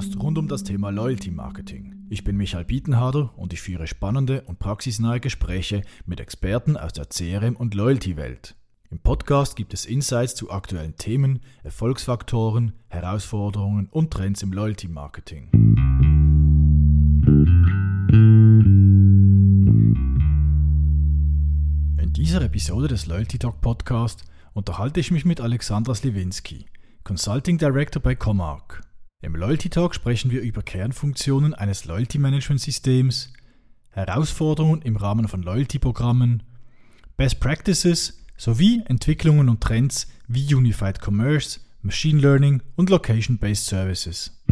Podcast 0.00 0.22
rund 0.22 0.38
um 0.38 0.48
das 0.48 0.64
Thema 0.64 0.88
Loyalty 0.88 1.30
Marketing. 1.30 2.06
Ich 2.08 2.24
bin 2.24 2.38
Michael 2.38 2.64
Bietenharder 2.64 3.34
und 3.36 3.52
ich 3.52 3.60
führe 3.60 3.86
spannende 3.86 4.40
und 4.46 4.58
praxisnahe 4.58 5.20
Gespräche 5.20 5.82
mit 6.06 6.20
Experten 6.20 6.78
aus 6.78 6.94
der 6.94 7.04
CRM- 7.10 7.56
und 7.56 7.74
Loyalty-Welt. 7.74 8.54
Im 8.90 8.98
Podcast 8.98 9.56
gibt 9.56 9.74
es 9.74 9.84
Insights 9.84 10.34
zu 10.34 10.50
aktuellen 10.50 10.96
Themen, 10.96 11.40
Erfolgsfaktoren, 11.64 12.72
Herausforderungen 12.88 13.90
und 13.90 14.10
Trends 14.10 14.42
im 14.42 14.54
Loyalty 14.54 14.88
Marketing. 14.88 15.50
In 21.98 22.12
dieser 22.14 22.40
Episode 22.40 22.88
des 22.88 23.04
Loyalty 23.04 23.38
Talk 23.38 23.60
Podcast 23.60 24.24
unterhalte 24.54 25.00
ich 25.00 25.10
mich 25.10 25.26
mit 25.26 25.42
Alexandra 25.42 25.94
Sliwinski, 25.94 26.64
Consulting 27.04 27.58
Director 27.58 28.00
bei 28.00 28.14
Comark. 28.14 28.89
Im 29.22 29.36
Loyalty 29.36 29.68
Talk 29.68 29.94
sprechen 29.94 30.30
wir 30.30 30.40
über 30.40 30.62
Kernfunktionen 30.62 31.52
eines 31.52 31.84
Loyalty 31.84 32.16
Management 32.16 32.62
Systems, 32.62 33.30
Herausforderungen 33.90 34.80
im 34.80 34.96
Rahmen 34.96 35.28
von 35.28 35.42
Loyalty-Programmen, 35.42 36.42
Best 37.18 37.38
Practices 37.38 38.24
sowie 38.38 38.82
Entwicklungen 38.86 39.50
und 39.50 39.60
Trends 39.60 40.10
wie 40.26 40.54
Unified 40.54 41.02
Commerce, 41.06 41.60
Machine 41.82 42.18
Learning 42.18 42.62
und 42.76 42.88
Location-Based 42.88 43.66
Services. 43.66 44.42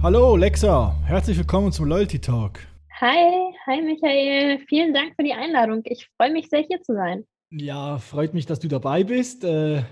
Hallo 0.00 0.36
Lexa, 0.36 0.94
herzlich 1.04 1.36
willkommen 1.36 1.72
zum 1.72 1.86
Loyalty 1.86 2.20
Talk. 2.20 2.60
Hi, 3.00 3.52
hi 3.66 3.82
Michael, 3.82 4.60
vielen 4.68 4.94
Dank 4.94 5.16
für 5.16 5.24
die 5.24 5.32
Einladung. 5.32 5.82
Ich 5.86 6.08
freue 6.16 6.30
mich 6.30 6.48
sehr 6.48 6.60
hier 6.60 6.80
zu 6.80 6.94
sein. 6.94 7.24
Ja, 7.50 7.98
freut 7.98 8.34
mich, 8.34 8.46
dass 8.46 8.58
du 8.58 8.68
dabei 8.68 9.04
bist. 9.04 9.44
Äh, 9.44 9.82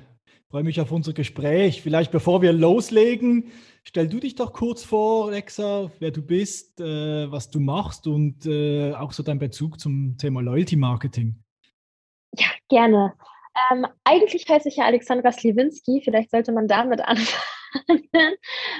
freue 0.50 0.64
mich 0.64 0.80
auf 0.80 0.90
unser 0.92 1.12
Gespräch. 1.12 1.82
Vielleicht 1.82 2.10
bevor 2.10 2.42
wir 2.42 2.52
loslegen, 2.52 3.50
stell 3.84 4.08
du 4.08 4.18
dich 4.20 4.34
doch 4.34 4.52
kurz 4.52 4.84
vor, 4.84 5.30
Lexa, 5.30 5.90
wer 6.00 6.10
du 6.10 6.22
bist, 6.22 6.80
äh, 6.80 7.30
was 7.30 7.50
du 7.50 7.60
machst 7.60 8.06
und 8.06 8.46
äh, 8.46 8.92
auch 8.94 9.12
so 9.12 9.22
dein 9.22 9.38
Bezug 9.38 9.78
zum 9.78 10.16
Thema 10.18 10.42
Loyalty 10.42 10.76
Marketing. 10.76 11.36
Ja, 12.36 12.46
gerne. 12.68 13.14
Ähm, 13.70 13.86
eigentlich 14.02 14.48
heiße 14.48 14.68
ich 14.68 14.76
ja 14.76 14.84
Alexandra 14.84 15.30
Sliwinski, 15.30 16.02
vielleicht 16.04 16.30
sollte 16.30 16.52
man 16.52 16.66
damit 16.66 17.00
anfangen. 17.00 17.28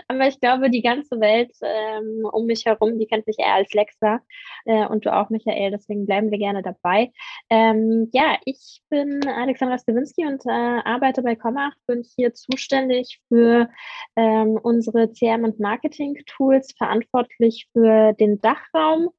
Aber 0.09 0.28
ich 0.28 0.41
glaube, 0.41 0.70
die 0.70 0.83
ganze 0.83 1.20
Welt 1.20 1.53
ähm, 1.62 2.28
um 2.33 2.47
mich 2.47 2.64
herum, 2.64 2.98
die 2.98 3.06
kennt 3.06 3.27
mich 3.27 3.39
eher 3.39 3.55
als 3.55 3.73
Lexa 3.73 4.20
äh, 4.64 4.87
und 4.87 5.05
du 5.05 5.14
auch, 5.14 5.31
Michael. 5.31 5.73
Deswegen 5.73 6.06
bleiben 6.06 6.31
wir 6.31 6.39
gerne 6.39 6.62
dabei. 6.62 7.12
Ähm, 7.50 8.09
ja, 8.12 8.39
ich 8.45 8.83
bin 8.91 9.27
Alexandra 9.27 9.78
Stawinski 9.78 10.27
und 10.27 10.45
äh, 10.47 10.50
arbeite 10.50 11.22
bei 11.22 11.34
Commach. 11.34 11.75
Bin 11.87 12.05
hier 12.17 12.34
zuständig 12.34 13.20
für 13.28 13.69
ähm, 14.17 14.59
unsere 14.62 15.05
CRM- 15.09 15.45
und 15.45 15.61
Marketing-Tools, 15.61 16.75
verantwortlich 16.77 17.69
für 17.72 18.12
den 18.15 18.41
Dachraum 18.41 19.11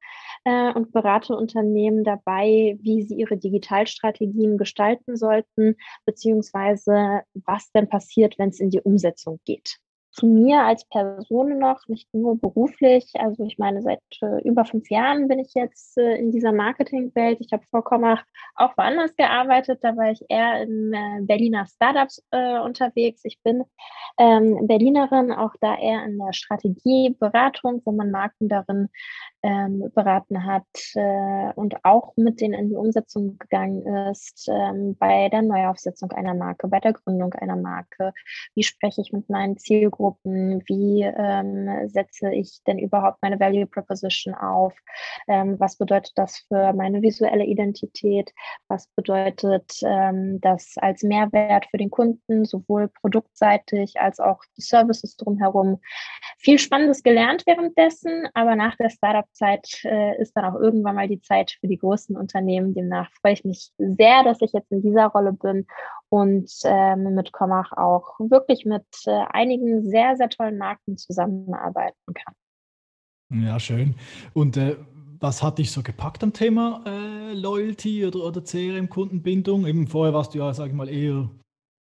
äh, 0.44 0.72
und 0.72 0.92
berate 0.92 1.36
Unternehmen 1.36 2.04
dabei, 2.04 2.78
wie 2.80 3.02
sie 3.02 3.16
ihre 3.16 3.36
Digitalstrategien 3.36 4.56
gestalten 4.58 5.16
sollten, 5.16 5.76
beziehungsweise 6.04 7.22
was 7.34 7.70
denn 7.72 7.88
passiert, 7.88 8.38
wenn 8.38 8.50
es 8.50 8.60
in 8.60 8.70
die 8.70 8.80
Umsetzung 8.80 9.40
geht 9.44 9.65
zu 10.16 10.26
mir 10.26 10.62
als 10.62 10.84
Person 10.86 11.58
noch, 11.58 11.86
nicht 11.88 12.12
nur 12.14 12.38
beruflich. 12.38 13.12
Also 13.14 13.44
ich 13.44 13.58
meine, 13.58 13.82
seit 13.82 14.00
äh, 14.22 14.40
über 14.48 14.64
fünf 14.64 14.88
Jahren 14.90 15.28
bin 15.28 15.38
ich 15.38 15.52
jetzt 15.54 15.98
äh, 15.98 16.16
in 16.16 16.32
dieser 16.32 16.52
Marketingwelt. 16.52 17.38
Ich 17.40 17.52
habe 17.52 17.62
vor 17.70 17.84
Komach 17.84 18.24
auch 18.54 18.76
woanders 18.78 19.14
gearbeitet. 19.16 19.80
Da 19.82 19.94
war 19.96 20.10
ich 20.10 20.24
eher 20.28 20.62
in 20.62 20.92
äh, 20.94 21.20
Berliner 21.20 21.66
Startups 21.66 22.22
äh, 22.30 22.58
unterwegs. 22.60 23.20
Ich 23.24 23.42
bin 23.42 23.64
ähm, 24.18 24.66
Berlinerin, 24.66 25.32
auch 25.32 25.52
da 25.60 25.76
eher 25.76 26.04
in 26.06 26.18
der 26.18 26.32
Strategieberatung, 26.32 27.82
wo 27.84 27.92
man 27.92 28.10
Marken 28.10 28.48
darin 28.48 28.88
ähm, 29.46 29.92
beraten 29.94 30.44
hat 30.44 30.66
äh, 30.94 31.52
und 31.54 31.84
auch 31.84 32.14
mit 32.16 32.40
denen 32.40 32.54
in 32.54 32.68
die 32.70 32.74
Umsetzung 32.74 33.38
gegangen 33.38 33.86
ist, 34.10 34.48
ähm, 34.50 34.96
bei 34.98 35.28
der 35.28 35.42
Neuaufsetzung 35.42 36.10
einer 36.10 36.34
Marke, 36.34 36.66
bei 36.66 36.80
der 36.80 36.92
Gründung 36.92 37.32
einer 37.34 37.54
Marke. 37.54 38.12
Wie 38.56 38.64
spreche 38.64 39.00
ich 39.00 39.12
mit 39.12 39.30
meinen 39.30 39.56
Zielgruppen? 39.56 40.62
Wie 40.66 41.02
ähm, 41.02 41.88
setze 41.88 42.32
ich 42.32 42.60
denn 42.66 42.78
überhaupt 42.78 43.18
meine 43.22 43.38
Value 43.38 43.66
Proposition 43.66 44.34
auf? 44.34 44.74
Ähm, 45.28 45.60
was 45.60 45.76
bedeutet 45.76 46.12
das 46.16 46.38
für 46.48 46.72
meine 46.72 47.00
visuelle 47.02 47.44
Identität? 47.44 48.32
Was 48.66 48.88
bedeutet 48.96 49.78
ähm, 49.84 50.40
das 50.40 50.74
als 50.78 51.04
Mehrwert 51.04 51.66
für 51.70 51.78
den 51.78 51.90
Kunden, 51.90 52.44
sowohl 52.44 52.88
produktseitig 53.00 54.00
als 54.00 54.18
auch 54.18 54.42
die 54.56 54.62
Services 54.62 55.16
drumherum? 55.16 55.80
Viel 56.38 56.58
Spannendes 56.58 57.04
gelernt 57.04 57.44
währenddessen, 57.46 58.26
aber 58.34 58.56
nach 58.56 58.76
der 58.76 58.90
Startup 58.90 59.26
Zeit 59.36 59.80
äh, 59.84 60.20
ist 60.20 60.36
dann 60.36 60.44
auch 60.44 60.58
irgendwann 60.58 60.96
mal 60.96 61.08
die 61.08 61.20
Zeit 61.20 61.56
für 61.60 61.68
die 61.68 61.78
großen 61.78 62.16
Unternehmen. 62.16 62.74
Demnach 62.74 63.10
freue 63.20 63.34
ich 63.34 63.44
mich 63.44 63.70
sehr, 63.78 64.24
dass 64.24 64.40
ich 64.40 64.52
jetzt 64.52 64.72
in 64.72 64.82
dieser 64.82 65.06
Rolle 65.06 65.32
bin 65.32 65.66
und 66.08 66.50
ähm, 66.64 67.14
mit 67.14 67.32
Commach 67.32 67.72
auch 67.72 68.18
wirklich 68.18 68.64
mit 68.64 68.86
äh, 69.06 69.24
einigen 69.30 69.88
sehr, 69.88 70.16
sehr 70.16 70.28
tollen 70.28 70.58
Marken 70.58 70.96
zusammenarbeiten 70.96 72.14
kann. 72.14 72.34
Ja, 73.44 73.58
schön. 73.58 73.94
Und 74.34 74.56
äh, 74.56 74.76
was 75.18 75.42
hat 75.42 75.58
dich 75.58 75.70
so 75.70 75.82
gepackt 75.82 76.22
am 76.22 76.32
Thema 76.32 76.82
äh, 76.86 77.32
Loyalty 77.34 78.06
oder, 78.06 78.20
oder 78.24 78.42
CRM-Kundenbindung? 78.42 79.66
Eben 79.66 79.86
vorher 79.86 80.14
warst 80.14 80.34
du 80.34 80.38
ja, 80.38 80.52
sag 80.54 80.68
ich 80.68 80.74
mal, 80.74 80.88
eher 80.88 81.28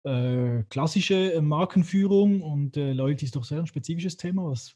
äh, 0.03 0.63
klassische 0.69 1.33
äh, 1.33 1.41
Markenführung 1.41 2.41
und 2.41 2.75
Loyalty 2.75 3.25
ist 3.25 3.35
doch 3.35 3.43
sehr 3.43 3.59
ein 3.59 3.67
spezifisches 3.67 4.15
Thema. 4.15 4.45
Was, 4.45 4.75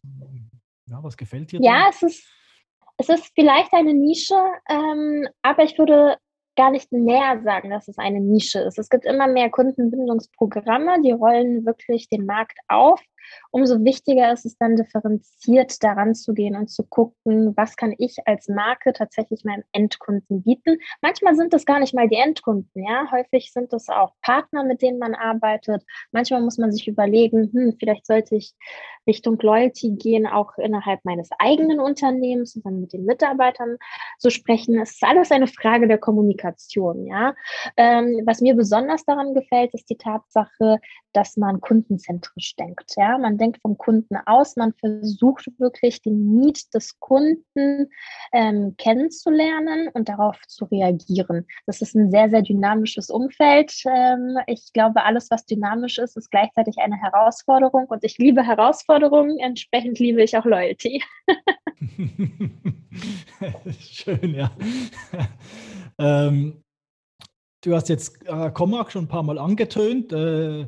ja, 0.88 1.02
was 1.02 1.16
gefällt 1.16 1.52
dir? 1.52 1.62
Ja, 1.62 1.84
da? 1.84 1.90
es 1.90 2.02
ist 2.04 2.28
es 3.02 3.10
ist 3.10 3.32
vielleicht 3.34 3.74
eine 3.74 3.94
Nische, 3.94 4.40
ähm, 4.70 5.28
aber 5.42 5.64
ich 5.64 5.78
würde 5.78 6.18
gar 6.56 6.70
nicht 6.70 6.92
näher 6.92 7.42
sagen, 7.44 7.72
dass 7.72 7.88
es 7.88 7.98
eine 7.98 8.20
Nische 8.20 8.60
ist. 8.60 8.78
Es 8.78 8.90
gibt 8.90 9.06
immer 9.06 9.28
mehr 9.28 9.50
Kundenbindungsprogramme, 9.50 11.02
die 11.02 11.12
rollen 11.12 11.66
wirklich 11.66 12.10
den 12.10 12.26
Markt 12.26 12.60
auf 12.68 13.02
umso 13.52 13.84
wichtiger 13.84 14.32
ist 14.32 14.46
es 14.46 14.58
dann 14.58 14.76
differenziert 14.76 15.84
daran 15.84 16.16
zu 16.16 16.34
gehen 16.34 16.56
und 16.56 16.70
zu 16.70 16.84
gucken, 16.84 17.54
was 17.56 17.76
kann 17.76 17.94
ich 17.98 18.18
als 18.26 18.48
Marke 18.48 18.94
tatsächlich 18.94 19.44
meinem 19.44 19.64
Endkunden 19.72 20.44
bieten. 20.44 20.78
Manchmal 21.02 21.36
sind 21.36 21.54
es 21.54 21.66
gar 21.66 21.80
nicht 21.80 21.94
mal 21.94 22.08
die 22.08 22.16
Endkunden, 22.16 22.84
ja. 22.84 23.10
Häufig 23.12 23.52
sind 23.52 23.74
es 23.74 23.90
auch 23.90 24.14
Partner, 24.22 24.64
mit 24.64 24.82
denen 24.82 25.00
man 25.00 25.16
arbeitet. 25.16 25.84
Manchmal 26.12 26.42
muss 26.42 26.58
man 26.58 26.72
sich 26.72 26.88
überlegen, 26.88 27.52
hm, 27.54 27.76
vielleicht 27.80 28.06
sollte 28.06 28.36
ich 28.36 28.54
Richtung 29.08 29.38
Loyalty 29.40 29.92
gehen, 29.92 30.28
auch 30.28 30.58
innerhalb 30.58 31.04
meines 31.06 31.30
eigenen 31.40 31.80
Unternehmens 31.80 32.56
und 32.56 32.66
dann 32.66 32.82
mit 32.82 32.94
den 32.94 33.06
Mitarbeitern 33.06 33.78
zu 34.20 34.30
sprechen. 34.30 34.80
Es 34.80 34.92
ist 34.92 35.04
alles 35.04 35.32
eine 35.32 35.48
Frage 35.48 35.88
der 35.88 35.98
Kommunikation, 35.98 37.08
ja. 37.08 37.34
Ähm, 37.78 38.22
was 38.26 38.42
mir 38.42 38.56
besonders 38.56 39.04
daran 39.06 39.34
gefällt, 39.34 39.74
ist 39.74 39.90
die 39.90 39.98
Tatsache, 39.98 40.80
dass 41.14 41.38
man 41.38 41.62
kundenzentrisch 41.62 42.56
denkt, 42.56 42.94
ja 42.96 43.18
man 43.22 43.38
denkt 43.38 43.62
vom 43.62 43.78
Kunden 43.78 44.18
aus, 44.26 44.56
man 44.56 44.74
versucht 44.74 45.48
wirklich 45.58 46.02
den 46.02 46.36
Need 46.36 46.74
des 46.74 47.00
Kunden 47.00 47.90
ähm, 48.34 48.76
kennenzulernen 48.78 49.90
und 49.94 50.10
darauf 50.10 50.40
zu 50.48 50.66
reagieren. 50.66 51.46
Das 51.66 51.82
ist 51.82 51.96
ein 51.96 52.12
sehr, 52.12 52.30
sehr 52.30 52.42
dynamisches 52.42 53.10
Umfeld. 53.10 53.74
Ähm, 53.86 54.38
ich 54.48 54.74
glaube, 54.74 55.04
alles, 55.04 55.30
was 55.32 55.46
dynamisch 55.46 55.98
ist, 55.98 56.18
ist 56.18 56.32
gleichzeitig 56.32 56.78
eine 56.80 56.98
Herausforderung 56.98 57.86
und 57.86 58.04
ich 58.04 58.18
liebe 58.18 58.44
Herausforderungen, 58.44 59.40
entsprechend 59.40 60.00
liebe 60.00 60.22
ich 60.24 60.38
auch 60.38 60.46
Loyalty. 60.46 61.04
Schön, 63.80 64.36
ja. 64.36 64.52
ähm, 65.98 66.64
du 67.62 67.76
hast 67.76 67.90
jetzt 67.90 68.26
äh, 68.28 68.52
Comac 68.52 68.92
schon 68.92 69.06
ein 69.06 69.08
paar 69.10 69.24
Mal 69.24 69.38
angetönt. 69.38 70.12
Äh, 70.12 70.68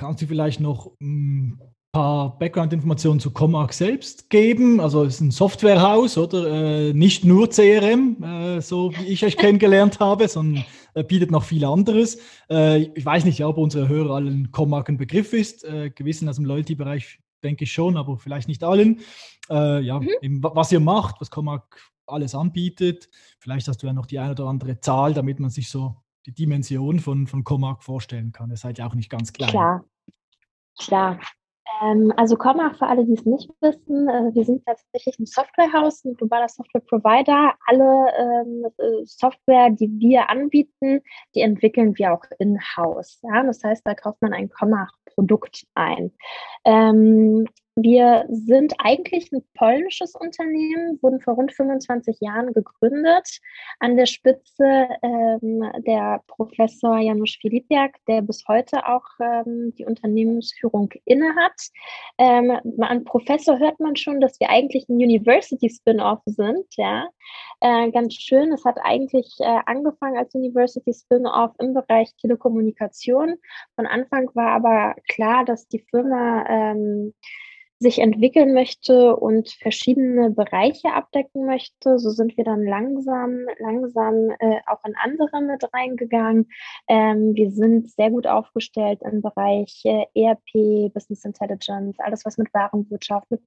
Kannst 0.00 0.22
du 0.22 0.26
vielleicht 0.26 0.60
noch 0.60 0.92
ein 0.98 1.60
paar 1.92 2.38
Background-Informationen 2.38 3.20
zu 3.20 3.32
Comark 3.32 3.74
selbst 3.74 4.30
geben? 4.30 4.80
Also 4.80 5.04
es 5.04 5.16
ist 5.16 5.20
ein 5.20 5.30
Softwarehaus, 5.30 6.16
oder? 6.16 6.46
Äh, 6.88 6.94
nicht 6.94 7.26
nur 7.26 7.50
CRM, 7.50 8.16
äh, 8.22 8.62
so 8.62 8.94
wie 8.94 9.04
ich 9.08 9.22
euch 9.26 9.36
kennengelernt 9.36 10.00
habe, 10.00 10.26
sondern 10.26 10.64
äh, 10.94 11.04
bietet 11.04 11.30
noch 11.30 11.44
viel 11.44 11.66
anderes. 11.66 12.16
Ich 12.48 13.04
weiß 13.04 13.26
nicht, 13.26 13.44
ob 13.44 13.58
unsere 13.58 13.88
Hörer 13.88 14.14
allen 14.14 14.50
Comark 14.52 14.88
ein 14.88 14.96
Begriff 14.96 15.34
ist. 15.34 15.66
Gewissen 15.94 16.30
aus 16.30 16.36
dem 16.36 16.46
Loyalty-Bereich 16.46 17.20
denke 17.44 17.64
ich 17.64 17.72
schon, 17.72 17.98
aber 17.98 18.16
vielleicht 18.16 18.48
nicht 18.48 18.64
allen. 18.64 19.00
Ja, 19.50 20.00
mhm. 20.00 20.08
eben, 20.22 20.42
was 20.42 20.72
ihr 20.72 20.80
macht, 20.80 21.20
was 21.20 21.30
Comark 21.30 21.78
alles 22.06 22.34
anbietet. 22.34 23.10
Vielleicht 23.38 23.68
hast 23.68 23.82
du 23.82 23.86
ja 23.86 23.92
noch 23.92 24.06
die 24.06 24.18
eine 24.18 24.32
oder 24.32 24.46
andere 24.46 24.80
Zahl, 24.80 25.12
damit 25.12 25.40
man 25.40 25.50
sich 25.50 25.68
so 25.68 25.99
die 26.26 26.32
Dimension 26.32 26.98
von, 27.00 27.26
von 27.26 27.44
Comark 27.44 27.82
vorstellen 27.82 28.32
kann. 28.32 28.50
Ihr 28.50 28.56
seid 28.56 28.78
ja 28.78 28.86
auch 28.86 28.94
nicht 28.94 29.10
ganz 29.10 29.32
klein. 29.32 29.50
Klar, 29.50 29.84
klar. 30.78 31.18
Ähm, 31.82 32.12
also 32.16 32.36
Comma, 32.36 32.72
für 32.74 32.86
alle, 32.86 33.04
die 33.04 33.14
es 33.14 33.24
nicht 33.24 33.50
wissen, 33.60 34.08
äh, 34.08 34.34
wir 34.34 34.44
sind 34.44 34.64
tatsächlich 34.64 35.18
ein 35.18 35.26
Softwarehaus, 35.26 36.04
ein 36.04 36.14
globaler 36.14 36.48
Software-Provider. 36.48 37.54
Alle 37.66 38.06
ähm, 38.18 38.66
äh, 38.78 39.04
Software, 39.04 39.70
die 39.70 39.88
wir 39.98 40.28
anbieten, 40.28 41.00
die 41.34 41.40
entwickeln 41.40 41.96
wir 41.96 42.12
auch 42.12 42.24
in-house. 42.38 43.20
Ja? 43.22 43.42
Das 43.44 43.62
heißt, 43.62 43.82
da 43.86 43.94
kauft 43.94 44.20
man 44.20 44.32
ein 44.32 44.50
Comma-Produkt 44.50 45.66
ein. 45.74 46.12
Ähm, 46.64 47.46
wir 47.82 48.26
sind 48.28 48.74
eigentlich 48.78 49.30
ein 49.32 49.42
polnisches 49.54 50.14
Unternehmen, 50.14 50.98
wurden 51.02 51.20
vor 51.20 51.34
rund 51.34 51.52
25 51.52 52.18
Jahren 52.20 52.52
gegründet. 52.52 53.40
An 53.78 53.96
der 53.96 54.06
Spitze 54.06 54.88
ähm, 55.02 55.64
der 55.86 56.22
Professor 56.26 56.98
Janusz 56.98 57.36
Filipiak, 57.40 57.96
der 58.08 58.22
bis 58.22 58.44
heute 58.48 58.86
auch 58.86 59.04
ähm, 59.20 59.74
die 59.78 59.84
Unternehmensführung 59.84 60.90
innehat. 61.04 61.52
Ähm, 62.18 62.50
an 62.80 63.04
Professor 63.04 63.58
hört 63.58 63.80
man 63.80 63.96
schon, 63.96 64.20
dass 64.20 64.38
wir 64.40 64.50
eigentlich 64.50 64.88
ein 64.88 64.96
University-Spin-off 64.96 66.20
sind. 66.26 66.66
Ja? 66.76 67.08
Äh, 67.60 67.90
ganz 67.90 68.14
schön, 68.14 68.52
es 68.52 68.64
hat 68.64 68.78
eigentlich 68.82 69.36
äh, 69.40 69.60
angefangen 69.66 70.18
als 70.18 70.34
University-Spin-off 70.34 71.52
im 71.58 71.74
Bereich 71.74 72.14
Telekommunikation. 72.20 73.36
Von 73.76 73.86
Anfang 73.86 74.30
war 74.34 74.52
aber 74.52 74.94
klar, 75.08 75.44
dass 75.44 75.68
die 75.68 75.84
Firma 75.90 76.44
ähm, 76.48 77.14
sich 77.80 77.98
entwickeln 77.98 78.52
möchte 78.52 79.16
und 79.16 79.48
verschiedene 79.48 80.30
Bereiche 80.30 80.92
abdecken 80.92 81.46
möchte. 81.46 81.98
So 81.98 82.10
sind 82.10 82.36
wir 82.36 82.44
dann 82.44 82.62
langsam, 82.62 83.46
langsam 83.58 84.30
äh, 84.38 84.60
auch 84.66 84.84
in 84.84 84.94
andere 85.02 85.40
mit 85.40 85.64
reingegangen. 85.72 86.50
Ähm, 86.88 87.34
wir 87.34 87.50
sind 87.50 87.90
sehr 87.90 88.10
gut 88.10 88.26
aufgestellt 88.26 89.00
im 89.02 89.22
Bereich 89.22 89.80
äh, 89.84 90.04
ERP, 90.14 90.92
Business 90.92 91.24
Intelligence, 91.24 91.98
alles 92.00 92.26
was 92.26 92.36
mit 92.36 92.52
Warenwirtschaft, 92.52 93.30
mit 93.30 93.40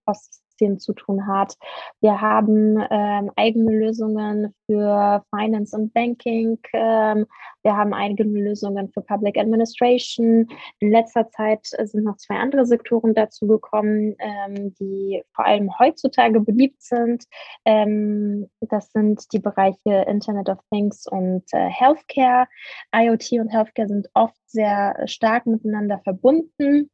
Postsystemen 0.63 0.80
zu 0.80 0.94
tun 0.94 1.27
hat. 1.27 1.56
Wir 2.01 2.21
haben 2.21 2.77
ähm, 2.89 3.31
eigene 3.36 3.71
Lösungen 3.71 4.54
für 4.65 5.24
Finance 5.36 5.75
und 5.75 5.94
Banking. 5.94 6.60
Ähm, 6.74 7.25
wir 7.63 7.77
haben 7.77 7.94
eigene 7.94 8.39
Lösungen 8.39 8.89
für 8.92 9.01
Public 9.01 9.38
Administration. 9.38 10.48
In 10.80 10.92
letzter 10.92 11.30
Zeit 11.30 11.65
sind 11.65 12.04
noch 12.04 12.18
zwei 12.18 12.36
andere 12.36 12.65
Sektoren 12.65 13.13
dazu 13.13 13.48
gekommen 13.48 14.15
ähm, 14.19 14.74
die 14.80 15.24
vor 15.33 15.45
allem 15.45 15.77
heutzutage 15.80 16.39
beliebt 16.39 16.81
sind. 16.81 17.25
Ähm, 17.66 18.50
das 18.62 18.92
sind 18.92 19.31
die 19.33 19.39
Bereiche 19.39 20.06
Internet 20.07 20.50
of 20.50 20.59
Things 20.71 21.07
und 21.07 21.44
äh, 21.51 21.69
Healthcare. 21.69 22.48
IoT 22.95 23.33
und 23.33 23.50
Healthcare 23.50 23.88
sind 23.88 24.07
oft 24.13 24.38
sehr 24.48 24.95
stark 25.06 25.45
miteinander 25.45 26.00
verbunden. 26.04 26.89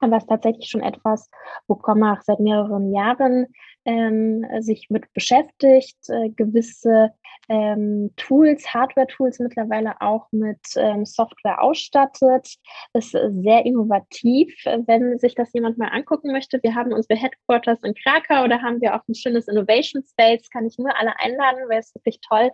Aber 0.00 0.16
es 0.16 0.24
ist 0.24 0.28
tatsächlich 0.28 0.68
schon 0.68 0.82
etwas, 0.82 1.30
wo 1.66 1.74
Commach 1.76 2.22
seit 2.22 2.40
mehreren 2.40 2.92
Jahren 2.92 3.46
ähm, 3.84 4.44
sich 4.60 4.88
mit 4.90 5.12
beschäftigt, 5.12 5.98
äh, 6.08 6.30
gewisse 6.30 7.12
ähm, 7.48 8.10
Tools, 8.16 8.72
Hardware-Tools 8.72 9.40
mittlerweile 9.40 10.00
auch 10.00 10.26
mit 10.30 10.60
ähm, 10.76 11.04
Software 11.04 11.60
ausstattet. 11.60 12.54
Ist 12.94 13.10
sehr 13.10 13.66
innovativ, 13.66 14.54
wenn 14.86 15.18
sich 15.18 15.34
das 15.34 15.52
jemand 15.52 15.76
mal 15.76 15.88
angucken 15.88 16.32
möchte. 16.32 16.60
Wir 16.62 16.74
haben 16.74 16.92
unsere 16.92 17.18
Headquarters 17.18 17.82
in 17.82 17.94
Krakau, 17.94 18.46
da 18.46 18.62
haben 18.62 18.80
wir 18.80 18.94
auch 18.94 19.06
ein 19.08 19.14
schönes 19.14 19.48
Innovation 19.48 20.02
Space. 20.04 20.48
Kann 20.50 20.66
ich 20.66 20.78
nur 20.78 20.96
alle 20.96 21.12
einladen, 21.18 21.68
weil 21.68 21.80
es 21.80 21.94
wirklich 21.94 22.20
toll, 22.20 22.50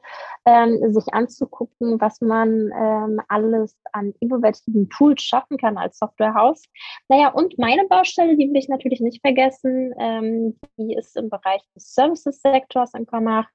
ähm, 0.46 0.78
sich 0.92 1.12
anzugucken, 1.12 2.00
was 2.00 2.20
man 2.22 2.70
ähm, 2.74 3.20
alles 3.28 3.76
an 3.92 4.14
innovativen 4.20 4.88
Tools 4.88 5.22
schaffen 5.22 5.58
kann 5.58 5.76
als 5.76 5.98
Softwarehaus. 5.98 6.62
Naja, 7.08 7.28
und 7.28 7.58
meine 7.58 7.86
Baustelle, 7.86 8.36
die 8.36 8.48
will 8.48 8.56
ich 8.56 8.68
natürlich 8.68 9.00
nicht 9.00 9.20
vergessen, 9.20 9.92
ähm, 9.98 10.58
die 10.78 10.94
ist 10.94 11.15
im 11.16 11.30
Bereich 11.30 11.62
des 11.74 11.94
Services-Sektors 11.94 12.94
in 12.94 13.06
Commach. 13.06 13.46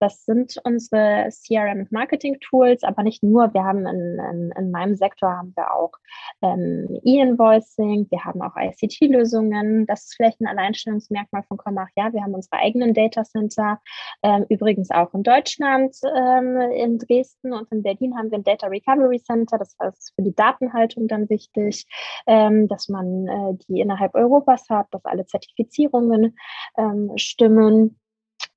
Das 0.00 0.24
sind 0.24 0.56
unsere 0.64 1.28
CRM 1.30 1.80
und 1.80 1.92
Marketing-Tools, 1.92 2.82
aber 2.82 3.02
nicht 3.02 3.22
nur. 3.22 3.52
Wir 3.54 3.64
haben 3.64 3.86
in, 3.86 4.18
in, 4.18 4.52
in 4.56 4.70
meinem 4.70 4.94
Sektor 4.94 5.30
haben 5.30 5.52
wir 5.56 5.74
auch 5.74 5.92
ähm, 6.42 7.00
E-Invoicing, 7.04 8.06
wir 8.10 8.24
haben 8.24 8.42
auch 8.42 8.56
ICT-Lösungen. 8.56 9.86
Das 9.86 10.04
ist 10.04 10.16
vielleicht 10.16 10.40
ein 10.40 10.46
Alleinstellungsmerkmal 10.46 11.42
von 11.44 11.56
Comach. 11.56 11.88
Ja, 11.96 12.12
wir 12.12 12.22
haben 12.22 12.34
unsere 12.34 12.56
eigenen 12.56 12.94
Data 12.94 13.24
Center, 13.24 13.80
ähm, 14.22 14.46
übrigens 14.48 14.90
auch 14.90 15.12
in 15.14 15.22
Deutschland, 15.22 15.96
ähm, 16.16 16.60
in 16.72 16.98
Dresden 16.98 17.52
und 17.52 17.70
in 17.72 17.82
Berlin 17.82 18.16
haben 18.16 18.30
wir 18.30 18.38
ein 18.38 18.44
Data 18.44 18.66
Recovery 18.66 19.20
Center. 19.22 19.58
Das 19.58 19.76
ist 19.96 20.12
für 20.14 20.22
die 20.22 20.34
Datenhaltung 20.34 21.08
dann 21.08 21.28
wichtig, 21.28 21.86
ähm, 22.26 22.68
dass 22.68 22.88
man 22.88 23.26
äh, 23.26 23.54
die 23.68 23.80
innerhalb 23.80 24.14
Europas 24.14 24.68
hat, 24.68 24.86
dass 24.90 25.04
alle 25.04 25.26
Zertifizierungen 25.26 26.36
ähm, 26.76 27.12
stimmen. 27.16 27.98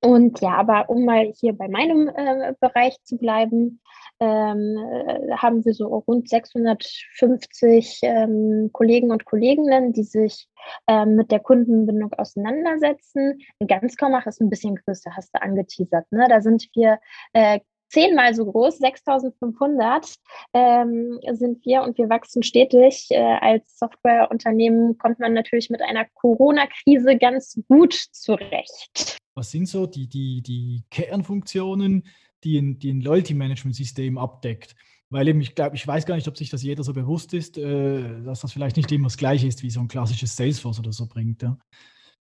Und 0.02 0.40
ja, 0.40 0.56
aber 0.56 0.90
um 0.90 1.04
mal 1.04 1.34
hier 1.38 1.54
bei 1.54 1.68
meinem 1.68 2.08
äh, 2.08 2.54
Bereich 2.60 2.96
zu 3.04 3.18
bleiben, 3.18 3.82
ähm, 4.22 4.78
äh, 4.78 5.32
haben 5.36 5.66
wir 5.66 5.74
so 5.74 5.88
rund 5.88 6.30
650 6.30 8.00
ähm, 8.04 8.70
Kollegen 8.72 9.12
und 9.12 9.26
Kolleginnen, 9.26 9.92
die 9.92 10.04
sich 10.04 10.48
ähm, 10.88 11.16
mit 11.16 11.32
der 11.32 11.40
Kundenbindung 11.40 12.14
auseinandersetzen. 12.14 13.40
Ganz 13.68 13.98
Kommach 13.98 14.26
ist 14.26 14.42
ein 14.42 14.50
bisschen 14.50 14.76
größer, 14.76 15.12
hast 15.16 15.36
du 15.36 15.42
angeteasert. 15.42 16.06
Ne? 16.12 16.28
Da 16.30 16.40
sind 16.40 16.70
wir 16.76 17.00
äh, 17.34 17.60
zehnmal 17.90 18.34
so 18.34 18.46
groß, 18.46 18.78
6500 18.78 20.16
ähm, 20.54 21.20
sind 21.32 21.66
wir 21.66 21.84
und 21.84 21.98
wir 21.98 22.10
wachsen 22.10 22.44
stetig. 22.44 23.08
Äh, 23.10 23.20
als 23.20 23.78
Softwareunternehmen 23.78 24.98
kommt 24.98 25.20
man 25.20 25.34
natürlich 25.34 25.70
mit 25.70 25.82
einer 25.82 26.06
Corona-Krise 26.14 27.18
ganz 27.18 27.60
gut 27.68 27.94
zurecht. 27.94 29.18
Was 29.40 29.52
sind 29.52 29.68
so 29.68 29.88
die, 29.88 30.08
die, 30.08 30.42
die 30.42 30.84
Kernfunktionen, 30.92 32.06
die 32.44 32.58
ein, 32.58 32.78
die 32.78 32.92
ein 32.92 33.00
Loyalty-Management-System 33.00 34.18
abdeckt? 34.18 34.76
Weil 35.10 35.30
eben, 35.30 35.40
ich 35.40 35.56
glaube, 35.56 35.78
ich 35.78 35.88
weiß 35.88 36.06
gar 36.06 36.16
nicht, 36.16 36.28
ob 36.28 36.36
sich 36.36 36.50
das 36.50 36.62
jeder 36.62 36.84
so 36.84 36.94
bewusst 36.94 37.34
ist, 37.34 37.58
äh, 37.58 38.22
dass 38.22 38.42
das 38.42 38.52
vielleicht 38.52 38.76
nicht 38.76 38.92
immer 38.92 39.06
das 39.06 39.16
Gleiche 39.16 39.48
ist, 39.48 39.64
wie 39.64 39.70
so 39.70 39.80
ein 39.80 39.88
klassisches 39.88 40.36
Salesforce 40.36 40.80
oder 40.80 40.92
so 40.92 41.08
bringt. 41.08 41.42
Ja? 41.42 41.58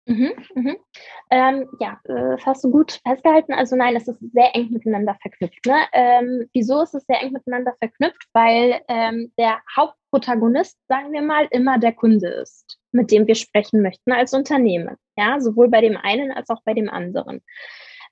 Mhm, 0.06 0.32
mhm. 0.54 0.78
Ähm, 1.32 1.68
ja, 1.80 2.00
äh, 2.04 2.36
das 2.36 2.46
hast 2.46 2.64
du 2.64 2.70
gut 2.70 3.02
festgehalten. 3.04 3.54
Also 3.54 3.76
nein, 3.76 3.96
es 3.96 4.08
ist 4.08 4.20
sehr 4.32 4.56
eng 4.56 4.70
miteinander 4.70 5.18
verknüpft. 5.24 5.66
Ne? 5.66 5.78
Ähm, 5.94 6.50
wieso 6.54 6.84
ist 6.84 6.94
es 6.94 7.04
sehr 7.08 7.20
eng 7.20 7.32
miteinander 7.32 7.74
verknüpft? 7.80 8.28
Weil 8.34 8.80
ähm, 8.90 9.32
der 9.40 9.60
Hauptprotagonist, 9.76 10.78
sagen 10.88 11.14
wir 11.14 11.24
mal, 11.24 11.48
immer 11.50 11.80
der 11.80 11.94
Kunde 11.94 12.28
ist, 12.28 12.78
mit 12.92 13.10
dem 13.10 13.26
wir 13.26 13.36
sprechen 13.36 13.82
möchten 13.82 14.12
als 14.12 14.34
Unternehmen. 14.34 14.98
Ja, 15.22 15.40
sowohl 15.40 15.70
bei 15.70 15.82
dem 15.82 15.98
einen 15.98 16.32
als 16.32 16.50
auch 16.50 16.64
bei 16.66 16.74
dem 16.74 16.90
anderen. 16.90 17.44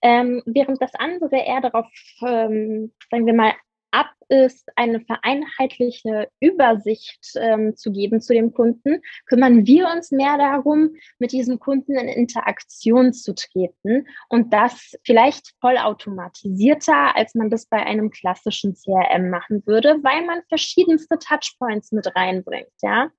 Ähm, 0.04 0.44
während 0.46 0.80
das 0.80 0.94
andere 0.94 1.38
eher 1.38 1.60
darauf, 1.60 1.88
ähm, 2.22 2.94
sagen 3.10 3.26
wir 3.26 3.34
mal, 3.34 3.54
ab 3.90 4.12
ist, 4.30 4.70
eine 4.76 5.02
vereinheitliche 5.02 6.30
Übersicht 6.40 7.20
ähm, 7.36 7.76
zu 7.76 7.92
geben 7.92 8.22
zu 8.22 8.34
dem 8.34 8.54
Kunden, 8.54 9.02
kümmern 9.28 9.66
wir 9.66 9.90
uns 9.90 10.12
mehr 10.12 10.38
darum, 10.38 10.92
mit 11.18 11.32
diesem 11.32 11.60
Kunden 11.60 11.96
in 11.96 12.08
Interaktion 12.08 13.12
zu 13.14 13.34
treten 13.34 14.08
und 14.30 14.54
das 14.54 14.96
vielleicht 15.04 15.54
vollautomatisierter, 15.60 17.16
als 17.16 17.36
man 17.36 17.50
das 17.50 17.66
bei 17.66 17.86
einem 17.86 18.12
klassischen 18.12 18.76
CRM 18.76 19.30
machen 19.30 19.64
würde, 19.66 19.98
weil 20.04 20.26
man 20.26 20.42
verschiedenste 20.48 21.18
Touchpoints 21.18 21.92
mit 21.92 22.16
reinbringt. 22.16 22.70
Ja, 22.82 23.10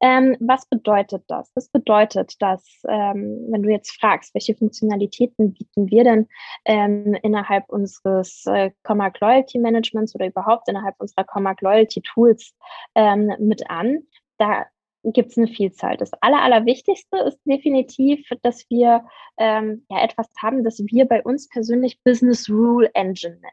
ähm, 0.00 0.36
was 0.40 0.66
bedeutet 0.66 1.24
das? 1.28 1.52
Das 1.54 1.68
bedeutet, 1.68 2.34
dass, 2.40 2.82
ähm, 2.88 3.46
wenn 3.50 3.62
du 3.62 3.70
jetzt 3.70 3.98
fragst, 3.98 4.34
welche 4.34 4.54
Funktionalitäten 4.54 5.54
bieten 5.54 5.90
wir 5.90 6.04
denn 6.04 6.28
ähm, 6.64 7.16
innerhalb 7.22 7.68
unseres 7.68 8.44
äh, 8.46 8.70
Comac 8.82 9.20
Loyalty 9.20 9.58
Managements 9.58 10.14
oder 10.14 10.26
überhaupt 10.26 10.43
innerhalb 10.66 10.94
unserer 10.98 11.24
Comac 11.24 11.60
Loyalty 11.60 12.02
Tools 12.02 12.54
ähm, 12.94 13.32
mit 13.38 13.68
an, 13.70 14.02
da 14.38 14.66
gibt 15.04 15.30
es 15.30 15.38
eine 15.38 15.48
Vielzahl. 15.48 15.96
Das 15.96 16.12
Aller, 16.20 16.42
Allerwichtigste 16.42 17.18
ist 17.18 17.38
definitiv, 17.44 18.26
dass 18.42 18.64
wir 18.70 19.04
ähm, 19.38 19.84
ja 19.90 20.02
etwas 20.02 20.28
haben, 20.40 20.64
das 20.64 20.78
wir 20.78 21.04
bei 21.06 21.22
uns 21.22 21.48
persönlich 21.48 22.02
Business 22.02 22.48
Rule 22.48 22.90
Engine 22.94 23.34
nennen. 23.34 23.52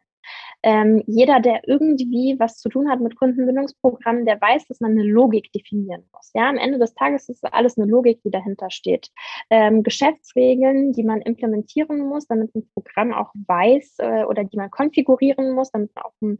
Ähm, 0.63 1.03
jeder, 1.07 1.39
der 1.39 1.67
irgendwie 1.67 2.35
was 2.37 2.59
zu 2.59 2.69
tun 2.69 2.89
hat 2.89 2.99
mit 2.99 3.15
Kundenbindungsprogrammen, 3.15 4.25
der 4.25 4.39
weiß, 4.39 4.67
dass 4.67 4.79
man 4.79 4.91
eine 4.91 5.03
Logik 5.03 5.51
definieren 5.51 6.03
muss. 6.13 6.31
Ja, 6.35 6.49
am 6.49 6.57
Ende 6.57 6.77
des 6.77 6.93
Tages 6.93 7.29
ist 7.29 7.43
alles 7.51 7.77
eine 7.77 7.89
Logik, 7.89 8.21
die 8.23 8.29
dahinter 8.29 8.69
steht. 8.69 9.09
Ähm, 9.49 9.81
Geschäftsregeln, 9.81 10.93
die 10.93 11.03
man 11.03 11.21
implementieren 11.21 12.07
muss, 12.07 12.27
damit 12.27 12.53
ein 12.55 12.69
Programm 12.75 13.11
auch 13.11 13.31
weiß 13.47 13.95
äh, 13.99 14.23
oder 14.25 14.43
die 14.43 14.57
man 14.57 14.69
konfigurieren 14.69 15.53
muss, 15.53 15.71
damit 15.71 15.95
man 15.95 16.05
auch 16.05 16.13
ein 16.21 16.37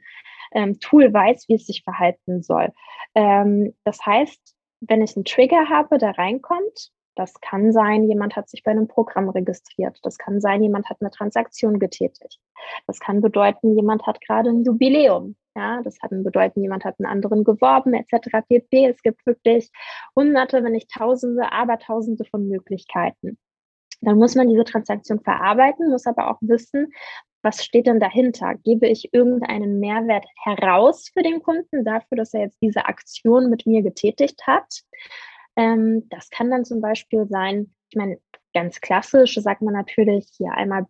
ähm, 0.52 0.80
Tool 0.80 1.14
weiß, 1.14 1.48
wie 1.48 1.56
es 1.56 1.66
sich 1.66 1.84
verhalten 1.84 2.42
soll. 2.42 2.72
Ähm, 3.16 3.74
das 3.84 4.06
heißt, 4.06 4.56
wenn 4.82 5.02
ich 5.02 5.16
einen 5.16 5.26
Trigger 5.26 5.70
habe, 5.70 5.98
der 5.98 6.18
reinkommt, 6.18 6.92
das 7.16 7.40
kann 7.42 7.72
sein, 7.74 8.08
jemand 8.08 8.36
hat 8.36 8.50
sich 8.50 8.64
bei 8.64 8.72
einem 8.72 8.88
Programm 8.88 9.30
registriert. 9.30 10.00
Das 10.04 10.18
kann 10.18 10.40
sein, 10.40 10.64
jemand 10.64 10.90
hat 10.90 10.98
eine 11.02 11.12
Transaktion 11.12 11.78
getätigt. 11.78 12.40
Das 12.88 13.00
kann 13.00 13.22
bedeuten, 13.22 13.76
jemand 13.76 14.08
hat 14.08 14.22
gerade 14.22 14.50
ein 14.50 14.64
Jubiläum. 14.64 15.36
Ja, 15.56 15.82
das 15.84 16.02
hat 16.02 16.12
bedeuten, 16.12 16.62
jemand 16.62 16.86
hat 16.86 16.96
einen 16.98 17.12
anderen 17.12 17.44
geworben, 17.44 17.94
etc. 17.94 18.40
pp. 18.48 18.86
Es 18.88 19.02
gibt 19.02 19.26
wirklich 19.26 19.70
hunderte, 20.16 20.64
wenn 20.64 20.72
nicht 20.72 20.90
tausende, 20.90 21.52
aber 21.52 21.78
tausende 21.78 22.24
von 22.24 22.48
Möglichkeiten. 22.48 23.38
Dann 24.00 24.18
muss 24.18 24.36
man 24.36 24.48
diese 24.48 24.64
Transaktion 24.64 25.20
verarbeiten, 25.20 25.90
muss 25.90 26.08
aber 26.08 26.32
auch 26.32 26.38
wissen, 26.40 26.94
was 27.42 27.64
steht 27.64 27.88
denn 27.88 28.00
dahinter? 28.00 28.56
Gebe 28.64 28.88
ich 28.88 29.14
irgendeinen 29.14 29.80
Mehrwert 29.80 30.26
heraus 30.44 31.10
für 31.14 31.24
den 31.24 31.42
Kunden 31.42 31.84
dafür, 31.84 32.18
dass 32.18 32.34
er 32.34 32.42
jetzt 32.42 32.62
diese 32.62 32.86
Aktion 32.86 33.50
mit 33.50 33.66
mir 33.66 33.82
getätigt 33.82 34.46
hat? 34.46 34.82
Ähm, 35.56 36.08
das 36.10 36.30
kann 36.30 36.52
dann 36.52 36.66
zum 36.66 36.82
Beispiel 36.82 37.28
sein, 37.28 37.74
ich 37.90 37.98
meine, 37.98 38.20
ganz 38.54 38.82
klassisch 38.82 39.36
sagt 39.36 39.62
man 39.62 39.74
natürlich 39.74 40.28
hier 40.38 40.52
einmal 40.52 40.86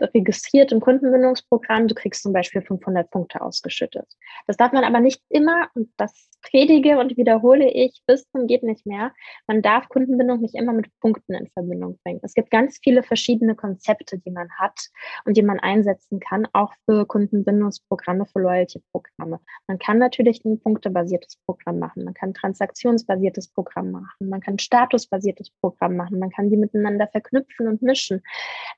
registriert 0.00 0.72
im 0.72 0.80
Kundenbindungsprogramm, 0.80 1.88
du 1.88 1.94
kriegst 1.94 2.22
zum 2.22 2.32
Beispiel 2.32 2.62
500 2.62 3.10
Punkte 3.10 3.40
ausgeschüttet. 3.40 4.06
Das 4.46 4.56
darf 4.56 4.72
man 4.72 4.84
aber 4.84 5.00
nicht 5.00 5.22
immer, 5.28 5.68
und 5.74 5.90
das 5.96 6.30
predige 6.42 6.98
und 6.98 7.16
wiederhole 7.16 7.70
ich 7.70 8.02
bis 8.06 8.28
zum 8.30 8.46
geht 8.46 8.62
nicht 8.62 8.86
mehr, 8.86 9.12
man 9.46 9.62
darf 9.62 9.88
Kundenbindung 9.88 10.40
nicht 10.40 10.54
immer 10.54 10.72
mit 10.72 10.86
Punkten 11.00 11.34
in 11.34 11.46
Verbindung 11.48 11.98
bringen. 12.02 12.20
Es 12.22 12.34
gibt 12.34 12.50
ganz 12.50 12.78
viele 12.82 13.02
verschiedene 13.02 13.54
Konzepte, 13.54 14.18
die 14.18 14.30
man 14.30 14.48
hat 14.58 14.88
und 15.24 15.36
die 15.36 15.42
man 15.42 15.60
einsetzen 15.60 16.20
kann, 16.20 16.46
auch 16.52 16.72
für 16.84 17.06
Kundenbindungsprogramme, 17.06 18.26
für 18.26 18.40
Loyalty-Programme. 18.40 19.40
Man 19.66 19.78
kann 19.78 19.98
natürlich 19.98 20.44
ein 20.44 20.60
punktebasiertes 20.60 21.36
Programm 21.44 21.78
machen, 21.78 22.04
man 22.04 22.14
kann 22.14 22.30
ein 22.30 22.34
transaktionsbasiertes 22.34 23.48
Programm 23.48 23.90
machen, 23.90 24.28
man 24.28 24.40
kann 24.40 24.54
ein 24.54 24.58
statusbasiertes 24.58 25.50
Programm 25.60 25.96
machen, 25.96 26.18
man 26.18 26.30
kann 26.30 26.50
die 26.50 26.56
miteinander 26.56 27.08
verknüpfen 27.08 27.68
und 27.68 27.82
mischen. 27.82 28.22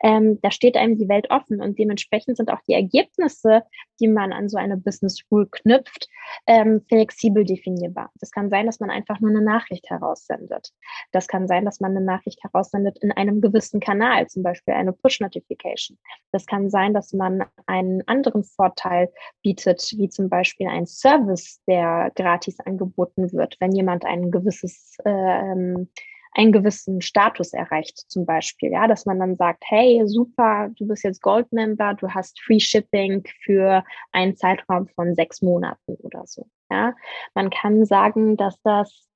Ähm, 0.03 0.41
da 0.43 0.51
steht 0.51 0.77
einem 0.77 0.99
die 0.99 1.09
Welt 1.13 1.31
offen 1.31 1.61
und 1.61 1.79
dementsprechend 1.79 2.37
sind 2.39 2.51
auch 2.51 2.61
die 2.67 2.73
Ergebnisse, 2.73 3.63
die 4.01 4.09
man 4.09 4.33
an 4.33 4.49
so 4.49 4.57
eine 4.57 4.77
Business 4.77 5.23
Rule 5.31 5.47
knüpft, 5.51 6.09
ähm, 6.47 6.81
flexibel 6.89 7.45
definierbar. 7.45 8.11
Das 8.21 8.31
kann 8.31 8.49
sein, 8.49 8.67
dass 8.67 8.81
man 8.81 8.91
einfach 8.91 9.21
nur 9.21 9.31
eine 9.31 9.43
Nachricht 9.43 9.89
heraussendet. 9.91 10.71
Das 11.13 11.29
kann 11.29 11.47
sein, 11.47 11.65
dass 11.65 11.81
man 11.81 11.95
eine 11.95 12.05
Nachricht 12.05 12.43
heraussendet 12.43 12.99
in 13.03 13.13
einem 13.13 13.41
gewissen 13.41 13.81
Kanal, 13.81 14.27
zum 14.29 14.43
Beispiel 14.43 14.75
eine 14.75 14.93
Push-Notification. 14.93 15.99
Das 16.33 16.47
kann 16.47 16.71
sein, 16.71 16.95
dass 16.95 17.13
man 17.13 17.45
einen 17.67 18.07
anderen 18.09 18.45
Vorteil 18.45 19.11
bietet, 19.43 19.93
wie 19.97 20.09
zum 20.09 20.31
Beispiel 20.31 20.69
ein 20.69 20.87
Service, 20.87 21.61
der 21.67 22.11
gratis 22.15 22.59
angeboten 22.61 23.33
wird, 23.33 23.57
wenn 23.61 23.73
jemand 23.73 24.07
ein 24.07 24.31
gewisses 24.31 24.97
ähm, 25.05 25.89
einen 26.35 26.53
gewissen 26.53 27.01
Status 27.01 27.53
erreicht, 27.53 28.11
zum 28.11 28.27
Beispiel, 28.27 28.73
ja, 28.73 28.87
dass 28.87 29.07
man 29.07 29.19
dann 29.19 29.37
sagt, 29.37 29.65
hey, 29.67 30.03
super, 30.07 30.71
du 30.77 30.87
bist 30.87 31.05
jetzt 31.05 31.23
Gold-Member, 31.23 31.95
du 31.95 32.09
hast 32.09 32.41
Free 32.41 32.61
Shipping 32.61 33.25
für 33.45 33.85
einen 34.13 34.37
Zeitraum 34.37 34.89
von 34.89 35.15
sechs 35.15 35.43
Monaten 35.43 35.95
oder 35.97 36.23
so. 36.27 36.47
Ja, 36.71 36.95
man 37.35 37.51
kann 37.51 37.85
sagen, 37.85 38.37
dass 38.37 38.61
das 38.63 39.07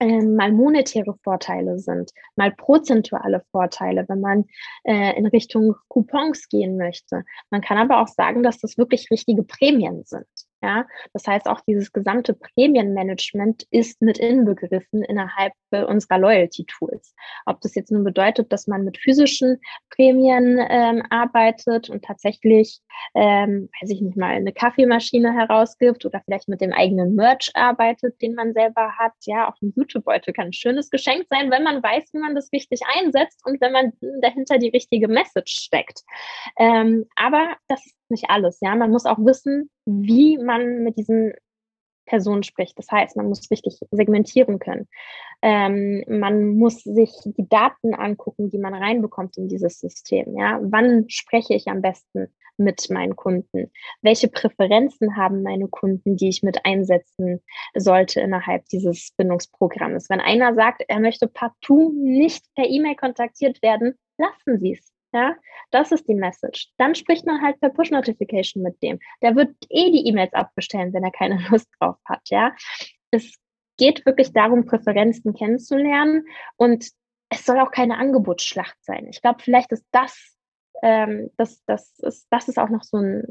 ähm, 0.00 0.34
mal 0.34 0.50
monetäre 0.50 1.14
Vorteile 1.22 1.78
sind, 1.78 2.10
mal 2.34 2.50
prozentuale 2.50 3.42
Vorteile, 3.52 4.06
wenn 4.08 4.20
man 4.20 4.46
äh, 4.84 5.16
in 5.16 5.26
Richtung 5.26 5.76
Coupons 5.88 6.48
gehen 6.48 6.76
möchte. 6.76 7.24
Man 7.50 7.60
kann 7.60 7.78
aber 7.78 8.00
auch 8.00 8.08
sagen, 8.08 8.42
dass 8.42 8.58
das 8.58 8.78
wirklich 8.78 9.10
richtige 9.10 9.42
Prämien 9.42 10.02
sind. 10.04 10.26
Ja, 10.62 10.86
das 11.14 11.26
heißt, 11.26 11.46
auch 11.46 11.60
dieses 11.62 11.90
gesamte 11.90 12.34
Prämienmanagement 12.34 13.66
ist 13.70 14.02
mit 14.02 14.18
inbegriffen 14.18 15.02
innerhalb 15.02 15.54
unserer 15.70 16.18
Loyalty-Tools. 16.18 17.14
Ob 17.46 17.62
das 17.62 17.74
jetzt 17.74 17.90
nun 17.90 18.04
bedeutet, 18.04 18.52
dass 18.52 18.66
man 18.66 18.84
mit 18.84 18.98
physischen 18.98 19.58
Prämien 19.88 20.58
ähm, 20.68 21.02
arbeitet 21.08 21.88
und 21.88 22.04
tatsächlich, 22.04 22.80
ähm, 23.14 23.70
weiß 23.80 23.90
ich 23.90 24.02
nicht 24.02 24.18
mal, 24.18 24.34
eine 24.34 24.52
Kaffeemaschine 24.52 25.32
herausgibt 25.32 26.04
oder 26.04 26.20
vielleicht 26.24 26.48
mit 26.48 26.60
dem 26.60 26.74
eigenen 26.74 27.14
Merch 27.14 27.50
arbeitet, 27.54 28.20
den 28.20 28.34
man 28.34 28.52
selber 28.52 28.98
hat. 28.98 29.14
Ja, 29.24 29.48
auch 29.48 29.56
ein 29.62 29.72
Jutebeutel 29.74 30.34
kann 30.34 30.48
ein 30.48 30.52
schönes 30.52 30.90
Geschenk 30.90 31.24
sein, 31.30 31.50
wenn 31.50 31.62
man 31.62 31.82
weiß, 31.82 32.10
wie 32.12 32.18
man 32.18 32.34
das 32.34 32.52
richtig 32.52 32.80
einsetzt 32.98 33.40
und 33.46 33.62
wenn 33.62 33.72
man 33.72 33.92
dahinter 34.20 34.58
die 34.58 34.68
richtige 34.68 35.08
Message 35.08 35.54
steckt. 35.54 36.02
Ähm, 36.58 37.06
aber 37.16 37.56
das 37.68 37.86
ist 37.86 37.99
nicht 38.10 38.26
alles. 38.28 38.58
Ja, 38.60 38.74
man 38.74 38.90
muss 38.90 39.06
auch 39.06 39.18
wissen, 39.18 39.70
wie 39.86 40.38
man 40.38 40.82
mit 40.82 40.96
diesen 40.96 41.32
Personen 42.10 42.42
spricht. 42.42 42.76
Das 42.76 42.90
heißt, 42.90 43.16
man 43.16 43.28
muss 43.28 43.50
richtig 43.50 43.78
segmentieren 43.92 44.58
können. 44.58 44.88
Ähm, 45.42 46.04
man 46.08 46.56
muss 46.56 46.82
sich 46.82 47.12
die 47.24 47.48
Daten 47.48 47.94
angucken, 47.94 48.50
die 48.50 48.58
man 48.58 48.74
reinbekommt 48.74 49.38
in 49.38 49.48
dieses 49.48 49.78
System. 49.78 50.36
Ja, 50.36 50.58
wann 50.60 51.08
spreche 51.08 51.54
ich 51.54 51.68
am 51.68 51.80
besten 51.80 52.26
mit 52.56 52.90
meinen 52.90 53.16
Kunden? 53.16 53.70
Welche 54.02 54.28
Präferenzen 54.28 55.16
haben 55.16 55.42
meine 55.42 55.68
Kunden, 55.68 56.16
die 56.16 56.28
ich 56.28 56.42
mit 56.42 56.66
einsetzen 56.66 57.42
sollte 57.74 58.20
innerhalb 58.20 58.66
dieses 58.66 59.12
Bindungsprogramms? 59.16 60.10
Wenn 60.10 60.20
einer 60.20 60.54
sagt, 60.54 60.82
er 60.88 61.00
möchte 61.00 61.28
partout 61.28 61.92
nicht 61.92 62.44
per 62.54 62.68
E-Mail 62.68 62.96
kontaktiert 62.96 63.62
werden, 63.62 63.94
lassen 64.18 64.58
Sie 64.58 64.72
es. 64.72 64.92
Ja, 65.12 65.34
das 65.70 65.90
ist 65.90 66.08
die 66.08 66.14
Message. 66.14 66.68
Dann 66.76 66.94
spricht 66.94 67.26
man 67.26 67.42
halt 67.42 67.58
per 67.60 67.70
Push-Notification 67.70 68.62
mit 68.62 68.80
dem. 68.82 69.00
Der 69.22 69.34
wird 69.34 69.54
eh 69.68 69.90
die 69.90 70.06
E-Mails 70.06 70.32
abbestellen, 70.32 70.92
wenn 70.92 71.04
er 71.04 71.10
keine 71.10 71.38
Lust 71.50 71.68
drauf 71.78 71.96
hat. 72.04 72.22
Ja, 72.28 72.54
es 73.10 73.34
geht 73.76 74.06
wirklich 74.06 74.32
darum, 74.32 74.66
Präferenzen 74.66 75.34
kennenzulernen 75.34 76.26
und 76.56 76.86
es 77.30 77.44
soll 77.44 77.58
auch 77.58 77.70
keine 77.70 77.96
Angebotsschlacht 77.96 78.76
sein. 78.82 79.08
Ich 79.08 79.22
glaube, 79.22 79.42
vielleicht 79.42 79.72
ist 79.72 79.86
das, 79.90 80.36
ähm, 80.82 81.30
das, 81.36 81.64
das 81.64 81.98
ist, 81.98 82.26
das 82.30 82.48
ist 82.48 82.58
auch 82.58 82.68
noch 82.68 82.82
so 82.82 82.98
ein 82.98 83.24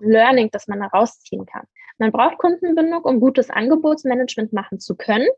Learning, 0.00 0.50
das 0.52 0.68
man 0.68 0.82
herausziehen 0.82 1.46
kann. 1.46 1.64
Man 1.98 2.12
braucht 2.12 2.38
Kundenbindung, 2.38 3.02
um 3.02 3.20
gutes 3.20 3.50
Angebotsmanagement 3.50 4.52
machen 4.52 4.78
zu 4.78 4.96
können. 4.96 5.28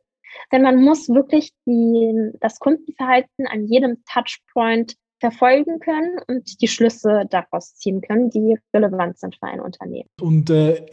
Denn 0.52 0.62
man 0.62 0.82
muss 0.82 1.08
wirklich 1.08 1.52
die, 1.66 2.30
das 2.40 2.58
Kundenverhalten 2.58 3.46
an 3.46 3.66
jedem 3.66 4.04
Touchpoint 4.04 4.96
verfolgen 5.20 5.78
können 5.80 6.18
und 6.26 6.60
die 6.60 6.68
Schlüsse 6.68 7.24
daraus 7.30 7.74
ziehen 7.74 8.00
können, 8.00 8.30
die 8.30 8.56
relevant 8.74 9.18
sind 9.18 9.36
für 9.36 9.46
ein 9.46 9.60
Unternehmen. 9.60 10.08
Und 10.20 10.50
äh, 10.50 10.86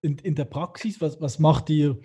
in, 0.00 0.18
in, 0.18 0.34
der 0.34 0.46
Praxis, 0.46 1.00
was, 1.00 1.20
was 1.20 1.38
macht 1.38 1.70
ihr 1.70 1.98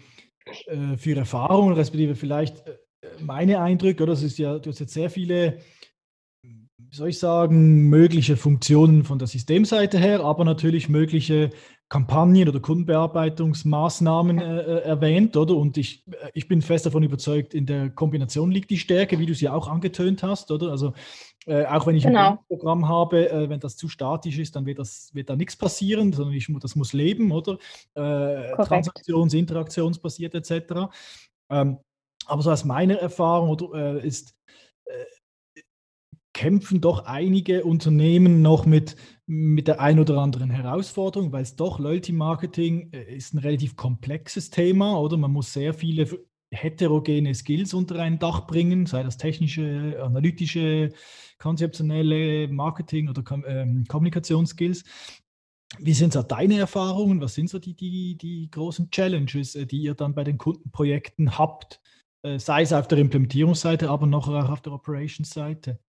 äh, 0.68 0.98
für 0.98 1.16
Erfahrungen, 1.16 1.74
respektive 1.74 2.16
vielleicht 2.16 2.68
äh, 2.68 2.78
meine 3.20 3.62
Eindrücke, 3.62 4.04
oder? 4.04 4.14
Das 4.14 4.24
ist 4.24 4.38
ja, 4.38 4.60
du 4.60 4.70
hast 4.70 4.80
jetzt 4.80 4.94
sehr 4.94 5.10
viele, 5.10 5.60
wie 6.90 6.96
soll 6.96 7.10
ich 7.10 7.20
sagen, 7.20 7.90
mögliche 7.90 8.36
Funktionen 8.36 9.04
von 9.04 9.20
der 9.20 9.28
Systemseite 9.28 10.00
her, 10.00 10.22
aber 10.22 10.44
natürlich 10.44 10.90
mögliche 10.90 11.52
Kampagnen 11.88 12.48
oder 12.48 12.60
Kundenbearbeitungsmaßnahmen 12.60 14.40
äh, 14.40 14.60
äh, 14.60 14.82
erwähnt, 14.82 15.38
oder? 15.38 15.56
Und 15.56 15.78
ich, 15.78 16.04
äh, 16.08 16.32
ich 16.34 16.48
bin 16.48 16.62
fest 16.62 16.86
davon 16.86 17.04
überzeugt, 17.04 17.54
in 17.54 17.66
der 17.66 17.90
Kombination 17.90 18.52
liegt 18.52 18.72
die 18.72 18.78
Stärke, 18.78 19.20
wie 19.20 19.26
du 19.26 19.36
sie 19.36 19.50
auch 19.50 19.68
angetönt 19.68 20.24
hast, 20.24 20.52
oder? 20.52 20.70
Also 20.72 20.94
äh, 21.46 21.66
auch 21.66 21.86
wenn 21.86 21.96
ich 21.96 22.04
genau. 22.04 22.32
ein 22.32 22.38
Programm 22.48 22.88
habe, 22.88 23.30
äh, 23.30 23.50
wenn 23.50 23.60
das 23.60 23.76
zu 23.76 23.88
statisch 23.88 24.40
ist, 24.40 24.56
dann 24.56 24.66
wird, 24.66 24.80
das, 24.80 25.10
wird 25.14 25.30
da 25.30 25.36
nichts 25.36 25.56
passieren, 25.56 26.14
sondern 26.14 26.36
ich, 26.36 26.48
das 26.60 26.76
muss 26.76 26.94
leben, 26.94 27.32
oder? 27.32 27.58
Äh, 27.94 28.56
Transaktions-, 28.64 29.34
interaktionsbasiert 29.34 30.36
etc. 30.36 30.92
Ähm, 31.50 31.78
aber 32.26 32.42
so 32.42 32.52
aus 32.52 32.66
meiner 32.66 32.96
Erfahrung 32.96 33.50
oder, 33.50 33.98
äh, 34.04 34.08
ist, 34.08 34.36
kämpfen 36.40 36.80
doch 36.80 37.04
einige 37.04 37.66
Unternehmen 37.66 38.42
noch 38.42 38.66
mit, 38.66 38.96
mit 39.26 39.68
der 39.68 39.82
ein 39.82 40.00
oder 40.00 40.20
anderen 40.20 40.50
Herausforderung, 40.50 41.34
weil 41.34 41.42
es 41.42 41.58
doch 41.58 41.80
Loyalty 41.80 42.14
Marketing 42.14 42.94
äh, 42.94 43.14
ist 43.14 43.34
ein 43.34 43.40
relativ 43.40 43.76
komplexes 43.76 44.50
Thema, 44.50 44.98
oder? 44.98 45.18
Man 45.18 45.34
muss 45.34 45.52
sehr 45.52 45.74
viele 45.74 46.08
heterogene 46.50 47.36
Skills 47.36 47.74
unter 47.74 48.00
ein 48.00 48.20
Dach 48.20 48.48
bringen, 48.48 48.86
sei 48.86 49.04
das 49.04 49.18
technische, 49.18 50.02
analytische, 50.02 50.94
konzeptionelle 51.40 52.48
Marketing- 52.48 53.10
oder 53.10 53.22
ähm, 53.46 53.84
Kommunikationsskills. 53.90 54.86
Wie 55.78 55.94
sind 55.94 56.14
so 56.14 56.24
deine 56.24 56.58
Erfahrungen? 56.58 57.20
Was 57.20 57.34
sind 57.34 57.50
so 57.50 57.60
die, 57.60 57.74
die, 57.74 58.16
die 58.16 58.50
großen 58.50 58.90
Challenges, 58.92 59.56
äh, 59.56 59.66
die 59.66 59.82
ihr 59.82 59.94
dann 59.94 60.16
bei 60.16 60.24
den 60.24 60.38
Kundenprojekten 60.38 61.38
habt? 61.38 61.82
Äh, 62.22 62.40
sei 62.40 62.62
es 62.62 62.72
auf 62.72 62.88
der 62.88 63.00
Implementierungsseite, 63.00 63.90
aber 63.90 64.08
noch 64.08 64.30
auch 64.30 64.50
auf 64.50 64.62
der 64.62 64.72
Operations-Seite? 64.72 65.80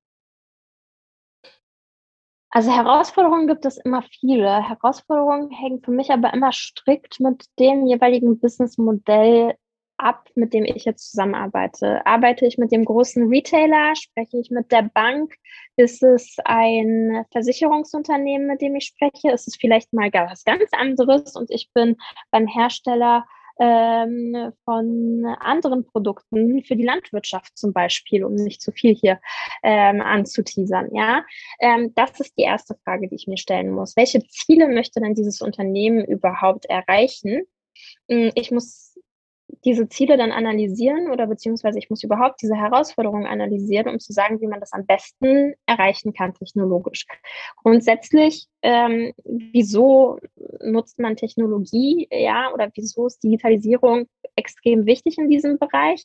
Also 2.51 2.73
Herausforderungen 2.73 3.47
gibt 3.47 3.65
es 3.65 3.79
immer 3.79 4.03
viele. 4.03 4.69
Herausforderungen 4.69 5.51
hängen 5.51 5.83
für 5.83 5.93
mich 5.93 6.11
aber 6.11 6.35
immer 6.35 6.53
strikt 6.53 7.21
mit 7.21 7.45
dem 7.61 7.87
jeweiligen 7.87 8.41
Businessmodell 8.41 9.55
ab, 9.97 10.29
mit 10.35 10.53
dem 10.53 10.65
ich 10.65 10.85
jetzt 10.85 11.11
zusammenarbeite? 11.11 12.05
Arbeite 12.07 12.47
ich 12.47 12.59
mit 12.59 12.73
dem 12.73 12.85
großen 12.85 13.29
Retailer? 13.29 13.95
Spreche 13.95 14.39
ich 14.39 14.51
mit 14.51 14.73
der 14.73 14.83
Bank? 14.83 15.35
Ist 15.77 16.03
es 16.03 16.37
ein 16.45 17.25
Versicherungsunternehmen, 17.31 18.49
mit 18.49 18.63
dem 18.63 18.75
ich 18.75 18.87
spreche? 18.87 19.31
Ist 19.31 19.47
es 19.47 19.57
vielleicht 19.57 19.93
mal 19.93 20.11
gar 20.11 20.29
was 20.29 20.45
ganz 20.45 20.71
anderes 20.73 21.37
und 21.37 21.51
ich 21.51 21.71
bin 21.73 21.97
beim 22.33 22.49
Hersteller 22.49 23.27
ähm, 23.61 24.53
von 24.65 25.25
anderen 25.39 25.87
Produkten 25.87 26.65
für 26.65 26.77
die 26.77 26.85
Landwirtschaft 26.85 27.57
zum 27.57 27.73
Beispiel, 27.73 28.25
um 28.25 28.35
nicht 28.35 28.63
zu 28.63 28.73
viel 28.73 28.95
hier 28.95 29.21
ähm, 29.63 30.01
anzuteasern. 30.01 30.89
Ja, 30.95 31.25
ähm, 31.61 31.93
das 31.95 32.19
ist 32.21 32.37
die 32.39 32.43
erste 32.43 32.75
Frage, 32.85 33.09
die 33.09 33.17
ich 33.17 33.27
mir 33.27 33.37
stellen 33.37 33.71
muss. 33.71 33.97
Welche 33.97 34.27
Ziele 34.27 34.67
möchte 34.67 35.01
denn 35.01 35.15
dieses 35.15 35.43
Unternehmen 35.43 36.05
überhaupt 36.05 36.65
erreichen? 36.67 37.43
Hm, 38.09 38.33
ich 38.35 38.51
muss 38.51 38.90
diese 39.65 39.89
Ziele 39.89 40.17
dann 40.17 40.33
analysieren 40.33 41.11
oder 41.11 41.27
beziehungsweise 41.27 41.79
ich 41.79 41.91
muss 41.91 42.03
überhaupt 42.03 42.41
diese 42.41 42.55
Herausforderungen 42.55 43.27
analysieren, 43.27 43.89
um 43.89 43.99
zu 43.99 44.13
sagen, 44.13 44.41
wie 44.41 44.47
man 44.47 44.61
das 44.61 44.73
am 44.73 44.87
besten 44.87 45.55
erreichen 45.67 46.13
kann 46.13 46.35
technologisch. 46.35 47.07
Grundsätzlich, 47.57 48.49
ähm, 48.63 49.13
wieso 49.25 50.19
nutzt 50.63 50.99
man 50.99 51.17
Technologie, 51.17 52.09
ja, 52.11 52.53
oder 52.53 52.71
wieso 52.75 53.07
ist 53.07 53.23
Digitalisierung 53.23 54.07
extrem 54.37 54.87
wichtig 54.87 55.19
in 55.19 55.29
diesem 55.29 55.59
Bereich? 55.59 56.05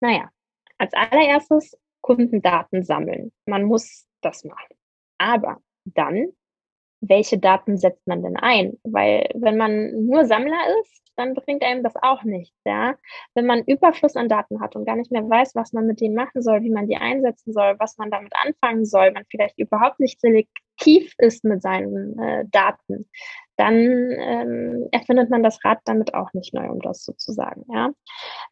Naja, 0.00 0.30
als 0.78 0.92
allererstes 0.94 1.76
Kundendaten 2.00 2.82
sammeln. 2.84 3.32
Man 3.46 3.64
muss 3.64 4.06
das 4.20 4.44
machen. 4.44 4.74
Aber 5.18 5.58
dann, 5.84 6.28
welche 7.00 7.38
Daten 7.38 7.76
setzt 7.76 8.06
man 8.06 8.22
denn 8.22 8.36
ein? 8.36 8.78
Weil 8.82 9.28
wenn 9.34 9.56
man 9.56 10.06
nur 10.06 10.24
Sammler 10.24 10.60
ist, 10.80 11.03
dann 11.16 11.34
bringt 11.34 11.62
einem 11.62 11.82
das 11.82 11.94
auch 12.00 12.24
nichts, 12.24 12.56
ja. 12.64 12.94
Wenn 13.34 13.46
man 13.46 13.64
Überfluss 13.64 14.16
an 14.16 14.28
Daten 14.28 14.60
hat 14.60 14.76
und 14.76 14.84
gar 14.84 14.96
nicht 14.96 15.12
mehr 15.12 15.28
weiß, 15.28 15.54
was 15.54 15.72
man 15.72 15.86
mit 15.86 16.00
denen 16.00 16.14
machen 16.14 16.42
soll, 16.42 16.62
wie 16.62 16.70
man 16.70 16.86
die 16.86 16.96
einsetzen 16.96 17.52
soll, 17.52 17.76
was 17.78 17.96
man 17.98 18.10
damit 18.10 18.32
anfangen 18.34 18.84
soll, 18.84 19.12
man 19.12 19.24
vielleicht 19.30 19.58
überhaupt 19.58 20.00
nicht 20.00 20.20
selektiv 20.20 21.14
ist 21.18 21.44
mit 21.44 21.62
seinen 21.62 22.18
äh, 22.18 22.44
Daten, 22.50 23.08
dann 23.56 23.74
ähm, 23.76 24.88
erfindet 24.90 25.30
man 25.30 25.42
das 25.42 25.64
Rad 25.64 25.78
damit 25.84 26.14
auch 26.14 26.32
nicht 26.32 26.54
neu, 26.54 26.68
um 26.68 26.80
das 26.80 27.04
so 27.04 27.12
zu 27.12 27.32
sagen, 27.32 27.64
ja. 27.72 27.90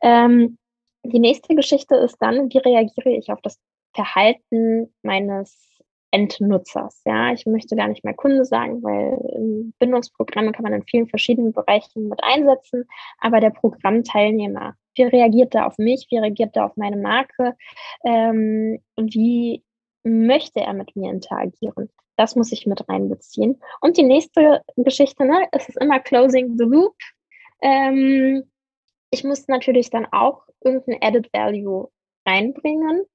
Ähm, 0.00 0.58
die 1.04 1.18
nächste 1.18 1.54
Geschichte 1.56 1.96
ist 1.96 2.16
dann, 2.20 2.48
wie 2.52 2.58
reagiere 2.58 3.10
ich 3.10 3.30
auf 3.30 3.40
das 3.42 3.58
Verhalten 3.94 4.94
meines 5.02 5.71
Endnutzers. 6.12 7.00
Ja, 7.04 7.32
ich 7.32 7.46
möchte 7.46 7.74
gar 7.74 7.88
nicht 7.88 8.04
mehr 8.04 8.14
Kunde 8.14 8.44
sagen, 8.44 8.82
weil 8.82 9.72
Bindungsprogramme 9.78 10.52
kann 10.52 10.62
man 10.62 10.74
in 10.74 10.84
vielen 10.84 11.08
verschiedenen 11.08 11.52
Bereichen 11.52 12.08
mit 12.08 12.22
einsetzen. 12.22 12.86
Aber 13.18 13.40
der 13.40 13.50
Programmteilnehmer, 13.50 14.74
wie 14.94 15.02
reagiert 15.04 15.54
er 15.54 15.66
auf 15.66 15.78
mich? 15.78 16.06
Wie 16.10 16.18
reagiert 16.18 16.54
er 16.54 16.66
auf 16.66 16.76
meine 16.76 16.98
Marke? 16.98 17.56
Ähm, 18.04 18.78
wie 18.96 19.64
möchte 20.04 20.60
er 20.60 20.74
mit 20.74 20.94
mir 20.94 21.10
interagieren? 21.10 21.88
Das 22.16 22.36
muss 22.36 22.52
ich 22.52 22.66
mit 22.66 22.86
reinbeziehen. 22.88 23.60
Und 23.80 23.96
die 23.96 24.02
nächste 24.02 24.60
Geschichte, 24.76 25.24
ne, 25.24 25.48
es 25.52 25.68
ist 25.68 25.80
immer 25.80 25.98
Closing 25.98 26.58
the 26.58 26.64
Loop. 26.64 26.94
Ähm, 27.62 28.44
ich 29.10 29.24
muss 29.24 29.48
natürlich 29.48 29.88
dann 29.88 30.06
auch 30.12 30.42
irgendein 30.60 30.98
Added 31.02 31.32
Value 31.32 31.90
reinbringen 32.26 33.06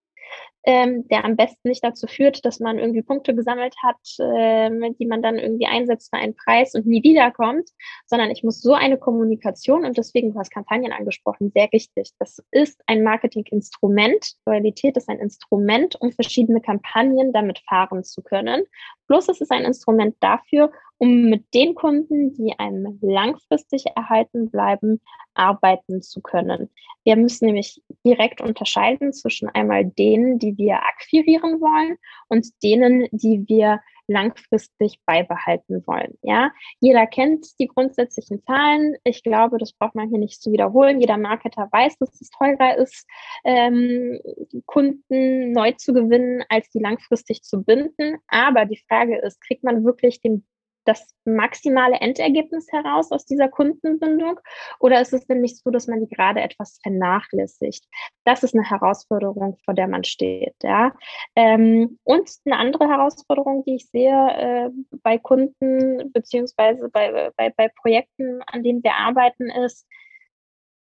ähm, 0.67 1.07
der 1.07 1.24
am 1.24 1.38
besten 1.38 1.69
nicht 1.69 1.81
dazu 1.81 2.07
führt, 2.07 2.43
dass 2.43 2.59
man 2.59 2.77
irgendwie 2.77 3.01
Punkte 3.01 3.33
gesammelt 3.33 3.74
hat, 3.81 3.95
äh, 4.19 4.69
die 5.00 5.05
man 5.05 5.21
dann 5.21 5.39
irgendwie 5.39 5.65
einsetzt 5.65 6.09
für 6.13 6.19
einen 6.19 6.36
Preis 6.36 6.75
und 6.75 6.86
nie 6.86 7.01
wiederkommt, 7.03 7.69
sondern 8.05 8.31
ich 8.31 8.43
muss 8.43 8.62
so 8.62 8.74
eine 8.74 8.97
Kommunikation 8.97 9.86
und 9.86 9.97
deswegen, 9.97 10.33
du 10.33 10.39
hast 10.39 10.51
Kampagnen 10.51 10.91
angesprochen, 10.91 11.53
sehr 11.55 11.69
richtig. 11.71 12.12
Das 12.19 12.43
ist 12.51 12.81
ein 12.86 13.01
Marketinginstrument. 13.01 14.33
Loyalität 14.45 14.97
ist 14.97 15.07
ein 15.07 15.19
Instrument, 15.19 15.95
um 16.01 16.12
verschiedene 16.12 16.59
Kampagnen 16.59 17.31
damit 17.31 17.59
fahren 17.59 18.03
zu 18.03 18.21
können. 18.21 18.65
Plus 19.07 19.29
es 19.29 19.39
ist 19.39 19.51
ein 19.51 19.63
Instrument 19.63 20.17
dafür, 20.19 20.69
um 20.98 21.30
mit 21.30 21.54
den 21.54 21.75
Kunden, 21.75 22.34
die 22.34 22.58
einem 22.58 22.98
langfristig 23.01 23.86
erhalten 23.96 24.50
bleiben, 24.50 25.01
arbeiten 25.34 26.01
zu 26.01 26.22
können. 26.22 26.70
Wir 27.04 27.16
müssen 27.16 27.46
nämlich 27.46 27.82
direkt 28.06 28.42
unterscheiden 28.42 29.13
zwischen 29.13 29.50
einmal 29.50 29.86
denen, 29.86 30.39
die 30.39 30.58
wir 30.58 30.84
akquirieren 30.84 31.62
wollen 31.62 31.98
und 32.27 32.48
denen, 32.63 33.08
die 33.12 33.46
wir 33.48 33.80
langfristig 34.08 35.00
beibehalten 35.06 35.86
wollen. 35.86 36.18
Ja, 36.22 36.51
jeder 36.80 37.06
kennt 37.06 37.46
die 37.60 37.68
grundsätzlichen 37.68 38.42
Zahlen. 38.44 38.96
Ich 39.04 39.22
glaube, 39.22 39.58
das 39.58 39.74
braucht 39.74 39.96
man 39.96 40.10
hier 40.10 40.18
nicht 40.18 40.42
zu 40.42 40.51
wiederholen. 40.51 41.01
Jeder 41.01 41.18
Marketer 41.18 41.68
weiß, 41.72 41.98
dass 41.98 42.22
es 42.22 42.30
teurer 42.30 42.77
ist, 42.77 43.06
ähm, 43.44 44.20
Kunden 44.66 45.51
neu 45.51 45.74
zu 45.74 45.94
gewinnen, 45.94 46.44
als 46.50 46.70
die 46.70 46.80
langfristig 46.80 47.44
zu 47.44 47.63
binden. 47.63 48.18
Aber 48.27 48.66
die 48.66 48.82
Frage 48.88 49.18
ist, 49.20 49.41
kriegt 49.41 49.63
man 49.63 49.84
wirklich 49.84 50.21
den 50.21 50.45
das 50.88 51.13
maximale 51.26 51.97
Endergebnis 52.00 52.67
heraus 52.71 53.12
aus 53.12 53.26
dieser 53.26 53.50
Kundenbindung? 53.50 54.39
Oder 54.80 55.02
ist 55.02 55.13
es 55.13 55.28
denn 55.28 55.41
nicht 55.41 55.58
so, 55.58 55.69
dass 55.69 55.88
man 55.88 56.00
die 56.00 56.08
gerade 56.08 56.41
etwas 56.41 56.80
vernachlässigt? 56.82 57.86
Das 58.23 58.43
ist 58.43 58.56
eine 58.56 58.67
Herausforderung, 58.67 59.58
vor 59.65 59.73
der 59.73 59.88
man 59.88 60.04
steht. 60.04 60.56
Ja? 60.63 60.93
Ähm, 61.36 62.00
und 62.04 62.30
eine 62.45 62.58
andere 62.58 62.88
Herausforderung, 62.88 63.63
die 63.65 63.76
ich 63.76 63.89
sehe 63.89 64.12
äh, 64.12 64.69
bei 65.04 65.17
Kunden 65.17 66.12
beziehungsweise 66.13 66.89
bei, 66.89 67.32
bei, 67.36 67.50
bei 67.50 67.69
Projekten, 67.69 68.41
an 68.47 68.63
denen 68.63 68.84
wir 68.84 68.95
arbeiten, 68.95 69.50
ist, 69.50 69.86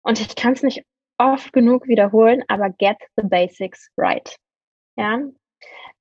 und 0.01 0.19
ich 0.21 0.35
kann 0.35 0.53
es 0.53 0.63
nicht 0.63 0.85
oft 1.17 1.51
genug 1.51 1.87
wiederholen, 1.87 2.43
aber 2.47 2.69
get 2.69 2.97
the 3.17 3.27
basics 3.27 3.91
right. 3.97 4.37
Ja? 4.95 5.19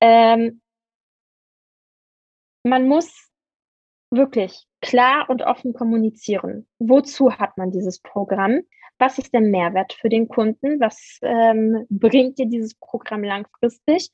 Ähm, 0.01 0.61
man 2.65 2.87
muss 2.87 3.28
wirklich 4.11 4.67
klar 4.81 5.29
und 5.29 5.43
offen 5.43 5.73
kommunizieren. 5.73 6.67
Wozu 6.79 7.33
hat 7.33 7.57
man 7.57 7.71
dieses 7.71 8.01
Programm? 8.01 8.61
Was 8.99 9.19
ist 9.19 9.33
der 9.33 9.41
Mehrwert 9.41 9.93
für 9.93 10.09
den 10.09 10.29
Kunden? 10.29 10.81
Was 10.81 11.19
ähm, 11.23 11.87
bringt 11.89 12.39
dir 12.39 12.47
dieses 12.47 12.75
Programm 12.75 13.23
langfristig? 13.23 14.11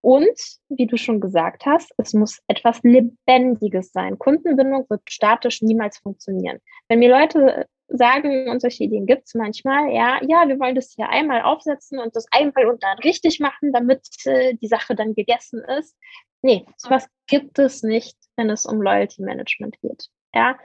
Und 0.00 0.38
wie 0.68 0.86
du 0.86 0.98
schon 0.98 1.18
gesagt 1.18 1.64
hast, 1.64 1.92
es 1.96 2.12
muss 2.12 2.42
etwas 2.46 2.80
Lebendiges 2.82 3.90
sein. 3.92 4.18
Kundenbindung 4.18 4.84
wird 4.90 5.00
statisch 5.08 5.62
niemals 5.62 5.96
funktionieren. 5.96 6.58
Wenn 6.88 6.98
mir 6.98 7.08
Leute 7.08 7.66
sagen, 7.88 8.48
und 8.48 8.60
solche 8.60 8.84
Ideen 8.84 9.06
gibt 9.06 9.26
es 9.26 9.34
manchmal, 9.34 9.92
ja, 9.92 10.20
ja, 10.22 10.48
wir 10.48 10.58
wollen 10.58 10.74
das 10.74 10.92
hier 10.94 11.08
einmal 11.08 11.42
aufsetzen 11.42 11.98
und 11.98 12.16
das 12.16 12.26
einmal 12.30 12.66
und 12.66 12.82
dann 12.82 12.98
richtig 12.98 13.40
machen, 13.40 13.72
damit 13.72 14.06
äh, 14.24 14.54
die 14.54 14.68
Sache 14.68 14.94
dann 14.94 15.14
gegessen 15.14 15.62
ist. 15.78 15.96
Nee, 16.42 16.66
sowas 16.76 17.08
gibt 17.26 17.58
es 17.58 17.82
nicht 17.82 18.16
wenn 18.36 18.50
es 18.50 18.66
um 18.66 18.82
Loyalty 18.82 19.22
Management 19.22 19.78
geht. 19.80 20.08
Ja, 20.34 20.58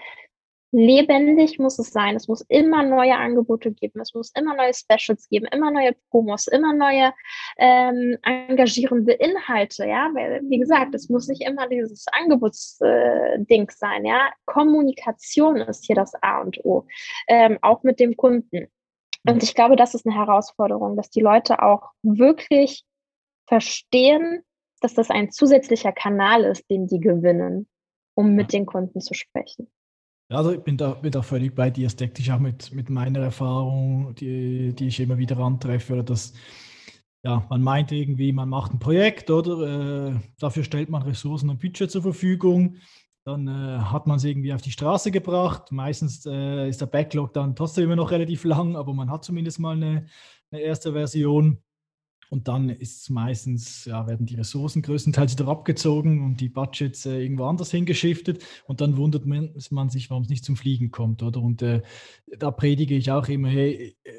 lebendig 0.72 1.58
muss 1.60 1.80
es 1.80 1.92
sein. 1.92 2.16
Es 2.16 2.28
muss 2.28 2.42
immer 2.48 2.84
neue 2.84 3.16
Angebote 3.16 3.72
geben. 3.72 4.00
Es 4.02 4.14
muss 4.14 4.32
immer 4.36 4.56
neue 4.56 4.74
Specials 4.74 5.28
geben, 5.30 5.48
immer 5.52 5.72
neue 5.72 5.96
Promos, 6.10 6.48
immer 6.48 6.74
neue 6.74 7.14
ähm, 7.58 8.18
engagierende 8.24 9.14
Inhalte. 9.14 9.86
Ja, 9.86 10.10
weil, 10.14 10.42
wie 10.48 10.60
gesagt, 10.60 10.94
es 10.94 11.10
muss 11.10 11.28
nicht 11.28 11.42
immer 11.42 11.68
dieses 11.68 12.06
Angebotsding 12.12 13.68
äh, 13.68 13.72
sein. 13.72 14.06
Ja, 14.06 14.32
Kommunikation 14.46 15.58
ist 15.58 15.86
hier 15.86 15.96
das 15.96 16.14
A 16.22 16.42
und 16.42 16.64
O, 16.64 16.86
ähm, 17.28 17.58
auch 17.62 17.84
mit 17.84 18.00
dem 18.00 18.16
Kunden. 18.16 18.68
Und 19.28 19.44
ich 19.44 19.54
glaube, 19.54 19.76
das 19.76 19.96
ist 19.96 20.06
eine 20.06 20.16
Herausforderung, 20.16 20.96
dass 20.96 21.10
die 21.10 21.22
Leute 21.22 21.62
auch 21.62 21.92
wirklich 22.04 22.86
verstehen, 23.48 24.44
dass 24.82 24.94
das 24.94 25.10
ein 25.10 25.30
zusätzlicher 25.32 25.92
Kanal 25.92 26.46
ist, 26.46 26.70
den 26.70 26.88
die 26.88 27.00
gewinnen, 27.00 27.68
um 28.16 28.34
mit 28.34 28.54
den 28.54 28.66
Kunden 28.66 29.02
zu 29.02 29.14
sprechen. 29.14 29.70
Also 30.32 30.52
ich 30.52 30.62
bin 30.62 30.78
da, 30.78 30.94
bin 30.94 31.12
da 31.12 31.24
völlig 31.24 31.56
bei 31.56 31.72
dir. 31.72 31.88
Es 31.88 31.96
deckt 31.96 32.18
sich 32.18 32.32
auch 32.32 32.40
mit, 32.40 32.72
mit 32.72 32.90
meiner 32.90 33.20
Erfahrung, 33.20 34.14
die, 34.16 34.74
die 34.76 34.88
ich 34.88 35.00
immer 35.00 35.18
wieder 35.18 35.38
antreffe. 35.40 35.94
Oder 35.94 36.04
dass, 36.04 36.34
ja, 37.24 37.46
man 37.50 37.64
meint 37.64 37.92
irgendwie, 37.92 38.32
man 38.32 38.48
macht 38.48 38.72
ein 38.72 38.80
Projekt 38.80 39.32
oder 39.32 40.12
äh, 40.12 40.20
dafür 40.40 40.64
stellt 40.64 40.90
man 40.90 41.02
Ressourcen 41.02 41.50
und 41.50 41.60
Budget 41.60 41.90
zur 41.90 42.04
Verfügung. 42.04 42.78
Dann 43.26 43.48
äh, 43.48 43.80
hat 43.80 44.06
man 44.06 44.18
es 44.18 44.24
irgendwie 44.24 44.54
auf 44.54 44.62
die 44.62 44.72
Straße 44.72 45.12
gebracht. 45.12 45.72
Meistens 45.72 46.26
äh, 46.28 46.70
ist 46.70 46.82
der 46.82 46.86
Backlog 46.86 47.34
dann 47.34 47.56
trotzdem 47.56 47.86
immer 47.86 47.96
noch 47.96 48.12
relativ 48.12 48.44
lang, 48.44 48.76
aber 48.76 48.94
man 48.94 49.10
hat 49.10 49.26
zumindest 49.26 49.60
mal 49.60 49.76
eine, 49.76 50.06
eine 50.52 50.62
erste 50.62 50.94
Version. 50.94 51.58
Und 52.30 52.48
dann 52.48 52.70
ist 52.70 53.10
meistens, 53.10 53.86
ja, 53.86 54.08
werden 54.08 54.28
die 54.28 54.36
Ressourcen 54.36 54.84
größtenteils 54.84 55.34
wieder 55.34 55.48
abgezogen 55.48 56.24
und 56.24 56.40
die 56.40 56.50
Budgets 56.50 57.06
äh, 57.08 57.22
irgendwo 57.22 57.46
anders 57.46 57.72
hingeschiftet. 57.72 58.44
Und 58.66 58.82
dann 58.82 58.98
wundert 58.98 59.26
man, 59.26 59.56
man 59.72 59.90
sich, 59.90 60.10
warum 60.12 60.24
es 60.24 60.30
nicht 60.30 60.46
zum 60.46 60.56
Fliegen 60.56 60.92
kommt, 60.92 61.24
oder? 61.24 61.42
Und 61.42 61.62
äh, 61.64 61.82
da 62.38 62.52
predige 62.52 62.96
ich 62.96 63.12
auch 63.12 63.28
immer, 63.28 63.50
hey, 63.50 63.98
äh, 64.04 64.12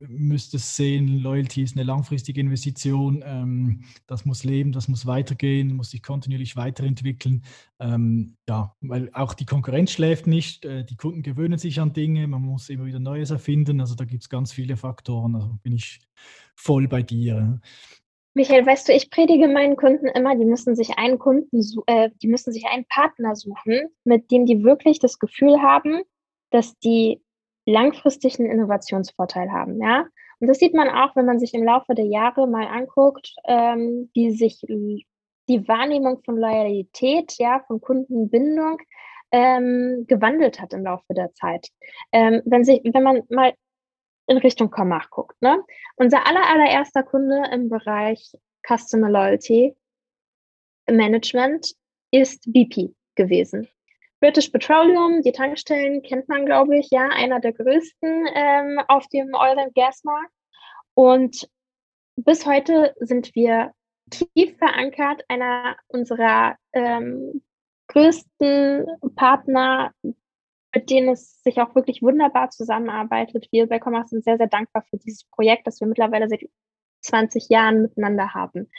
müsst 0.00 0.54
es 0.54 0.76
sehen, 0.76 1.18
Loyalty 1.18 1.62
ist 1.62 1.76
eine 1.76 1.84
langfristige 1.84 2.40
Investition, 2.40 3.22
ähm, 3.26 3.84
das 4.06 4.24
muss 4.24 4.44
leben, 4.44 4.72
das 4.72 4.88
muss 4.88 5.06
weitergehen, 5.06 5.76
muss 5.76 5.90
sich 5.90 6.02
kontinuierlich 6.02 6.56
weiterentwickeln. 6.56 7.42
Ähm, 7.78 8.36
ja, 8.48 8.74
weil 8.80 9.10
auch 9.12 9.34
die 9.34 9.46
Konkurrenz 9.46 9.92
schläft 9.92 10.26
nicht, 10.26 10.64
äh, 10.64 10.84
die 10.84 10.96
Kunden 10.96 11.22
gewöhnen 11.22 11.58
sich 11.58 11.80
an 11.80 11.92
Dinge, 11.92 12.26
man 12.26 12.42
muss 12.42 12.68
immer 12.68 12.86
wieder 12.86 13.00
Neues 13.00 13.30
erfinden, 13.30 13.80
also 13.80 13.94
da 13.94 14.04
gibt 14.04 14.22
es 14.22 14.28
ganz 14.28 14.52
viele 14.52 14.76
Faktoren, 14.76 15.34
also 15.34 15.50
bin 15.62 15.72
ich 15.72 16.00
voll 16.54 16.88
bei 16.88 17.02
dir. 17.02 17.60
Michael, 18.34 18.66
weißt 18.66 18.88
du, 18.88 18.92
ich 18.92 19.10
predige 19.10 19.46
meinen 19.46 19.76
Kunden 19.76 20.06
immer, 20.06 20.36
die 20.36 20.44
müssen 20.44 20.74
sich 20.74 20.98
einen 20.98 21.18
Kunden, 21.18 21.60
äh, 21.86 22.10
die 22.20 22.28
müssen 22.28 22.52
sich 22.52 22.66
einen 22.66 22.84
Partner 22.86 23.36
suchen, 23.36 23.88
mit 24.04 24.30
dem 24.32 24.44
die 24.44 24.64
wirklich 24.64 24.98
das 24.98 25.20
Gefühl 25.20 25.62
haben, 25.62 26.02
dass 26.50 26.78
die 26.80 27.23
langfristig 27.66 28.38
einen 28.38 28.50
Innovationsvorteil 28.50 29.50
haben. 29.50 29.80
Ja? 29.80 30.06
Und 30.40 30.48
das 30.48 30.58
sieht 30.58 30.74
man 30.74 30.88
auch, 30.88 31.16
wenn 31.16 31.26
man 31.26 31.38
sich 31.38 31.54
im 31.54 31.64
Laufe 31.64 31.94
der 31.94 32.06
Jahre 32.06 32.46
mal 32.46 32.66
anguckt, 32.66 33.34
ähm, 33.46 34.10
wie 34.14 34.30
sich 34.32 34.60
die 35.48 35.68
Wahrnehmung 35.68 36.22
von 36.24 36.36
Loyalität, 36.36 37.34
ja, 37.38 37.62
von 37.66 37.80
Kundenbindung 37.80 38.78
ähm, 39.30 40.04
gewandelt 40.06 40.60
hat 40.60 40.72
im 40.72 40.84
Laufe 40.84 41.12
der 41.14 41.32
Zeit. 41.34 41.68
Ähm, 42.12 42.42
wenn, 42.44 42.64
sich, 42.64 42.80
wenn 42.84 43.02
man 43.02 43.22
mal 43.28 43.52
in 44.26 44.38
Richtung 44.38 44.70
Commach 44.70 45.10
guckt, 45.10 45.40
ne? 45.42 45.62
unser 45.96 46.26
aller, 46.26 46.48
allererster 46.48 47.02
Kunde 47.02 47.42
im 47.52 47.68
Bereich 47.68 48.32
Customer 48.66 49.10
Loyalty 49.10 49.76
Management 50.88 51.74
ist 52.10 52.50
BP 52.52 52.94
gewesen. 53.16 53.68
British 54.24 54.48
Petroleum, 54.48 55.20
die 55.20 55.32
Tankstellen 55.32 56.00
kennt 56.00 56.30
man, 56.30 56.46
glaube 56.46 56.78
ich, 56.78 56.88
ja, 56.90 57.08
einer 57.08 57.40
der 57.40 57.52
größten 57.52 58.26
ähm, 58.34 58.80
auf 58.88 59.06
dem 59.08 59.34
Oil 59.34 59.58
and 59.58 59.74
Gas 59.74 60.02
Markt. 60.02 60.32
Und 60.94 61.46
bis 62.16 62.46
heute 62.46 62.94
sind 63.00 63.34
wir 63.34 63.72
tief 64.08 64.56
verankert, 64.56 65.22
einer 65.28 65.76
unserer 65.88 66.56
ähm, 66.72 67.42
größten 67.88 68.86
Partner, 69.14 69.92
mit 70.02 70.88
denen 70.88 71.10
es 71.10 71.42
sich 71.42 71.60
auch 71.60 71.74
wirklich 71.74 72.00
wunderbar 72.00 72.48
zusammenarbeitet. 72.48 73.48
Wir 73.50 73.68
bei 73.68 73.78
Commerce 73.78 74.08
sind 74.08 74.24
sehr, 74.24 74.38
sehr 74.38 74.48
dankbar 74.48 74.86
für 74.88 74.96
dieses 74.96 75.24
Projekt, 75.24 75.66
das 75.66 75.80
wir 75.80 75.86
mittlerweile 75.86 76.30
seit 76.30 76.48
20 77.02 77.50
Jahren 77.50 77.82
miteinander 77.82 78.32
haben. 78.32 78.70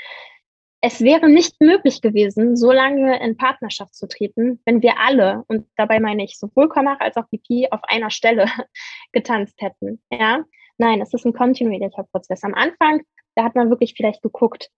Es 0.88 1.02
wäre 1.02 1.28
nicht 1.28 1.60
möglich 1.60 2.00
gewesen, 2.00 2.56
so 2.56 2.71
lange 2.71 3.19
in 3.19 3.38
Partnerschaft 3.38 3.95
zu 3.95 4.08
treten, 4.08 4.62
wenn 4.65 4.84
wir 4.84 5.00
alle, 5.00 5.43
und 5.48 5.65
dabei 5.78 6.00
meine 6.00 6.24
ich 6.24 6.38
sowohl 6.38 6.69
Comach 6.69 7.00
als 7.00 7.17
auch 7.17 7.26
BP, 7.32 7.71
auf 7.71 7.80
einer 7.86 8.12
Stelle 8.12 8.45
getanzt 9.12 9.60
hätten. 9.63 10.00
Ja? 10.12 10.43
Nein, 10.78 11.02
es 11.02 11.12
ist 11.12 11.26
ein 11.26 11.34
kontinuierlicher 11.34 12.04
Prozess. 12.04 12.43
Am 12.43 12.54
Anfang, 12.54 13.02
da 13.34 13.45
hat 13.45 13.56
man 13.56 13.71
wirklich 13.71 13.95
vielleicht 13.98 14.21
geguckt, 14.21 14.69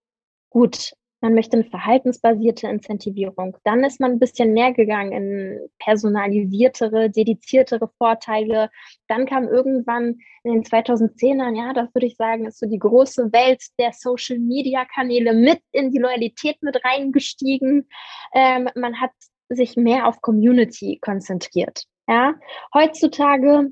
gut, 0.50 0.94
man 1.22 1.34
möchte 1.34 1.58
eine 1.58 1.66
verhaltensbasierte 1.66 2.68
Incentivierung. 2.68 3.58
Dann 3.64 3.84
ist 3.84 4.00
man 4.00 4.12
ein 4.12 4.20
bisschen 4.20 4.54
mehr 4.54 4.72
gegangen 4.74 5.12
in 5.12 5.70
personalisiertere, 5.80 7.10
dediziertere 7.10 7.90
Vorteile. 7.98 8.70
Dann 9.08 9.26
kam 9.26 9.48
irgendwann 9.48 10.20
in 10.44 10.54
den 10.54 10.64
2010ern, 10.64 11.58
ja, 11.58 11.74
das 11.74 11.94
würde 11.94 12.08
ich 12.08 12.16
sagen, 12.16 12.46
ist 12.46 12.60
so 12.60 12.68
die 12.68 12.80
große 12.80 13.34
Welt 13.34 13.64
der 13.80 13.94
Social 13.94 14.38
Media 14.38 14.86
Kanäle 14.86 15.34
mit 15.34 15.62
in 15.72 15.92
die 15.92 16.00
Loyalität 16.00 16.62
mit 16.62 16.80
reingestiegen. 16.86 17.88
Ähm, 18.34 18.70
man 18.76 19.02
hat 19.02 19.12
sich 19.50 19.76
mehr 19.76 20.08
auf 20.08 20.22
Community 20.22 21.00
konzentriert. 21.02 21.86
Ja, 22.08 22.36
heutzutage, 22.74 23.72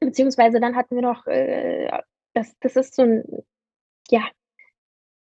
beziehungsweise 0.00 0.60
dann 0.60 0.76
hatten 0.76 0.96
wir 0.96 1.02
noch, 1.02 1.26
äh, 1.26 1.90
das, 2.32 2.56
das 2.60 2.76
ist 2.76 2.96
so 2.96 3.02
ein, 3.02 3.22
ja, 4.10 4.22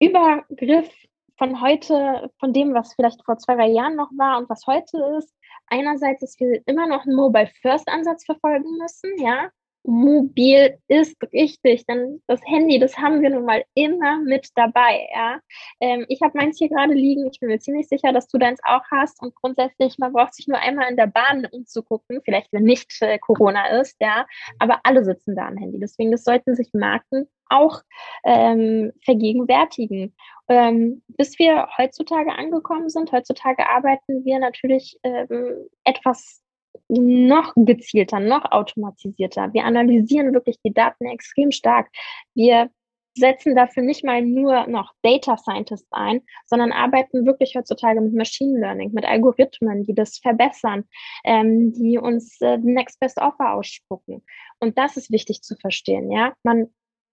Übergriff 0.00 0.90
von 1.38 1.60
heute, 1.62 2.30
von 2.40 2.52
dem, 2.52 2.74
was 2.74 2.94
vielleicht 2.94 3.24
vor 3.24 3.38
zwei, 3.38 3.54
drei 3.54 3.68
Jahren 3.68 3.96
noch 3.96 4.10
war 4.16 4.38
und 4.38 4.50
was 4.50 4.66
heute 4.66 4.98
ist. 5.18 5.34
Einerseits, 5.68 6.20
dass 6.20 6.38
wir 6.40 6.60
immer 6.66 6.86
noch 6.86 7.04
einen 7.04 7.14
Mobile-First-Ansatz 7.14 8.24
verfolgen 8.24 8.76
müssen, 8.78 9.16
ja. 9.18 9.48
Mobil 9.88 10.78
ist 10.88 11.16
richtig, 11.32 11.86
denn 11.86 12.20
das 12.26 12.42
Handy, 12.44 12.78
das 12.78 12.98
haben 12.98 13.22
wir 13.22 13.30
nun 13.30 13.46
mal 13.46 13.64
immer 13.72 14.20
mit 14.20 14.50
dabei, 14.54 15.08
ja. 15.14 15.40
Ähm, 15.80 16.04
ich 16.08 16.20
habe 16.20 16.36
meins 16.36 16.58
hier 16.58 16.68
gerade 16.68 16.92
liegen, 16.92 17.26
ich 17.26 17.40
bin 17.40 17.48
mir 17.48 17.58
ziemlich 17.58 17.88
sicher, 17.88 18.12
dass 18.12 18.28
du 18.28 18.36
deins 18.36 18.60
auch 18.64 18.82
hast 18.90 19.22
und 19.22 19.34
grundsätzlich, 19.34 19.96
man 19.96 20.12
braucht 20.12 20.34
sich 20.34 20.46
nur 20.46 20.58
einmal 20.58 20.90
in 20.90 20.98
der 20.98 21.06
Bahn 21.06 21.46
umzugucken, 21.50 22.20
vielleicht 22.22 22.52
wenn 22.52 22.64
nicht 22.64 23.00
äh, 23.00 23.18
Corona 23.18 23.80
ist, 23.80 23.96
ja, 23.98 24.26
aber 24.58 24.80
alle 24.84 25.04
sitzen 25.06 25.34
da 25.34 25.46
am 25.46 25.56
Handy, 25.56 25.78
deswegen, 25.80 26.12
das 26.12 26.22
sollten 26.22 26.54
sich 26.54 26.68
Marken 26.74 27.26
auch 27.48 27.80
ähm, 28.24 28.92
vergegenwärtigen. 29.06 30.14
Ähm, 30.48 31.02
bis 31.08 31.38
wir 31.38 31.66
heutzutage 31.78 32.32
angekommen 32.32 32.90
sind, 32.90 33.10
heutzutage 33.12 33.66
arbeiten 33.66 34.26
wir 34.26 34.38
natürlich 34.38 34.98
ähm, 35.02 35.66
etwas 35.84 36.42
noch 36.88 37.52
gezielter, 37.56 38.20
noch 38.20 38.50
automatisierter. 38.50 39.52
Wir 39.52 39.64
analysieren 39.64 40.32
wirklich 40.32 40.56
die 40.64 40.72
Daten 40.72 41.06
extrem 41.06 41.50
stark. 41.50 41.88
Wir 42.34 42.70
setzen 43.14 43.56
dafür 43.56 43.82
nicht 43.82 44.04
mal 44.04 44.22
nur 44.22 44.66
noch 44.68 44.92
Data 45.02 45.36
Scientists 45.36 45.88
ein, 45.90 46.20
sondern 46.46 46.72
arbeiten 46.72 47.26
wirklich 47.26 47.54
heutzutage 47.56 48.00
mit 48.00 48.14
Machine 48.14 48.60
Learning, 48.60 48.92
mit 48.92 49.04
Algorithmen, 49.04 49.84
die 49.84 49.94
das 49.94 50.18
verbessern, 50.18 50.84
ähm, 51.24 51.72
die 51.72 51.98
uns 51.98 52.40
äh, 52.40 52.58
Next 52.58 53.00
Best 53.00 53.18
Offer 53.18 53.54
ausspucken. 53.54 54.24
Und 54.60 54.78
das 54.78 54.96
ist 54.96 55.10
wichtig 55.10 55.42
zu 55.42 55.56
verstehen. 55.56 56.10
Ja, 56.10 56.32
man 56.42 56.68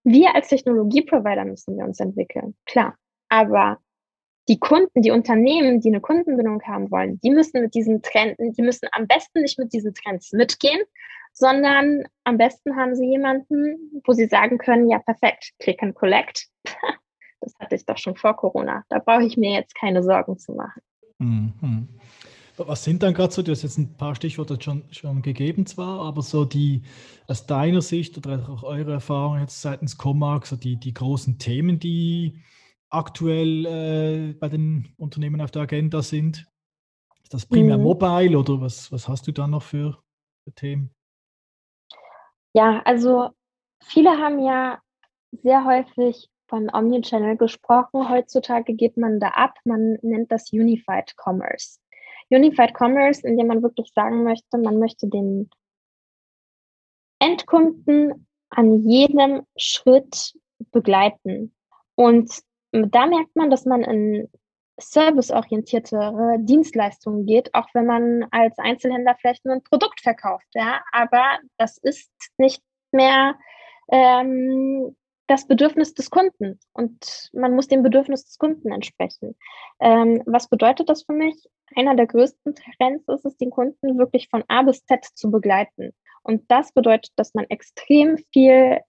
wir 0.05 0.35
als 0.35 0.49
Technologieprovider 0.49 1.45
müssen 1.45 1.77
wir 1.77 1.83
uns 1.83 1.99
entwickeln, 1.99 2.55
klar. 2.65 2.95
Aber 3.27 3.79
die 4.47 4.59
Kunden, 4.59 5.01
die 5.01 5.11
Unternehmen, 5.11 5.81
die 5.81 5.89
eine 5.89 6.01
Kundenbindung 6.01 6.61
haben 6.63 6.91
wollen, 6.91 7.19
die 7.21 7.31
müssen 7.31 7.61
mit 7.61 7.73
diesen 7.73 8.01
Trenden, 8.01 8.53
die 8.53 8.61
müssen 8.61 8.87
am 8.91 9.07
besten 9.07 9.41
nicht 9.41 9.57
mit 9.57 9.73
diesen 9.73 9.93
Trends 9.93 10.31
mitgehen, 10.33 10.81
sondern 11.33 12.03
am 12.23 12.37
besten 12.37 12.75
haben 12.75 12.95
sie 12.95 13.07
jemanden, 13.09 14.01
wo 14.05 14.13
sie 14.13 14.27
sagen 14.27 14.57
können, 14.57 14.89
ja 14.89 14.99
perfekt, 14.99 15.51
Click 15.59 15.81
and 15.83 15.95
Collect. 15.95 16.47
Das 17.41 17.53
hatte 17.59 17.75
ich 17.75 17.85
doch 17.85 17.97
schon 17.99 18.15
vor 18.15 18.35
Corona. 18.35 18.83
Da 18.89 18.97
brauche 18.97 19.23
ich 19.23 19.37
mir 19.37 19.51
jetzt 19.51 19.75
keine 19.75 20.01
Sorgen 20.01 20.39
zu 20.39 20.53
machen. 20.53 20.81
Mhm. 21.19 21.87
Was 22.57 22.83
sind 22.83 23.03
dann 23.03 23.13
gerade 23.13 23.31
so, 23.31 23.43
du 23.43 23.51
hast 23.51 23.61
jetzt 23.61 23.77
ein 23.77 23.95
paar 23.97 24.15
Stichworte 24.15 24.57
schon, 24.59 24.83
schon 24.91 25.21
gegeben 25.21 25.67
zwar, 25.67 25.99
aber 25.99 26.23
so 26.23 26.45
die 26.45 26.81
aus 27.27 27.45
deiner 27.45 27.81
Sicht 27.81 28.17
oder 28.17 28.49
auch 28.49 28.63
eure 28.63 28.93
Erfahrung 28.93 29.41
jetzt 29.41 29.61
seitens 29.61 29.95
Comark, 29.97 30.47
so 30.47 30.55
die, 30.55 30.77
die 30.77 30.93
großen 30.93 31.37
Themen, 31.37 31.77
die 31.77 32.41
aktuell 32.89 33.65
äh, 33.65 34.33
bei 34.33 34.49
den 34.49 34.93
Unternehmen 34.97 35.41
auf 35.41 35.51
der 35.51 35.63
Agenda 35.63 36.01
sind? 36.01 36.45
Ist 37.23 37.33
das 37.33 37.45
primär 37.45 37.77
mhm. 37.77 37.83
mobile 37.83 38.37
oder 38.37 38.61
was, 38.61 38.91
was 38.91 39.07
hast 39.07 39.27
du 39.27 39.31
da 39.31 39.47
noch 39.47 39.63
für, 39.63 39.97
für 40.43 40.53
Themen? 40.53 40.93
Ja, 42.53 42.81
also 42.85 43.31
viele 43.83 44.11
haben 44.11 44.39
ja 44.39 44.79
sehr 45.31 45.65
häufig 45.65 46.29
von 46.47 46.69
Omnichannel 46.73 47.35
gesprochen. 47.35 48.09
Heutzutage 48.09 48.73
geht 48.73 48.97
man 48.97 49.19
da 49.19 49.29
ab. 49.29 49.57
Man 49.65 49.97
nennt 50.01 50.31
das 50.31 50.53
Unified 50.53 51.15
Commerce. 51.17 51.79
Unified 52.29 52.73
Commerce, 52.79 53.27
in 53.27 53.37
dem 53.37 53.47
man 53.47 53.61
wirklich 53.61 53.91
sagen 53.93 54.23
möchte, 54.23 54.57
man 54.57 54.79
möchte 54.79 55.07
den 55.07 55.49
Endkunden 57.19 58.27
an 58.49 58.87
jedem 58.87 59.45
Schritt 59.57 60.33
begleiten. 60.71 61.53
Und 61.95 62.41
da 62.83 63.05
merkt 63.05 63.35
man, 63.35 63.49
dass 63.49 63.65
man 63.65 63.83
in 63.83 64.29
serviceorientiertere 64.77 66.37
Dienstleistungen 66.39 67.25
geht, 67.25 67.53
auch 67.53 67.67
wenn 67.73 67.85
man 67.85 68.25
als 68.31 68.57
Einzelhändler 68.57 69.15
vielleicht 69.19 69.45
nur 69.45 69.55
ein 69.55 69.63
Produkt 69.63 70.01
verkauft. 70.01 70.47
Ja, 70.53 70.81
aber 70.91 71.39
das 71.57 71.77
ist 71.77 72.11
nicht 72.37 72.61
mehr 72.91 73.35
ähm, 73.89 74.95
das 75.27 75.47
Bedürfnis 75.47 75.93
des 75.93 76.09
Kunden 76.09 76.59
und 76.73 77.29
man 77.33 77.55
muss 77.55 77.67
dem 77.67 77.83
Bedürfnis 77.83 78.25
des 78.25 78.37
Kunden 78.37 78.71
entsprechen. 78.71 79.35
Ähm, 79.79 80.21
was 80.25 80.49
bedeutet 80.49 80.89
das 80.89 81.03
für 81.03 81.13
mich? 81.13 81.35
Einer 81.75 81.95
der 81.95 82.07
größten 82.07 82.55
Trends 82.55 83.07
ist 83.07 83.25
es, 83.25 83.37
den 83.37 83.49
Kunden 83.49 83.97
wirklich 83.97 84.29
von 84.29 84.43
A 84.47 84.61
bis 84.61 84.85
Z 84.85 85.03
zu 85.03 85.31
begleiten. 85.31 85.93
Und 86.21 86.49
das 86.51 86.73
bedeutet, 86.73 87.11
dass 87.15 87.33
man 87.33 87.45
extrem 87.49 88.17
viel 88.31 88.81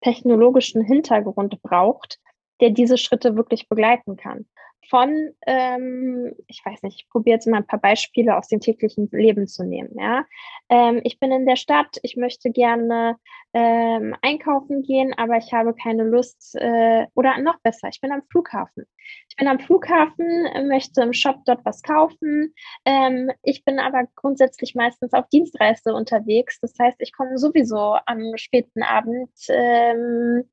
technologischen 0.00 0.82
Hintergrund 0.82 1.60
braucht, 1.62 2.18
der 2.60 2.70
diese 2.70 2.98
Schritte 2.98 3.36
wirklich 3.36 3.68
begleiten 3.68 4.16
kann 4.16 4.46
von, 4.88 5.34
ähm, 5.46 6.34
ich 6.46 6.64
weiß 6.64 6.82
nicht, 6.82 7.02
ich 7.02 7.08
probiere 7.10 7.34
jetzt 7.34 7.46
mal 7.46 7.58
ein 7.58 7.66
paar 7.66 7.80
Beispiele 7.80 8.36
aus 8.36 8.48
dem 8.48 8.60
täglichen 8.60 9.08
Leben 9.12 9.46
zu 9.46 9.64
nehmen. 9.64 9.90
Ja? 9.98 10.24
Ähm, 10.68 11.00
ich 11.04 11.18
bin 11.20 11.30
in 11.30 11.46
der 11.46 11.56
Stadt, 11.56 11.98
ich 12.02 12.16
möchte 12.16 12.50
gerne 12.50 13.16
ähm, 13.52 14.16
einkaufen 14.22 14.82
gehen, 14.82 15.14
aber 15.16 15.36
ich 15.36 15.52
habe 15.52 15.74
keine 15.74 16.04
Lust, 16.04 16.54
äh, 16.56 17.06
oder 17.14 17.38
noch 17.38 17.58
besser, 17.60 17.88
ich 17.88 18.00
bin 18.00 18.12
am 18.12 18.22
Flughafen. 18.30 18.84
Ich 19.28 19.36
bin 19.36 19.48
am 19.48 19.58
Flughafen, 19.58 20.68
möchte 20.68 21.02
im 21.02 21.14
Shop 21.14 21.36
dort 21.46 21.64
was 21.64 21.82
kaufen. 21.82 22.54
Ähm, 22.84 23.30
ich 23.42 23.64
bin 23.64 23.78
aber 23.78 24.04
grundsätzlich 24.14 24.74
meistens 24.74 25.14
auf 25.14 25.28
Dienstreise 25.28 25.94
unterwegs. 25.94 26.60
Das 26.60 26.74
heißt, 26.78 26.96
ich 27.00 27.12
komme 27.12 27.38
sowieso 27.38 27.96
am 28.04 28.36
späten 28.36 28.82
Abend 28.82 29.30
ähm, 29.48 30.44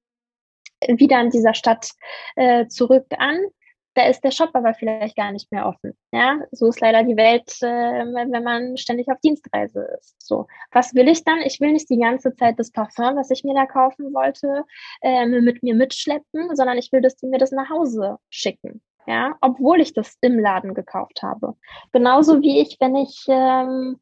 wieder 0.82 1.22
in 1.22 1.30
dieser 1.30 1.54
Stadt 1.54 1.90
äh, 2.36 2.68
zurück 2.68 3.06
an 3.18 3.38
da 3.96 4.08
ist 4.08 4.24
der 4.24 4.32
Shop 4.32 4.50
aber 4.54 4.74
vielleicht 4.74 5.16
gar 5.16 5.32
nicht 5.32 5.52
mehr 5.52 5.66
offen. 5.66 5.98
Ja, 6.12 6.40
so 6.52 6.68
ist 6.68 6.82
leider 6.82 7.04
die 7.04 7.16
Welt, 7.16 7.50
äh, 7.62 7.66
wenn 7.66 8.44
man 8.44 8.78
ständig 8.78 9.08
auf 9.08 9.20
Dienstreise 9.22 9.88
ist. 9.98 10.16
So, 10.20 10.48
was 10.72 10.94
will 10.94 11.08
ich 11.08 11.24
dann? 11.24 11.40
Ich 11.40 11.60
will 11.62 11.72
nicht 11.72 11.90
die 11.90 11.98
ganze 11.98 12.36
Zeit 12.36 12.60
das 12.60 12.72
Parfum, 12.72 13.16
was 13.16 13.32
ich 13.32 13.44
mir 13.44 13.56
da 13.56 13.66
kaufen 13.66 14.14
wollte, 14.14 14.66
äh, 15.02 15.26
mit 15.26 15.64
mir 15.64 15.76
mitschleppen, 15.76 16.56
sondern 16.56 16.78
ich 16.78 16.92
will, 16.92 17.02
dass 17.02 17.16
die 17.16 17.28
mir 17.28 17.40
das 17.40 17.52
nach 17.52 17.70
Hause 17.70 18.18
schicken. 18.30 18.82
Ja, 19.08 19.36
obwohl 19.42 19.82
ich 19.82 19.94
das 19.94 20.18
im 20.22 20.40
Laden 20.40 20.74
gekauft 20.74 21.22
habe. 21.22 21.56
Genauso 21.92 22.42
wie 22.42 22.60
ich, 22.60 22.78
wenn 22.80 22.96
ich 22.96 23.24
ähm, 23.30 24.00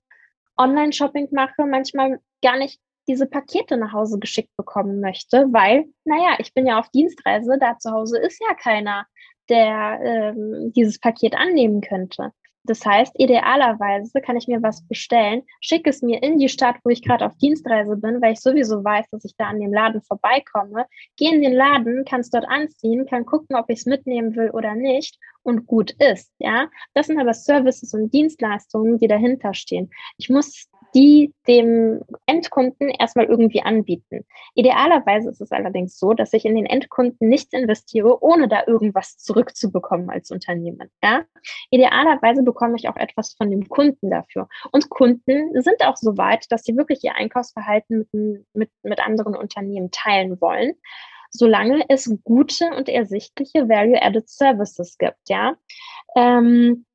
Online-Shopping 0.58 1.28
mache, 1.32 1.66
manchmal 1.66 2.20
gar 2.42 2.58
nicht 2.58 2.80
diese 3.08 3.28
Pakete 3.28 3.78
nach 3.78 3.94
Hause 3.94 4.20
geschickt 4.20 4.52
bekommen 4.58 5.00
möchte, 5.00 5.48
weil, 5.52 5.86
naja, 6.06 6.36
ich 6.40 6.54
bin 6.54 6.66
ja 6.66 6.80
auf 6.80 6.90
Dienstreise, 6.90 7.58
da 7.60 7.78
zu 7.78 7.92
Hause 7.92 8.20
ist 8.20 8.42
ja 8.48 8.56
keiner, 8.56 9.06
der 9.50 10.00
ähm, 10.04 10.72
dieses 10.74 11.00
Paket 11.00 11.36
annehmen 11.36 11.82
könnte. 11.82 12.32
Das 12.66 12.86
heißt, 12.86 13.20
idealerweise 13.20 14.22
kann 14.22 14.38
ich 14.38 14.48
mir 14.48 14.64
was 14.64 14.88
bestellen, 14.88 15.44
schicke 15.60 15.90
es 15.90 16.02
mir 16.02 16.24
in 16.24 16.40
die 16.40 16.48
Stadt, 16.48 16.78
wo 16.86 16.90
ich 16.90 17.04
gerade 17.04 17.26
auf 17.26 17.36
Dienstreise 17.38 17.98
bin, 17.98 18.22
weil 18.22 18.34
ich 18.34 18.40
sowieso 18.40 18.82
weiß, 18.82 19.10
dass 19.12 19.26
ich 19.26 19.36
da 19.36 19.48
an 19.48 19.60
dem 19.60 19.74
Laden 19.74 20.02
vorbeikomme. 20.02 20.86
Gehe 21.18 21.36
in 21.36 21.42
den 21.42 21.54
Laden, 21.54 22.06
kann 22.06 22.22
es 22.22 22.30
dort 22.30 22.48
anziehen, 22.48 23.06
kann 23.06 23.26
gucken, 23.26 23.58
ob 23.58 23.70
ich 23.70 23.80
es 23.80 23.86
mitnehmen 23.86 24.38
will 24.38 24.50
oder 24.52 24.76
nicht 24.76 25.20
und 25.44 25.68
gut 25.68 25.92
ist. 26.00 26.32
Ja, 26.40 26.70
das 26.94 27.08
sind 27.08 27.20
aber 27.20 27.34
Services 27.34 27.94
und 27.94 28.14
Dienstleistungen, 28.14 28.98
die 28.98 29.08
dahinter 29.08 29.54
stehen. 29.54 29.92
Ich 30.18 30.30
muss 30.30 30.70
die 30.94 31.34
dem 31.48 32.02
Endkunden 32.26 32.90
erstmal 32.90 33.26
irgendwie 33.26 33.62
anbieten. 33.62 34.26
Idealerweise 34.56 35.30
ist 35.30 35.42
es 35.42 35.52
allerdings 35.52 35.98
so, 35.98 36.14
dass 36.14 36.34
ich 36.34 36.46
in 36.46 36.56
den 36.56 36.66
Endkunden 36.66 37.28
nichts 37.28 37.54
investiere, 37.54 38.22
ohne 38.24 38.48
da 38.48 38.64
irgendwas 38.68 39.18
zurückzubekommen 39.18 40.10
als 40.10 40.32
Unternehmen. 40.32 40.92
Ja? 41.04 41.24
Idealerweise 41.72 42.44
bekomme 42.44 42.76
ich 42.78 42.88
auch 42.90 42.96
etwas 42.96 43.34
von 43.34 43.50
dem 43.50 43.68
Kunden 43.70 44.10
dafür. 44.10 44.48
Und 44.72 44.90
Kunden 44.90 45.60
sind 45.62 45.86
auch 45.86 45.98
so 45.98 46.18
weit, 46.18 46.52
dass 46.52 46.64
sie 46.64 46.78
wirklich 46.78 47.04
ihr 47.04 47.16
Einkaufsverhalten 47.16 48.08
mit, 48.12 48.46
mit, 48.54 48.70
mit 48.84 49.00
anderen 49.00 49.36
Unternehmen 49.36 49.90
teilen 49.92 50.40
wollen 50.42 50.74
solange 51.36 51.84
es 51.90 52.16
gute 52.24 52.70
und 52.78 52.88
ersichtliche 52.88 53.68
Value-Added 53.68 54.30
Services 54.30 55.00
gibt, 55.00 55.30
ja. 55.30 55.56
Ähm, 56.16 56.86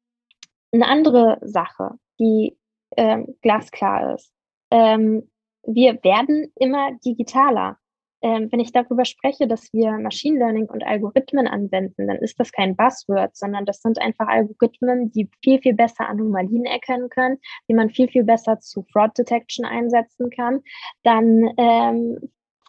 eine 0.73 0.87
andere 0.87 1.39
Sache, 1.43 1.95
die 2.21 2.58
ähm, 2.99 3.37
glasklar 3.43 4.15
ist. 4.15 4.33
Ähm, 4.71 5.31
wir 5.63 6.03
werden 6.03 6.53
immer 6.57 6.93
digitaler. 7.05 7.79
Ähm, 8.21 8.49
wenn 8.51 8.59
ich 8.59 8.73
darüber 8.73 9.05
spreche, 9.05 9.47
dass 9.47 9.73
wir 9.73 9.93
Machine 9.93 10.41
Learning 10.41 10.67
und 10.67 10.85
Algorithmen 10.85 11.47
anwenden, 11.47 12.09
dann 12.09 12.17
ist 12.17 12.41
das 12.41 12.51
kein 12.51 12.75
Buzzword, 12.75 13.37
sondern 13.37 13.65
das 13.65 13.81
sind 13.81 14.01
einfach 14.01 14.27
Algorithmen, 14.27 15.13
die 15.13 15.31
viel, 15.41 15.61
viel 15.61 15.75
besser 15.75 16.09
Anomalien 16.09 16.65
erkennen 16.65 17.09
können, 17.11 17.39
die 17.69 17.75
man 17.75 17.91
viel, 17.91 18.09
viel 18.09 18.25
besser 18.25 18.59
zu 18.59 18.85
Fraud 18.93 19.17
Detection 19.17 19.65
einsetzen 19.65 20.31
kann. 20.31 20.63
Dann 21.05 21.49
ähm, 21.59 22.19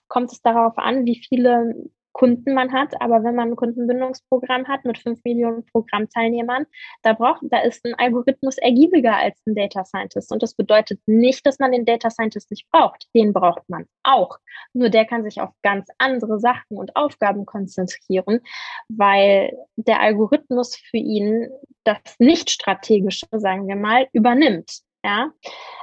kommt 0.08 0.32
es 0.32 0.42
darauf 0.44 0.78
an, 0.78 1.06
wie 1.06 1.20
viele 1.28 1.74
Kunden 2.14 2.54
man 2.54 2.72
hat. 2.72 3.00
Aber 3.02 3.24
wenn 3.24 3.36
man 3.36 3.50
ein 3.50 3.56
Kundenbindungsprogramm 3.56 4.68
hat 4.68 4.86
mit 4.86 4.98
fünf 4.98 5.24
Millionen 5.24 5.66
Programmteilnehmern, 5.66 6.66
da 7.04 7.14
braucht, 7.14 7.42
da 7.44 7.60
ist 7.60 7.86
ein 7.86 7.96
Algorithmus 7.96 8.58
ergiebiger 8.58 9.16
als 9.16 9.40
ein 9.46 9.56
Data 9.56 9.86
Scientist. 9.86 10.32
Und 10.32 10.44
das 10.44 10.54
bedeutet 10.56 11.00
nicht, 11.06 11.46
dass 11.46 11.60
man 11.60 11.72
den 11.72 11.86
Data 11.86 12.10
Scientist 12.10 12.52
nicht 12.52 12.70
braucht. 12.70 13.08
Den 13.16 13.34
braucht 13.34 13.68
man 13.70 13.86
auch. 14.04 14.40
Nur 14.74 14.90
der 14.90 15.06
kann 15.06 15.24
sich 15.24 15.42
auf 15.42 15.52
ganz 15.62 15.88
andere 15.98 16.40
Sachen 16.40 16.78
und 16.78 16.96
Aufgaben 16.96 17.46
konzentrieren, 17.46 18.42
weil 18.90 19.58
der 19.76 20.02
Algorithmus 20.02 20.76
für 20.76 20.98
ihn 20.98 21.50
das 21.84 22.00
nicht 22.20 22.50
strategische, 22.50 23.28
sagen 23.32 23.68
wir 23.68 23.76
mal, 23.76 24.08
übernimmt. 24.14 24.82
Ja. 25.04 25.32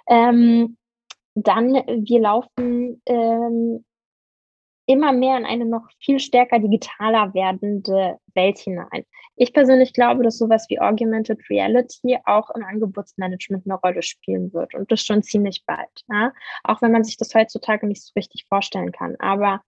Ähm, 0.08 0.76
dann, 1.34 1.74
wir 1.74 2.20
laufen 2.20 3.02
ähm, 3.06 3.84
immer 4.86 5.12
mehr 5.12 5.36
in 5.36 5.44
eine 5.44 5.64
noch 5.64 5.88
viel 5.98 6.18
stärker 6.20 6.58
digitaler 6.58 7.34
werdende 7.34 8.18
Welt 8.34 8.58
hinein. 8.58 9.04
Ich 9.34 9.52
persönlich 9.52 9.92
glaube, 9.92 10.22
dass 10.22 10.38
sowas 10.38 10.66
wie 10.68 10.80
Augmented 10.80 11.40
Reality 11.50 12.18
auch 12.24 12.50
im 12.50 12.64
Angebotsmanagement 12.64 13.66
eine 13.66 13.74
Rolle 13.74 14.02
spielen 14.02 14.52
wird 14.52 14.74
und 14.74 14.90
das 14.90 15.02
schon 15.02 15.22
ziemlich 15.22 15.64
bald. 15.66 16.04
Ja? 16.08 16.32
Auch 16.64 16.80
wenn 16.82 16.92
man 16.92 17.04
sich 17.04 17.16
das 17.16 17.34
heutzutage 17.34 17.86
nicht 17.86 18.02
so 18.02 18.12
richtig 18.16 18.46
vorstellen 18.48 18.92
kann. 18.92 19.16
Aber 19.18 19.60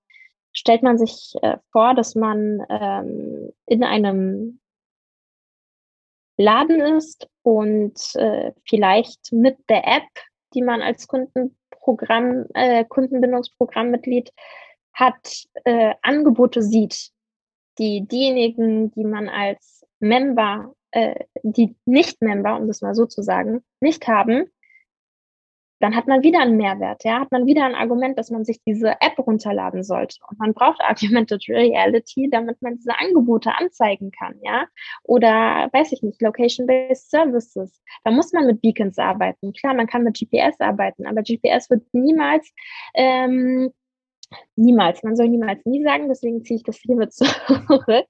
stellt 0.52 0.83
man 0.83 0.98
sich 0.98 1.35
äh, 1.42 1.59
vor, 1.72 1.94
dass 1.94 2.14
man 2.14 2.64
ähm, 2.70 3.52
in 3.66 3.85
einem 3.85 4.61
Laden 6.37 6.81
ist 6.81 7.28
und 7.42 8.00
äh, 8.14 8.52
vielleicht 8.64 9.33
mit 9.33 9.59
der 9.68 9.87
App, 9.87 10.09
die 10.54 10.62
man 10.62 10.81
als 10.81 11.09
Kundenprogramm, 11.09 12.46
äh, 12.54 12.85
Kundenbindungsprogrammmitglied 12.85 14.33
hat, 14.92 15.44
äh, 15.64 15.94
Angebote 16.03 16.62
sieht, 16.62 17.11
die 17.79 18.07
diejenigen, 18.07 18.90
die 18.92 19.05
man 19.05 19.29
als 19.29 19.87
Member, 20.01 20.74
äh, 20.90 21.24
die 21.42 21.77
Nicht-Member, 21.85 22.57
um 22.57 22.66
das 22.66 22.81
mal 22.81 22.94
so 22.94 23.07
zu 23.07 23.22
sagen, 23.22 23.62
nicht 23.81 24.07
haben, 24.09 24.51
dann 25.81 25.94
hat 25.94 26.09
man 26.09 26.22
wieder 26.22 26.40
einen 26.40 26.57
Mehrwert, 26.57 27.05
ja, 27.05 27.20
hat 27.20 27.31
man 27.31 27.46
wieder 27.46 27.64
ein 27.64 27.74
Argument, 27.74 28.18
dass 28.18 28.31
man 28.31 28.44
sich 28.44 28.61
diese 28.66 29.01
App 29.01 29.18
runterladen 29.18 29.85
sollte. 29.85 30.16
Und 30.29 30.38
man 30.38 30.53
braucht 30.53 30.81
Augmented 30.88 31.48
Reality, 31.48 32.29
damit 32.31 32.61
man 32.62 32.77
diese 32.77 32.98
Angebote 32.98 33.53
anzeigen 33.55 34.11
kann, 34.11 34.35
ja. 34.42 34.66
Oder, 35.05 35.68
weiß 35.72 35.92
ich 35.92 36.03
nicht, 36.03 36.20
Location-Based 36.20 37.11
Services. 37.11 37.81
Da 38.05 38.11
muss 38.11 38.33
man 38.33 38.46
mit 38.46 38.61
Beacons 38.61 38.98
arbeiten. 38.98 39.53
Klar, 39.53 39.74
man 39.74 39.87
kann 39.87 40.03
mit 40.03 40.18
GPS 40.18 40.61
arbeiten, 40.61 41.07
aber 41.07 41.22
GPS 41.22 41.70
wird 41.70 41.83
niemals 41.92 42.51
ähm, 42.94 43.72
Niemals. 44.57 45.03
Man 45.03 45.17
soll 45.17 45.29
niemals 45.29 45.64
nie 45.64 45.83
sagen, 45.83 46.09
deswegen 46.09 46.45
ziehe 46.45 46.59
ich 46.59 46.64
das 46.64 46.79
hiermit 46.79 47.12
zurück. 47.12 48.07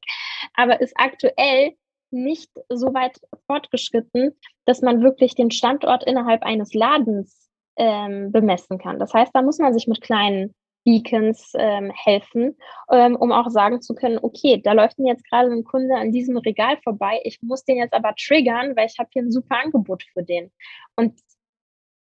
Aber 0.55 0.81
ist 0.81 0.95
aktuell 0.97 1.75
nicht 2.11 2.51
so 2.69 2.95
weit 2.95 3.21
fortgeschritten, 3.47 4.33
dass 4.65 4.83
man 4.83 5.03
wirklich 5.03 5.35
den 5.35 5.51
Standort 5.51 6.05
innerhalb 6.05 6.43
eines 6.43 6.73
Ladens 6.75 7.51
ähm, 7.77 8.33
bemessen 8.33 8.79
kann. 8.79 8.99
Das 8.99 9.13
heißt, 9.15 9.31
da 9.35 9.43
muss 9.43 9.59
man 9.59 9.73
sich 9.73 9.87
mit 9.87 10.01
kleinen 10.01 10.55
Beacons 10.85 11.53
ähm, 11.55 11.93
helfen, 11.95 12.57
ähm, 12.91 13.15
um 13.17 13.31
auch 13.31 13.51
sagen 13.51 13.83
zu 13.83 13.95
können, 13.95 14.19
okay, 14.23 14.61
da 14.63 14.73
läuft 14.73 14.99
mir 14.99 15.13
jetzt 15.13 15.29
gerade 15.29 15.51
ein 15.51 15.65
Kunde 15.65 15.95
an 15.97 16.13
diesem 16.13 16.37
Regal 16.39 16.79
vorbei, 16.83 17.21
ich 17.25 17.43
muss 17.43 17.65
den 17.65 17.77
jetzt 17.77 17.93
aber 17.93 18.15
triggern, 18.15 18.75
weil 18.75 18.87
ich 18.87 18.99
habe 18.99 19.11
hier 19.13 19.23
ein 19.23 19.33
super 19.33 19.57
Angebot 19.63 20.05
für 20.13 20.23
den. 20.23 20.51
Und 20.97 21.15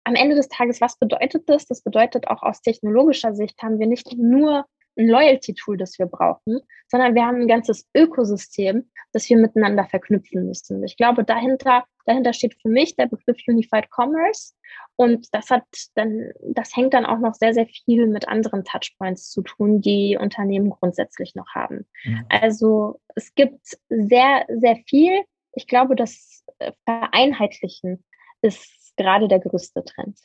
am 0.04 0.14
Ende 0.14 0.36
des 0.36 0.48
Tages, 0.48 0.80
was 0.80 0.96
bedeutet 0.98 1.48
das? 1.48 1.66
Das 1.66 1.82
bedeutet 1.82 2.28
auch 2.28 2.42
aus 2.42 2.62
technologischer 2.62 3.34
Sicht 3.34 3.62
haben 3.62 3.78
wir 3.78 3.86
nicht 3.86 4.16
nur 4.16 4.66
ein 4.98 5.08
Loyalty-Tool, 5.08 5.76
das 5.76 5.98
wir 5.98 6.06
brauchen, 6.06 6.60
sondern 6.88 7.14
wir 7.14 7.24
haben 7.24 7.40
ein 7.40 7.48
ganzes 7.48 7.88
Ökosystem, 7.94 8.90
das 9.12 9.28
wir 9.28 9.36
miteinander 9.36 9.84
verknüpfen 9.84 10.46
müssen. 10.46 10.82
Ich 10.84 10.96
glaube, 10.96 11.24
dahinter, 11.24 11.84
dahinter 12.06 12.32
steht 12.32 12.56
für 12.60 12.68
mich 12.68 12.96
der 12.96 13.06
Begriff 13.06 13.38
Unified 13.46 13.88
Commerce 13.90 14.54
und 14.96 15.28
das 15.32 15.50
hat 15.50 15.64
dann, 15.94 16.32
das 16.42 16.76
hängt 16.76 16.94
dann 16.94 17.06
auch 17.06 17.18
noch 17.18 17.34
sehr, 17.34 17.54
sehr 17.54 17.66
viel 17.66 18.06
mit 18.06 18.28
anderen 18.28 18.64
Touchpoints 18.64 19.30
zu 19.30 19.42
tun, 19.42 19.80
die 19.80 20.18
Unternehmen 20.20 20.70
grundsätzlich 20.70 21.34
noch 21.34 21.48
haben. 21.54 21.86
Mhm. 22.04 22.24
Also 22.28 23.00
es 23.14 23.34
gibt 23.34 23.78
sehr, 23.88 24.44
sehr 24.48 24.76
viel. 24.86 25.22
Ich 25.52 25.66
glaube, 25.66 25.96
das 25.96 26.44
äh, 26.58 26.72
Vereinheitlichen 26.84 28.04
ist 28.42 28.79
gerade 29.00 29.28
der 29.28 29.40
größte 29.40 29.84
Trend. 29.84 30.18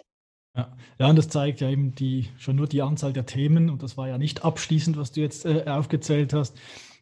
Ja. 0.56 0.76
ja, 1.00 1.10
und 1.10 1.18
das 1.18 1.28
zeigt 1.28 1.60
ja 1.60 1.70
eben 1.70 1.96
die, 1.96 2.30
schon 2.38 2.56
nur 2.56 2.68
die 2.68 2.82
Anzahl 2.82 3.12
der 3.12 3.26
Themen, 3.26 3.70
und 3.70 3.84
das 3.84 3.98
war 3.98 4.08
ja 4.08 4.18
nicht 4.18 4.46
abschließend, 4.46 4.98
was 4.98 5.12
du 5.12 5.22
jetzt 5.22 5.46
äh, 5.46 5.66
aufgezählt 5.68 6.34
hast, 6.34 6.58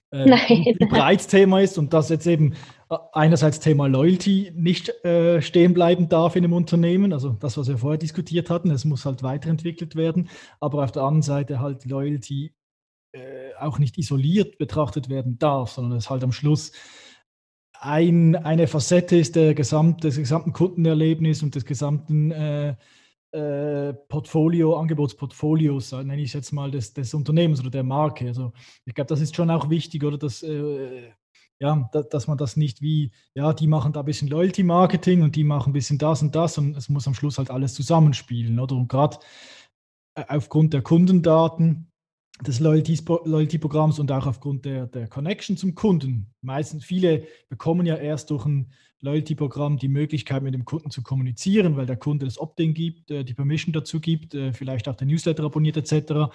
äh, 0.09 0.25
wie 0.25 0.85
breit 0.85 1.19
das 1.19 1.27
Thema 1.27 1.59
ist 1.61 1.77
und 1.77 1.93
dass 1.93 2.09
jetzt 2.09 2.25
eben 2.25 2.53
äh, 2.89 2.97
einerseits 3.13 3.59
Thema 3.59 3.87
Loyalty 3.87 4.51
nicht 4.55 4.89
äh, 5.05 5.41
stehen 5.41 5.73
bleiben 5.73 6.09
darf 6.09 6.35
in 6.35 6.43
einem 6.43 6.53
Unternehmen, 6.53 7.13
also 7.13 7.29
das, 7.29 7.57
was 7.57 7.67
wir 7.67 7.77
vorher 7.77 7.99
diskutiert 7.99 8.49
hatten, 8.49 8.71
es 8.71 8.85
muss 8.85 9.05
halt 9.05 9.21
weiterentwickelt 9.21 9.95
werden, 9.95 10.29
aber 10.59 10.83
auf 10.83 10.91
der 10.91 11.03
anderen 11.03 11.21
Seite 11.21 11.59
halt 11.59 11.85
Loyalty 11.85 12.55
äh, 13.11 13.53
auch 13.59 13.77
nicht 13.77 13.99
isoliert 13.99 14.57
betrachtet 14.57 15.09
werden 15.09 15.37
darf, 15.37 15.71
sondern 15.71 15.97
es 15.97 16.09
halt 16.09 16.23
am 16.23 16.31
Schluss 16.31 16.71
ein, 17.83 18.35
eine 18.35 18.67
Facette 18.67 19.17
ist 19.17 19.35
der 19.35 19.53
gesamt, 19.53 20.03
des 20.03 20.17
gesamten 20.17 20.53
Kundenerlebnis 20.53 21.43
und 21.43 21.55
des 21.55 21.65
gesamten 21.65 22.31
äh, 22.31 22.75
äh, 23.31 23.93
Portfolio, 23.93 24.77
Angebotsportfolios, 24.77 25.91
nenne 25.91 26.21
ich 26.21 26.29
es 26.29 26.33
jetzt 26.33 26.53
mal, 26.53 26.71
des, 26.71 26.93
des 26.93 27.13
Unternehmens 27.13 27.59
oder 27.59 27.71
der 27.71 27.83
Marke. 27.83 28.27
Also 28.27 28.53
ich 28.85 28.93
glaube, 28.93 29.09
das 29.09 29.21
ist 29.21 29.35
schon 29.35 29.49
auch 29.49 29.69
wichtig, 29.69 30.03
oder 30.03 30.17
dass, 30.17 30.43
äh, 30.43 31.09
ja, 31.59 31.89
da, 31.91 32.03
dass 32.03 32.27
man 32.27 32.37
das 32.37 32.55
nicht 32.55 32.81
wie, 32.81 33.11
ja, 33.35 33.53
die 33.53 33.67
machen 33.67 33.91
da 33.91 33.99
ein 33.99 34.05
bisschen 34.05 34.29
Loyalty-Marketing 34.29 35.21
und 35.21 35.35
die 35.35 35.43
machen 35.43 35.71
ein 35.71 35.73
bisschen 35.73 35.97
das 35.97 36.21
und 36.21 36.35
das 36.35 36.57
und 36.57 36.77
es 36.77 36.89
muss 36.89 37.07
am 37.07 37.15
Schluss 37.15 37.37
halt 37.37 37.49
alles 37.49 37.73
zusammenspielen, 37.73 38.59
oder? 38.59 38.75
Und 38.75 38.87
gerade 38.87 39.17
äh, 40.15 40.23
aufgrund 40.29 40.73
der 40.73 40.83
Kundendaten 40.83 41.91
des 42.43 42.59
Loyalty-Programms 42.59 43.99
und 43.99 44.11
auch 44.11 44.27
aufgrund 44.27 44.65
der, 44.65 44.87
der 44.87 45.07
Connection 45.07 45.57
zum 45.57 45.75
Kunden. 45.75 46.33
Meistens 46.41 46.83
viele 46.83 47.25
bekommen 47.49 47.85
ja 47.85 47.95
erst 47.95 48.29
durch 48.29 48.45
ein 48.45 48.71
Loyalty-Programm 49.01 49.77
die 49.77 49.89
Möglichkeit, 49.89 50.43
mit 50.43 50.53
dem 50.53 50.65
Kunden 50.65 50.89
zu 50.89 51.03
kommunizieren, 51.03 51.75
weil 51.75 51.85
der 51.85 51.97
Kunde 51.97 52.25
das 52.25 52.39
Opt-in 52.39 52.73
gibt, 52.73 53.11
äh, 53.11 53.23
die 53.23 53.33
Permission 53.33 53.73
dazu 53.73 53.99
gibt, 53.99 54.33
äh, 54.33 54.53
vielleicht 54.53 54.87
auch 54.87 54.95
der 54.95 55.07
Newsletter 55.07 55.43
abonniert 55.43 55.77
etc., 55.77 56.31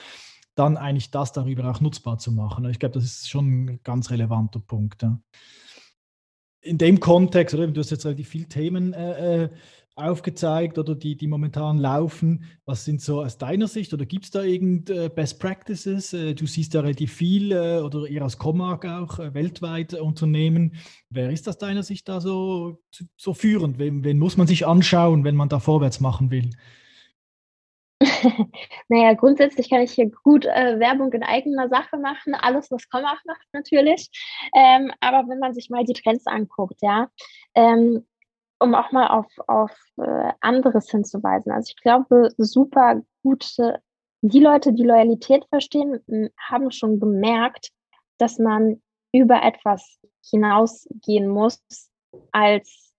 dann 0.55 0.77
eigentlich 0.77 1.11
das 1.11 1.33
darüber 1.33 1.71
auch 1.71 1.81
nutzbar 1.81 2.18
zu 2.18 2.33
machen. 2.33 2.68
Ich 2.68 2.79
glaube, 2.79 2.94
das 2.94 3.05
ist 3.05 3.31
schon 3.31 3.64
ein 3.64 3.81
ganz 3.85 4.11
relevanter 4.11 4.59
Punkt. 4.59 5.07
In 6.61 6.79
dem 6.79 6.99
Kontext, 6.99 7.55
oder, 7.55 7.68
du 7.68 7.81
hast 7.81 7.90
jetzt 7.90 8.05
relativ 8.05 8.29
viele 8.29 8.49
Themen 8.49 8.92
äh, 8.92 9.49
aufgezeigt 9.99 10.79
oder 10.79 10.95
die, 10.95 11.17
die 11.17 11.27
momentan 11.27 11.79
laufen. 11.79 12.45
Was 12.65 12.85
sind 12.85 13.01
so 13.01 13.23
aus 13.23 13.39
deiner 13.39 13.69
Sicht 13.69 13.93
oder 13.93 14.07
gibt 14.07 14.25
es 14.25 14.31
da 14.31 14.43
irgend 14.43 14.91
äh, 14.91 15.09
Best 15.09 15.41
Practices? 15.41 16.13
Äh, 16.13 16.35
du 16.35 16.47
siehst 16.47 16.75
da 16.75 16.81
relativ 16.81 17.13
viel 17.13 17.53
äh, 17.53 17.81
oder 17.81 18.07
ihr 18.07 18.23
als 18.23 18.39
Comark 18.39 18.85
auch 18.87 19.19
weltweit 19.19 19.95
Unternehmen. 19.95 20.75
Wer 21.11 21.31
ist 21.31 21.49
aus 21.49 21.59
deiner 21.59 21.83
Sicht 21.83 22.09
da 22.09 22.21
so, 22.21 22.79
so 23.17 23.35
führend? 23.35 23.79
Wen, 23.79 24.05
wen 24.05 24.19
muss 24.19 24.37
man 24.37 24.47
sich 24.47 24.67
anschauen, 24.67 25.25
wenn 25.25 25.37
man 25.37 25.49
da 25.49 25.61
vorwärts 25.61 26.01
machen 26.01 26.31
will? 26.31 26.51
naja, 28.89 29.15
grundsätzlich 29.15 29.71
kann 29.71 29.83
ich 29.83 29.93
hier 29.93 30.11
gut 30.23 30.45
äh, 30.45 30.79
Werbung 30.79 31.13
in 31.13 31.23
eigener 31.23 31.69
Sache 31.69 31.97
machen, 31.99 32.35
alles, 32.35 32.71
was 32.71 32.89
Commach 32.89 33.21
macht 33.27 33.47
natürlich. 33.53 34.09
Ähm, 34.55 34.93
aber 35.01 35.29
wenn 35.29 35.39
man 35.39 35.55
sich 35.55 35.69
mal 35.69 35.85
die 35.85 35.95
Trends 35.95 36.27
anguckt, 36.27 36.77
ja, 36.81 37.09
ähm, 37.55 38.07
um 38.61 38.75
auch 38.75 38.92
mal 38.92 39.09
auf, 39.09 39.27
auf 39.47 39.77
äh, 39.99 40.33
anderes 40.40 40.90
hinzuweisen. 40.90 41.53
Also 41.53 41.73
ich 41.77 41.83
glaube, 41.83 42.31
super 42.37 43.01
gute, 43.23 43.81
die 44.21 44.40
Leute, 44.40 44.73
die 44.73 44.85
Loyalität 44.85 45.44
verstehen, 45.47 46.01
haben 46.38 46.71
schon 46.71 46.99
gemerkt, 46.99 47.71
dass 48.18 48.38
man 48.38 48.83
über 49.12 49.42
etwas 49.42 50.01
hinausgehen 50.29 51.29
muss, 51.29 51.62
als 52.33 52.94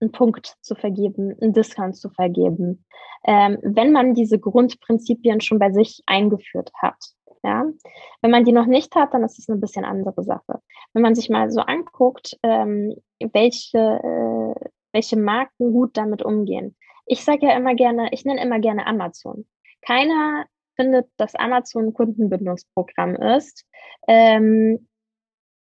einen 0.00 0.12
Punkt 0.12 0.56
zu 0.60 0.74
vergeben, 0.74 1.36
einen 1.40 1.52
Discount 1.52 1.96
zu 1.96 2.08
vergeben, 2.10 2.84
ähm, 3.24 3.58
wenn 3.62 3.92
man 3.92 4.14
diese 4.14 4.38
Grundprinzipien 4.38 5.40
schon 5.40 5.58
bei 5.58 5.72
sich 5.72 6.02
eingeführt 6.06 6.70
hat. 6.80 6.96
Ja? 7.42 7.64
Wenn 8.20 8.30
man 8.30 8.44
die 8.44 8.52
noch 8.52 8.66
nicht 8.66 8.94
hat, 8.94 9.14
dann 9.14 9.24
ist 9.24 9.38
es 9.38 9.48
eine 9.48 9.60
bisschen 9.60 9.84
andere 9.84 10.22
Sache. 10.22 10.60
Wenn 10.92 11.02
man 11.02 11.14
sich 11.14 11.28
mal 11.28 11.50
so 11.50 11.60
anguckt, 11.60 12.38
ähm, 12.42 12.94
welche, 13.32 13.78
äh, 13.78 14.68
welche 14.92 15.16
Marken 15.16 15.72
gut 15.72 15.96
damit 15.96 16.22
umgehen. 16.22 16.76
Ich 17.06 17.24
sage 17.24 17.46
ja 17.46 17.56
immer 17.56 17.74
gerne, 17.74 18.08
ich 18.12 18.24
nenne 18.24 18.42
immer 18.42 18.60
gerne 18.60 18.86
Amazon. 18.86 19.46
Keiner 19.82 20.46
findet, 20.76 21.08
dass 21.16 21.34
Amazon 21.34 21.86
ein 21.86 21.94
Kundenbindungsprogramm 21.94 23.16
ist. 23.16 23.66
Ähm, 24.08 24.88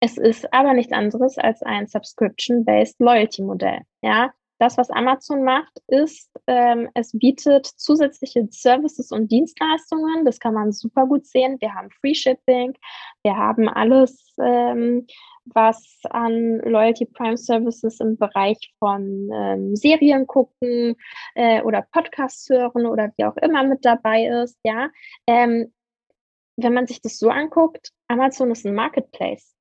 es 0.01 0.17
ist 0.17 0.51
aber 0.53 0.73
nichts 0.73 0.93
anderes 0.93 1.37
als 1.37 1.61
ein 1.61 1.87
Subscription-Based 1.87 2.99
Loyalty-Modell. 2.99 3.81
Ja, 4.01 4.31
das, 4.59 4.77
was 4.77 4.89
Amazon 4.89 5.43
macht, 5.43 5.81
ist, 5.87 6.29
ähm, 6.47 6.89
es 6.93 7.17
bietet 7.17 7.65
zusätzliche 7.65 8.45
Services 8.49 9.11
und 9.11 9.31
Dienstleistungen. 9.31 10.25
Das 10.25 10.39
kann 10.39 10.53
man 10.53 10.73
super 10.73 11.05
gut 11.05 11.25
sehen. 11.25 11.57
Wir 11.61 11.73
haben 11.73 11.89
Free 11.91 12.13
Shipping, 12.13 12.73
wir 13.23 13.37
haben 13.37 13.69
alles, 13.69 14.35
ähm, 14.41 15.07
was 15.53 15.99
an 16.09 16.59
Loyalty 16.59 17.05
Prime 17.05 17.37
Services 17.37 17.99
im 17.99 18.17
Bereich 18.17 18.73
von 18.79 19.29
ähm, 19.33 19.75
Serien 19.75 20.27
gucken 20.27 20.95
äh, 21.35 21.61
oder 21.61 21.85
Podcasts 21.91 22.49
hören 22.49 22.85
oder 22.85 23.11
wie 23.17 23.25
auch 23.25 23.37
immer 23.37 23.63
mit 23.63 23.85
dabei 23.85 24.25
ist. 24.25 24.57
Ja, 24.63 24.89
ähm, 25.27 25.73
wenn 26.57 26.73
man 26.73 26.87
sich 26.87 27.01
das 27.01 27.17
so 27.17 27.29
anguckt, 27.29 27.91
Amazon 28.07 28.51
ist 28.51 28.65
ein 28.65 28.75
Marketplace 28.75 29.55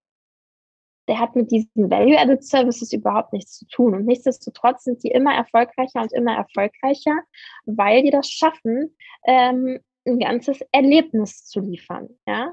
der 1.09 1.19
hat 1.19 1.35
mit 1.35 1.51
diesen 1.51 1.91
Value-Added 1.91 2.45
Services 2.45 2.93
überhaupt 2.93 3.33
nichts 3.33 3.59
zu 3.59 3.67
tun. 3.67 3.95
Und 3.95 4.07
nichtsdestotrotz 4.07 4.85
sind 4.85 5.03
die 5.03 5.11
immer 5.11 5.35
erfolgreicher 5.35 6.03
und 6.03 6.13
immer 6.13 6.37
erfolgreicher, 6.37 7.19
weil 7.65 8.03
die 8.03 8.11
das 8.11 8.29
schaffen, 8.29 8.95
ähm, 9.27 9.81
ein 10.07 10.19
ganzes 10.19 10.61
Erlebnis 10.71 11.45
zu 11.47 11.61
liefern. 11.61 12.11
Ja? 12.27 12.53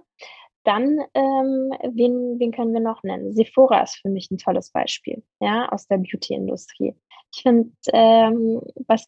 Dann, 0.65 0.99
ähm, 1.13 1.73
wen, 1.93 2.39
wen 2.39 2.51
können 2.51 2.73
wir 2.73 2.82
noch 2.82 3.04
nennen? 3.04 3.34
Sephora 3.34 3.84
ist 3.84 3.97
für 4.01 4.10
mich 4.10 4.30
ein 4.32 4.38
tolles 4.38 4.71
Beispiel, 4.71 5.23
ja, 5.39 5.69
aus 5.69 5.88
der 5.88 5.97
Beauty-Industrie. 5.97 6.95
Ich 7.34 7.43
finde, 7.43 7.71
ähm, 7.93 8.62
was 8.88 9.08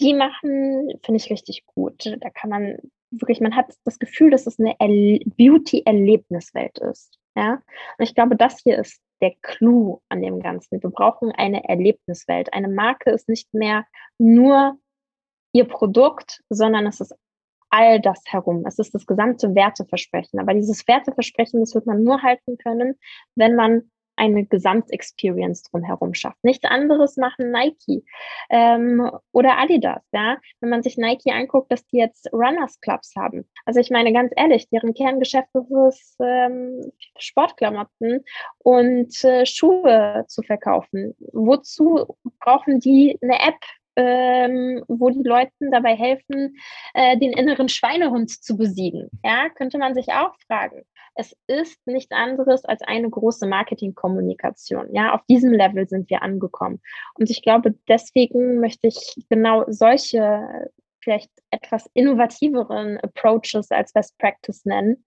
die 0.00 0.14
machen, 0.14 0.92
finde 1.02 1.16
ich 1.16 1.30
richtig 1.30 1.64
gut. 1.66 2.04
Da 2.20 2.30
kann 2.30 2.50
man 2.50 2.76
wirklich, 3.10 3.40
man 3.40 3.56
hat 3.56 3.74
das 3.84 3.98
Gefühl, 3.98 4.30
dass 4.30 4.46
es 4.46 4.58
eine 4.58 5.20
Beauty-Erlebniswelt 5.36 6.78
ist. 6.78 7.18
Ja, 7.34 7.62
und 7.98 8.04
ich 8.04 8.14
glaube, 8.14 8.36
das 8.36 8.60
hier 8.62 8.78
ist 8.78 9.00
der 9.22 9.32
Clou 9.40 10.02
an 10.10 10.20
dem 10.20 10.40
Ganzen. 10.40 10.82
Wir 10.82 10.90
brauchen 10.90 11.32
eine 11.32 11.66
Erlebniswelt. 11.66 12.52
Eine 12.52 12.68
Marke 12.68 13.10
ist 13.10 13.28
nicht 13.28 13.54
mehr 13.54 13.86
nur 14.18 14.76
ihr 15.54 15.64
Produkt, 15.64 16.42
sondern 16.50 16.86
es 16.86 17.00
ist 17.00 17.14
all 17.72 18.00
das 18.00 18.22
herum. 18.26 18.64
Es 18.66 18.78
ist 18.78 18.94
das 18.94 19.06
gesamte 19.06 19.54
Werteversprechen. 19.54 20.38
Aber 20.38 20.54
dieses 20.54 20.86
Werteversprechen, 20.86 21.60
das 21.60 21.74
wird 21.74 21.86
man 21.86 22.04
nur 22.04 22.22
halten 22.22 22.58
können, 22.58 22.98
wenn 23.34 23.56
man 23.56 23.90
eine 24.16 24.44
Gesamtexperience 24.44 25.62
drumherum 25.64 26.12
schafft. 26.12 26.44
Nichts 26.44 26.68
anderes 26.68 27.16
machen 27.16 27.50
Nike 27.50 28.04
ähm, 28.50 29.10
oder 29.32 29.58
Adidas. 29.58 30.02
Ja, 30.12 30.36
wenn 30.60 30.68
man 30.68 30.82
sich 30.82 30.98
Nike 30.98 31.30
anguckt, 31.32 31.72
dass 31.72 31.86
die 31.86 31.96
jetzt 31.96 32.30
Runners 32.32 32.78
Clubs 32.80 33.14
haben. 33.16 33.48
Also 33.64 33.80
ich 33.80 33.90
meine 33.90 34.12
ganz 34.12 34.32
ehrlich, 34.36 34.68
deren 34.68 34.92
Kerngeschäft 34.92 35.48
ist 35.88 36.16
ähm, 36.20 36.92
Sportklamotten 37.18 38.22
und 38.58 39.24
äh, 39.24 39.46
Schuhe 39.46 40.24
zu 40.28 40.42
verkaufen. 40.42 41.14
Wozu 41.32 42.16
brauchen 42.38 42.80
die 42.80 43.18
eine 43.22 43.40
App? 43.40 43.58
Ähm, 43.96 44.82
wo 44.88 45.10
die 45.10 45.22
Leuten 45.22 45.70
dabei 45.70 45.94
helfen, 45.94 46.56
äh, 46.94 47.16
den 47.18 47.32
inneren 47.32 47.68
Schweinehund 47.68 48.30
zu 48.30 48.56
besiegen. 48.56 49.10
Ja, 49.24 49.48
könnte 49.50 49.78
man 49.78 49.94
sich 49.94 50.08
auch 50.08 50.34
fragen. 50.46 50.82
Es 51.14 51.36
ist 51.46 51.78
nichts 51.86 52.12
anderes 52.12 52.64
als 52.64 52.80
eine 52.82 53.10
große 53.10 53.46
Marketingkommunikation. 53.46 54.94
Ja, 54.94 55.14
auf 55.14 55.20
diesem 55.28 55.52
Level 55.52 55.86
sind 55.86 56.08
wir 56.08 56.22
angekommen. 56.22 56.80
Und 57.18 57.28
ich 57.28 57.42
glaube, 57.42 57.74
deswegen 57.86 58.60
möchte 58.60 58.86
ich 58.88 59.14
genau 59.28 59.64
solche 59.68 60.70
vielleicht 61.02 61.30
etwas 61.50 61.90
innovativeren 61.94 62.98
Approaches 63.00 63.70
als 63.70 63.92
Best 63.92 64.16
Practice 64.18 64.64
nennen, 64.64 65.04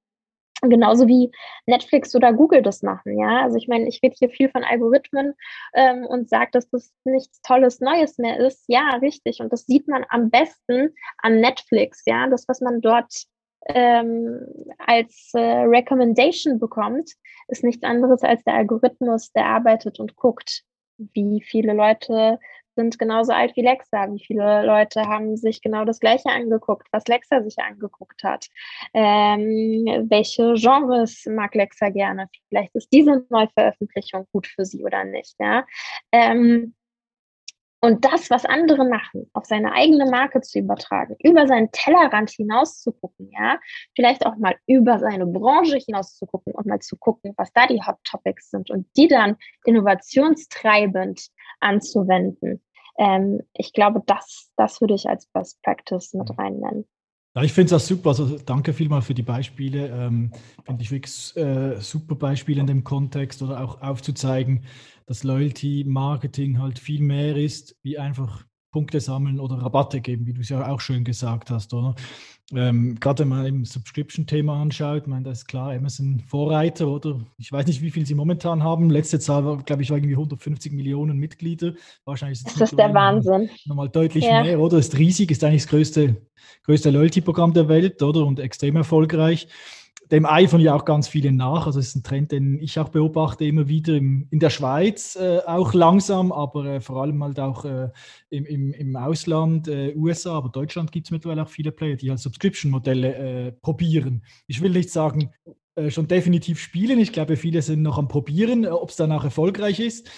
Genauso 0.62 1.08
wie 1.08 1.32
Netflix 1.66 2.16
oder 2.16 2.32
Google 2.32 2.62
das 2.62 2.82
machen, 2.82 3.20
ja. 3.20 3.42
Also 3.44 3.58
ich 3.58 3.68
meine, 3.68 3.88
ich 3.88 4.02
rede 4.02 4.16
hier 4.18 4.30
viel 4.30 4.50
von 4.50 4.64
Algorithmen 4.64 5.34
ähm, 5.74 6.06
und 6.06 6.30
sage, 6.30 6.50
dass 6.54 6.70
das 6.70 6.94
nichts 7.04 7.42
Tolles 7.42 7.82
Neues 7.82 8.18
mehr 8.18 8.40
ist. 8.40 8.64
Ja, 8.68 8.98
richtig. 9.02 9.42
Und 9.42 9.52
das 9.52 9.66
sieht 9.66 9.88
man 9.88 10.06
am 10.10 10.30
besten 10.30 10.96
an 11.18 11.42
Netflix, 11.42 12.04
ja. 12.06 12.28
Das, 12.28 12.48
was 12.48 12.62
man 12.62 12.80
dort 12.82 13.26
ähm, 13.68 14.48
als 14.78 15.32
äh, 15.34 15.40
Recommendation 15.40 16.60
bekommt, 16.60 17.12
ist 17.48 17.64
nichts 17.64 17.84
anderes 17.84 18.24
als 18.24 18.44
der 18.44 18.56
Algorithmus, 18.56 19.32
der 19.34 19.46
arbeitet 19.46 20.00
und 20.00 20.16
guckt, 20.16 20.64
wie 20.98 21.42
viele 21.42 21.74
Leute 21.74 22.40
sind 22.76 23.00
genauso 23.00 23.32
alt 23.32 23.56
wie 23.56 23.62
Lexa. 23.62 24.12
Wie 24.14 24.24
viele 24.24 24.66
Leute 24.66 25.02
haben 25.08 25.38
sich 25.38 25.62
genau 25.62 25.86
das 25.86 26.00
Gleiche 26.00 26.30
angeguckt, 26.30 26.88
was 26.92 27.08
Lexa 27.08 27.42
sich 27.44 27.58
angeguckt 27.60 28.24
hat? 28.24 28.48
Ähm, 28.94 30.06
welche 30.10 30.54
Genres 30.56 31.26
mag 31.26 31.56
Lexa 31.56 31.90
gerne? 31.90 32.30
Vielleicht 32.50 32.76
ist 32.76 32.90
diese 32.92 33.26
Neuveröffentlichung 33.30 34.28
gut 34.32 34.48
für 34.48 34.66
sie 34.66 34.84
oder 34.84 35.04
nicht. 35.04 35.36
Ja? 35.40 35.66
Ähm, 36.12 36.74
und 37.86 38.04
das, 38.04 38.32
was 38.32 38.46
andere 38.46 38.84
machen, 38.84 39.30
auf 39.34 39.46
seine 39.46 39.72
eigene 39.74 40.08
Marke 40.10 40.42
zu 40.42 40.58
übertragen, 40.58 41.16
über 41.24 41.46
seinen 41.46 41.72
Tellerrand 41.72 42.32
hinaus 42.32 42.82
zu 42.82 42.92
gucken, 42.92 43.30
ja, 43.32 43.60
vielleicht 43.96 44.26
auch 44.26 44.38
mal 44.38 44.56
über 44.66 44.98
seine 44.98 45.28
Branche 45.28 45.78
hinaus 45.78 46.18
zu 46.18 46.26
gucken 46.26 46.54
und 46.54 46.66
mal 46.66 46.80
zu 46.80 46.98
gucken, 46.98 47.36
was 47.38 47.54
da 47.54 47.68
die 47.68 47.84
Hot 47.84 47.98
Topics 48.04 48.50
sind 48.50 48.72
und 48.72 48.88
die 48.98 49.08
dann 49.08 49.38
innovationstreibend 49.66 51.28
anzuwenden. 51.60 52.65
Ähm, 52.98 53.42
ich 53.54 53.74
glaube, 53.74 54.02
das, 54.06 54.52
das 54.56 54.82
würde 54.82 54.94
ich 54.94 55.08
als 55.08 55.26
Best 55.28 55.62
Practice 55.62 56.14
mit 56.14 56.38
rein 56.38 56.60
nennen. 56.60 56.86
Ja, 57.36 57.44
ich 57.44 57.52
finde 57.52 57.76
es 57.76 57.88
super. 57.88 58.10
Also 58.10 58.38
danke 58.38 58.72
vielmals 58.72 59.08
für 59.08 59.14
die 59.14 59.22
Beispiele. 59.22 59.90
Ähm, 59.90 60.32
finde 60.64 60.82
ich 60.82 60.92
wirklich 60.92 61.36
äh, 61.36 61.82
super 61.82 62.16
Beispiele 62.16 62.62
in 62.62 62.68
dem 62.68 62.84
Kontext 62.86 63.42
oder 63.42 63.62
auch 63.62 63.82
aufzuzeigen, 63.82 64.64
dass 65.06 65.24
Loyalty 65.24 65.84
Marketing 65.86 66.60
halt 66.60 66.80
viel 66.80 67.02
mehr 67.02 67.36
ist, 67.36 67.78
wie 67.84 67.98
einfach 67.98 68.46
Punkte 68.76 69.00
sammeln 69.00 69.40
oder 69.40 69.56
Rabatte 69.56 70.02
geben, 70.02 70.26
wie 70.26 70.34
du 70.34 70.42
es 70.42 70.50
ja 70.50 70.70
auch 70.70 70.82
schön 70.82 71.06
gesagt 71.06 71.50
hast, 71.50 71.74
oder? 71.74 71.96
Ähm, 72.54 72.98
Gerade 73.00 73.22
wenn 73.22 73.30
man 73.30 73.46
im 73.46 73.64
Subscription-Thema 73.64 74.62
anschaut, 74.62 75.08
meine, 75.08 75.24
da 75.24 75.32
ist 75.32 75.48
klar, 75.48 75.72
Amazon 75.72 76.20
Vorreiter, 76.28 76.90
oder? 76.90 77.22
Ich 77.38 77.54
weiß 77.54 77.68
nicht, 77.68 77.82
wie 77.82 77.90
viel 77.90 78.06
sie 78.06 78.16
momentan 78.16 78.64
haben. 78.64 78.90
Letzte 78.90 79.18
Zahl 79.22 79.46
war, 79.46 79.64
glaube 79.64 79.82
ich, 79.82 79.92
war 79.92 79.98
irgendwie 79.98 80.16
150 80.16 80.74
Millionen 80.74 81.18
Mitglieder. 81.18 81.74
Wahrscheinlich 82.04 82.40
ist 82.40 82.60
das 82.60 82.72
ist 82.72 82.78
der 82.78 82.94
Wahnsinn. 82.94 83.50
Nochmal 83.64 83.88
deutlich 83.88 84.26
ja. 84.26 84.44
mehr, 84.44 84.60
oder? 84.60 84.78
Ist 84.78 84.98
riesig, 84.98 85.32
ist 85.32 85.42
eigentlich 85.46 85.62
das 85.62 85.70
größte, 85.70 86.18
größte 86.66 86.90
Loyalty-Programm 86.90 87.54
der 87.54 87.70
Welt, 87.70 88.04
oder? 88.04 88.26
Und 88.26 88.42
extrem 88.42 88.76
erfolgreich 88.76 89.48
dem 90.12 90.26
eifern 90.26 90.62
ja 90.62 90.76
auch 90.76 90.86
ganz 90.86 91.08
viele 91.08 91.32
nach. 91.32 91.66
Also 91.66 91.80
es 91.80 91.88
ist 91.88 91.96
ein 91.96 92.04
Trend, 92.04 92.32
den 92.32 92.60
ich 92.60 92.80
auch 92.80 92.90
beobachte, 92.90 93.46
immer 93.46 93.68
wieder 93.68 93.96
im, 93.96 94.28
in 94.30 94.40
der 94.40 94.50
Schweiz 94.50 95.16
äh, 95.16 95.40
auch 95.46 95.74
langsam, 95.74 96.32
aber 96.32 96.66
äh, 96.66 96.82
vor 96.82 97.02
allem 97.02 97.24
halt 97.24 97.40
auch 97.40 97.66
äh, 97.66 97.90
im, 98.30 98.46
im, 98.46 98.74
im 98.74 98.96
Ausland, 98.96 99.68
äh, 99.68 99.96
USA, 99.96 100.38
aber 100.38 100.50
Deutschland 100.50 100.92
gibt 100.92 101.08
es 101.08 101.12
mittlerweile 101.12 101.44
auch 101.44 101.50
viele 101.50 101.72
Player, 101.72 101.96
die 101.96 102.10
halt 102.10 102.20
Subscription-Modelle 102.20 103.16
äh, 103.16 103.52
probieren. 103.52 104.24
Ich 104.48 104.62
will 104.62 104.72
nicht 104.72 104.92
sagen, 104.92 105.32
äh, 105.76 105.90
schon 105.90 106.08
definitiv 106.08 106.60
spielen. 106.60 107.00
Ich 107.00 107.12
glaube, 107.12 107.36
viele 107.36 107.62
sind 107.62 107.82
noch 107.82 107.98
am 107.98 108.08
Probieren, 108.08 108.66
ob 108.68 108.90
es 108.90 108.96
danach 108.96 109.24
erfolgreich 109.24 109.80
ist, 109.80 110.10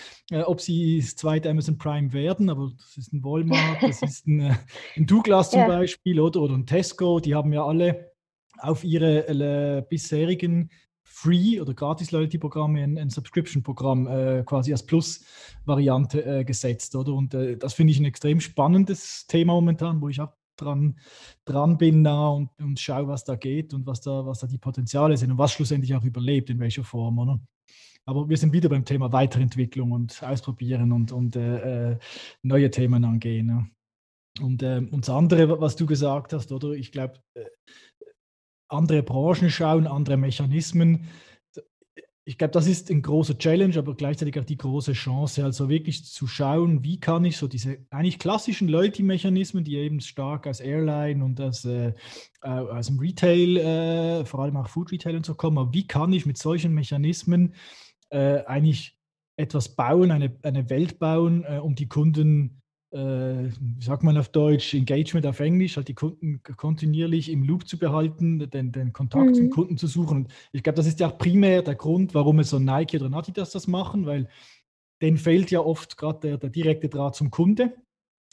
ob 0.46 0.60
sie 0.60 1.00
das 1.00 1.16
zweite 1.16 1.50
Amazon 1.50 1.78
Prime 1.78 2.12
werden. 2.14 2.50
Aber 2.50 2.72
das 2.78 2.98
ist 2.98 3.14
ein 3.14 3.24
Walmart, 3.24 3.82
das 3.82 4.02
ist 4.04 4.28
ein, 4.28 4.56
ein 4.96 5.06
Douglas 5.08 5.52
zum 5.52 5.62
ja. 5.62 5.68
Beispiel 5.68 6.20
oder, 6.20 6.42
oder 6.42 6.54
ein 6.54 6.66
Tesco. 6.66 7.20
Die 7.20 7.34
haben 7.34 7.54
ja 7.54 7.66
alle 7.66 8.07
auf 8.60 8.84
ihre 8.84 9.28
äh, 9.28 9.84
bisherigen 9.88 10.70
Free- 11.04 11.60
oder 11.62 11.74
Gratis-Loyalty-Programme 11.74 12.84
ein, 12.84 12.98
ein 12.98 13.10
Subscription-Programm 13.10 14.08
äh, 14.08 14.44
quasi 14.46 14.72
als 14.72 14.86
Plus-Variante 14.86 16.24
äh, 16.24 16.44
gesetzt, 16.44 16.96
oder? 16.96 17.14
Und 17.14 17.34
äh, 17.34 17.58
das 17.58 17.74
finde 17.74 17.92
ich 17.92 18.00
ein 18.00 18.06
extrem 18.06 18.40
spannendes 18.40 19.26
Thema 19.26 19.54
momentan, 19.54 20.02
wo 20.02 20.10
ich 20.10 20.20
auch 20.20 20.34
dran, 20.58 21.00
dran 21.46 21.78
bin 21.78 22.04
da 22.04 22.28
und, 22.28 22.50
und 22.60 22.80
schaue, 22.80 23.08
was 23.08 23.24
da 23.24 23.36
geht 23.36 23.74
und 23.74 23.86
was 23.86 24.02
da, 24.02 24.26
was 24.26 24.40
da 24.40 24.48
die 24.48 24.58
Potenziale 24.58 25.18
sind 25.18 25.32
und 25.32 25.38
was 25.38 25.54
schlussendlich 25.54 25.96
auch 25.96 26.04
überlebt, 26.04 26.50
in 26.50 26.60
welcher 26.60 26.84
Form, 26.84 27.18
oder? 27.20 27.40
Aber 28.06 28.30
wir 28.30 28.38
sind 28.38 28.54
wieder 28.54 28.70
beim 28.70 28.86
Thema 28.86 29.12
Weiterentwicklung 29.12 29.92
und 29.92 30.22
Ausprobieren 30.24 30.92
und, 30.92 31.12
und 31.12 31.36
äh, 31.36 31.92
äh 31.92 31.98
neue 32.42 32.70
Themen 32.70 33.04
angehen. 33.04 33.50
Ja. 33.50 33.66
Und, 34.46 34.64
äh, 34.64 34.78
und 34.78 35.08
das 35.08 35.10
andere, 35.10 35.60
was 35.60 35.76
du 35.76 35.86
gesagt 35.86 36.32
hast, 36.32 36.52
oder? 36.52 36.72
Ich 36.72 36.92
glaube, 36.92 37.20
andere 38.70 39.04
Branchen 39.04 39.50
schauen, 39.50 39.88
andere 39.88 40.18
Mechanismen. 40.18 41.08
Ich 42.26 42.38
glaube, 42.38 42.52
das 42.52 42.68
ist 42.68 42.92
ein 42.92 43.02
großer 43.02 43.38
Challenge, 43.38 43.78
aber 43.78 43.96
gleichzeitig 43.96 44.38
auch 44.38 44.44
die 44.44 44.58
große 44.58 44.92
Chance, 44.92 45.46
also 45.46 45.70
wirklich 45.70 46.04
zu 46.04 46.28
schauen, 46.28 46.84
wie 46.84 47.00
kann 47.00 47.24
ich 47.24 47.38
so 47.38 47.48
diese 47.48 47.78
eigentlich 47.90 48.20
klassischen 48.20 48.68
Loyalty-Mechanismen, 48.68 49.64
die 49.64 49.78
eben 49.78 50.02
stark 50.02 50.46
als 50.46 50.60
Airline 50.60 51.24
und 51.24 51.40
als, 51.40 51.64
äh, 51.64 51.94
äh, 52.42 52.50
aus 52.50 52.88
dem 52.88 53.00
Retail, 53.00 53.58
äh, 53.58 54.26
vor 54.26 54.42
allem 54.42 54.58
auch 54.58 54.68
Food 54.68 54.92
Retail 54.92 55.16
und 55.16 55.26
so 55.26 55.36
kommen, 55.36 55.58
aber 55.58 55.74
wie 55.74 55.88
kann 55.88 56.12
ich 56.12 56.26
mit 56.26 56.38
solchen 56.38 56.74
Mechanismen 56.74 57.54
äh, 58.10 58.44
eigentlich 58.44 58.98
etwas 59.38 59.76
bauen, 59.76 60.12
eine, 60.12 60.38
eine 60.44 60.70
Welt 60.70 61.00
bauen, 61.00 61.46
äh, 61.48 61.60
um 61.60 61.76
die 61.76 61.88
Kunden 61.88 62.62
äh, 62.92 63.50
wie 63.60 63.84
sagt 63.84 64.04
man 64.04 64.18
auf 64.18 64.30
Deutsch, 64.30 64.74
Engagement 64.74 65.26
auf 65.26 65.40
Englisch, 65.40 65.76
halt 65.76 65.88
die 65.88 65.94
Kunden 65.94 66.42
kontinuierlich 66.56 67.30
im 67.30 67.44
Loop 67.44 67.68
zu 67.68 67.78
behalten, 67.78 68.50
den, 68.50 68.72
den 68.72 68.94
Kontakt 68.94 69.32
mhm. 69.32 69.34
zum 69.34 69.50
Kunden 69.50 69.78
zu 69.78 69.88
suchen. 69.88 70.18
Und 70.18 70.34
ich 70.54 70.64
glaube, 70.64 70.78
das 70.78 70.88
ist 70.88 71.00
ja 71.00 71.08
auch 71.08 71.18
primär 71.18 71.62
der 71.62 71.76
Grund, 71.76 72.14
warum 72.14 72.40
es 72.40 72.50
so 72.52 72.60
Nike 72.60 72.98
oder 73.00 73.16
Adidas 73.16 73.52
das 73.52 73.68
machen, 73.68 74.06
weil 74.06 74.30
denen 75.02 75.18
fehlt 75.18 75.52
ja 75.52 75.60
oft 75.60 75.98
gerade 75.98 76.20
der, 76.20 76.38
der 76.38 76.50
direkte 76.50 76.90
Draht 76.90 77.16
zum 77.16 77.30
Kunde. 77.30 77.76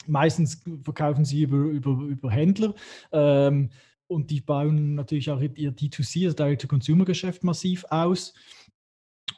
Meistens 0.07 0.63
verkaufen 0.83 1.25
sie 1.25 1.43
über, 1.43 1.57
über, 1.57 1.91
über 1.91 2.31
Händler. 2.31 2.75
Ähm, 3.13 3.71
und 4.07 4.31
die 4.31 4.41
bauen 4.41 4.95
natürlich 4.95 5.31
auch 5.31 5.41
ihr 5.41 5.73
D2C, 5.73 6.25
also 6.27 6.37
Direct-to-Consumer-Geschäft 6.37 7.43
massiv 7.43 7.85
aus 7.89 8.35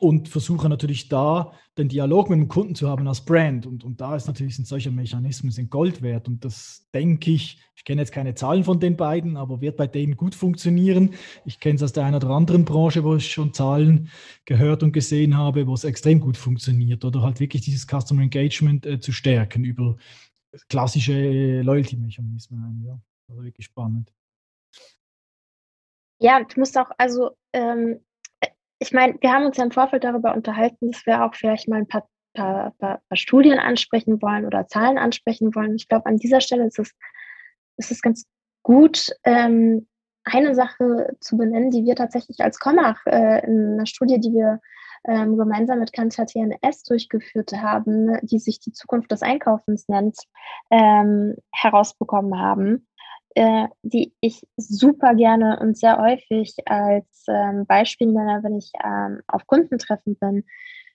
und 0.01 0.28
versuche 0.28 0.68
natürlich 0.68 1.09
da 1.09 1.53
den 1.78 1.88
Dialog 1.88 2.30
mit 2.30 2.38
dem 2.38 2.49
Kunden 2.49 2.74
zu 2.74 2.88
haben 2.88 3.07
als 3.07 3.24
Brand. 3.24 3.66
Und, 3.66 3.84
und 3.84 4.01
da 4.01 4.16
ist 4.16 4.26
natürlich 4.26 4.57
sind 4.57 4.66
solche 4.66 4.90
Mechanismen 4.90 5.51
sind 5.51 5.70
Gold 5.70 6.03
wert. 6.03 6.28
Und 6.28 6.44
das 6.44 6.86
denke 6.94 7.30
ich, 7.30 7.61
ich 7.74 7.84
kenne 7.84 8.01
jetzt 8.01 8.12
keine 8.12 8.34
Zahlen 8.34 8.64
von 8.64 8.80
den 8.80 8.97
beiden, 8.97 9.36
aber 9.36 9.61
wird 9.61 9.76
bei 9.76 9.86
denen 9.86 10.16
gut 10.16 10.34
funktionieren. 10.34 11.14
Ich 11.44 11.61
kenne 11.61 11.76
es 11.76 11.82
aus 11.82 11.92
der 11.92 12.05
einen 12.05 12.16
oder 12.16 12.30
anderen 12.30 12.64
Branche, 12.64 13.05
wo 13.05 13.16
ich 13.16 13.30
schon 13.30 13.53
Zahlen 13.53 14.11
gehört 14.44 14.82
und 14.82 14.92
gesehen 14.92 15.36
habe, 15.36 15.66
wo 15.66 15.74
es 15.74 15.84
extrem 15.84 16.20
gut 16.20 16.36
funktioniert. 16.36 17.05
Oder 17.05 17.22
halt 17.22 17.40
wirklich 17.40 17.62
dieses 17.62 17.86
Customer 17.86 18.22
Engagement 18.22 18.86
äh, 18.86 19.01
zu 19.01 19.12
stärken 19.12 19.64
über 19.64 19.97
klassische 20.68 21.12
äh, 21.12 21.62
Loyalty-Mechanismen. 21.62 22.84
Ja, 22.86 22.99
also 23.28 23.42
wirklich 23.42 23.66
spannend. 23.66 24.12
Ja, 26.18 26.42
du 26.42 26.61
musst 26.61 26.78
auch, 26.78 26.90
also 26.97 27.32
ähm, 27.53 28.01
ich 28.78 28.92
meine, 28.92 29.16
wir 29.20 29.32
haben 29.32 29.46
uns 29.46 29.56
ja 29.56 29.64
im 29.64 29.70
Vorfeld 29.70 30.04
darüber 30.04 30.34
unterhalten, 30.34 30.90
dass 30.90 31.06
wir 31.06 31.24
auch 31.24 31.34
vielleicht 31.34 31.68
mal 31.68 31.78
ein 31.78 31.88
paar, 31.88 32.06
paar, 32.34 32.72
paar, 32.78 33.00
paar 33.08 33.16
Studien 33.16 33.58
ansprechen 33.58 34.20
wollen 34.20 34.44
oder 34.44 34.66
Zahlen 34.66 34.98
ansprechen 34.98 35.54
wollen. 35.54 35.76
Ich 35.76 35.88
glaube, 35.88 36.06
an 36.06 36.16
dieser 36.16 36.40
Stelle 36.40 36.66
ist 36.66 36.78
es, 36.78 36.92
ist 37.78 37.90
es 37.90 38.02
ganz 38.02 38.24
gut, 38.62 39.10
ähm, 39.24 39.86
eine 40.24 40.54
Sache 40.54 41.16
zu 41.20 41.36
benennen, 41.36 41.70
die 41.70 41.84
wir 41.84 41.94
tatsächlich 41.94 42.40
als 42.40 42.58
Commach 42.58 43.00
äh, 43.06 43.46
in 43.46 43.74
einer 43.74 43.86
Studie, 43.86 44.18
die 44.18 44.32
wir 44.32 44.60
ähm, 45.06 45.38
gemeinsam 45.38 45.78
mit 45.78 45.92
Kanzler 45.92 46.26
TNS 46.26 46.82
durchgeführt 46.82 47.52
haben, 47.52 48.18
die 48.22 48.40
sich 48.40 48.58
die 48.58 48.72
Zukunft 48.72 49.12
des 49.12 49.22
Einkaufens 49.22 49.88
nennt, 49.88 50.18
ähm, 50.70 51.36
herausbekommen 51.52 52.40
haben 52.40 52.86
äh, 53.37 53.68
die 53.82 54.14
ich 54.20 54.47
super 54.57 55.14
gerne 55.14 55.59
und 55.61 55.76
sehr 55.76 55.99
häufig 55.99 56.57
als 56.64 57.26
ähm, 57.28 57.66
Beispiel 57.66 58.09
nenne, 58.09 58.43
wenn 58.43 58.57
ich 58.57 58.72
ähm, 58.82 59.20
auf 59.26 59.47
Kundentreffen 59.47 60.16
bin. 60.16 60.47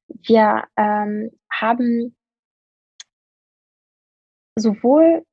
Wir 0.08 0.64
ähm, 0.76 1.30
haben 1.52 2.16
sowohl 4.58 5.24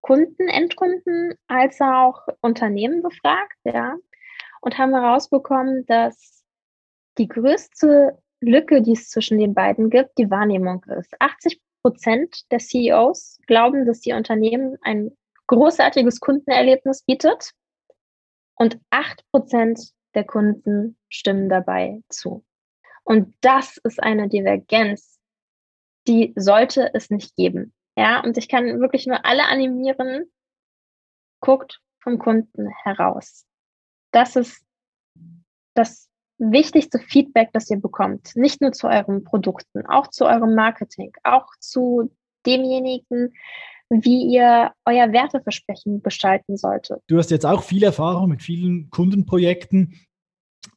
Kunden, 0.00 0.48
Endkunden 0.48 1.34
als 1.46 1.80
auch 1.80 2.26
Unternehmen 2.40 3.02
befragt, 3.02 3.56
ja, 3.64 3.96
und 4.60 4.76
haben 4.76 4.92
herausbekommen, 4.92 5.86
dass 5.86 6.42
die 7.16 7.28
größte 7.28 8.18
Lücke, 8.40 8.82
die 8.82 8.92
es 8.92 9.08
zwischen 9.08 9.38
den 9.38 9.54
beiden 9.54 9.88
gibt, 9.88 10.18
die 10.18 10.30
Wahrnehmung 10.30 10.84
ist. 10.98 11.14
80 11.20 11.60
Prozent 11.82 12.50
der 12.50 12.58
CEOs 12.58 13.38
glauben, 13.46 13.86
dass 13.86 14.00
die 14.00 14.14
Unternehmen 14.14 14.78
ein 14.82 15.12
großartiges 15.50 16.20
Kundenerlebnis 16.20 17.02
bietet 17.02 17.50
und 18.54 18.78
acht 18.90 19.24
Prozent 19.32 19.90
der 20.14 20.22
Kunden 20.24 20.96
stimmen 21.08 21.48
dabei 21.48 22.02
zu. 22.08 22.44
Und 23.02 23.34
das 23.40 23.76
ist 23.78 24.00
eine 24.00 24.28
Divergenz, 24.28 25.18
die 26.06 26.32
sollte 26.36 26.94
es 26.94 27.10
nicht 27.10 27.34
geben. 27.34 27.74
Ja, 27.96 28.20
und 28.20 28.38
ich 28.38 28.48
kann 28.48 28.80
wirklich 28.80 29.08
nur 29.08 29.24
alle 29.26 29.46
animieren, 29.46 30.30
guckt 31.40 31.80
vom 31.98 32.20
Kunden 32.20 32.68
heraus. 32.84 33.44
Das 34.12 34.36
ist 34.36 34.64
das 35.74 36.08
wichtigste 36.38 37.00
Feedback, 37.00 37.50
das 37.52 37.68
ihr 37.70 37.80
bekommt. 37.80 38.36
Nicht 38.36 38.60
nur 38.60 38.70
zu 38.70 38.86
euren 38.86 39.24
Produkten, 39.24 39.84
auch 39.86 40.06
zu 40.06 40.26
eurem 40.26 40.54
Marketing, 40.54 41.12
auch 41.24 41.48
zu 41.58 42.14
demjenigen, 42.46 43.34
wie 43.90 44.32
ihr 44.32 44.72
euer 44.86 45.12
Werteversprechen 45.12 46.02
gestalten 46.02 46.56
solltet. 46.56 47.02
Du 47.08 47.18
hast 47.18 47.30
jetzt 47.30 47.44
auch 47.44 47.62
viel 47.62 47.82
Erfahrung 47.82 48.30
mit 48.30 48.42
vielen 48.42 48.88
Kundenprojekten. 48.90 49.94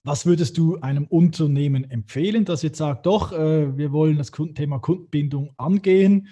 Was 0.04 0.26
würdest 0.26 0.58
du 0.58 0.80
einem 0.80 1.06
Unternehmen 1.06 1.90
empfehlen, 1.90 2.46
das 2.46 2.64
jetzt 2.64 2.78
sagt, 2.78 3.06
doch, 3.06 3.32
äh, 3.32 3.78
wir 3.78 3.92
wollen 3.92 4.18
das 4.18 4.32
Thema 4.32 4.80
Kundenbindung 4.80 5.54
angehen? 5.58 6.30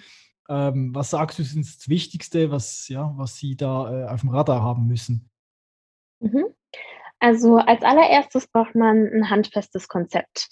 Ähm, 0.48 0.94
was 0.94 1.10
sagst 1.10 1.38
du, 1.38 1.42
ist 1.42 1.56
das 1.56 1.88
Wichtigste, 1.88 2.50
was, 2.50 2.88
ja, 2.88 3.12
was 3.16 3.36
Sie 3.36 3.56
da 3.56 4.04
äh, 4.04 4.08
auf 4.08 4.20
dem 4.20 4.30
Radar 4.30 4.62
haben 4.62 4.86
müssen? 4.86 5.30
Mhm. 6.20 6.46
Also 7.20 7.56
als 7.56 7.82
allererstes 7.82 8.48
braucht 8.48 8.74
man 8.74 9.06
ein 9.06 9.30
handfestes 9.30 9.86
Konzept. 9.86 10.48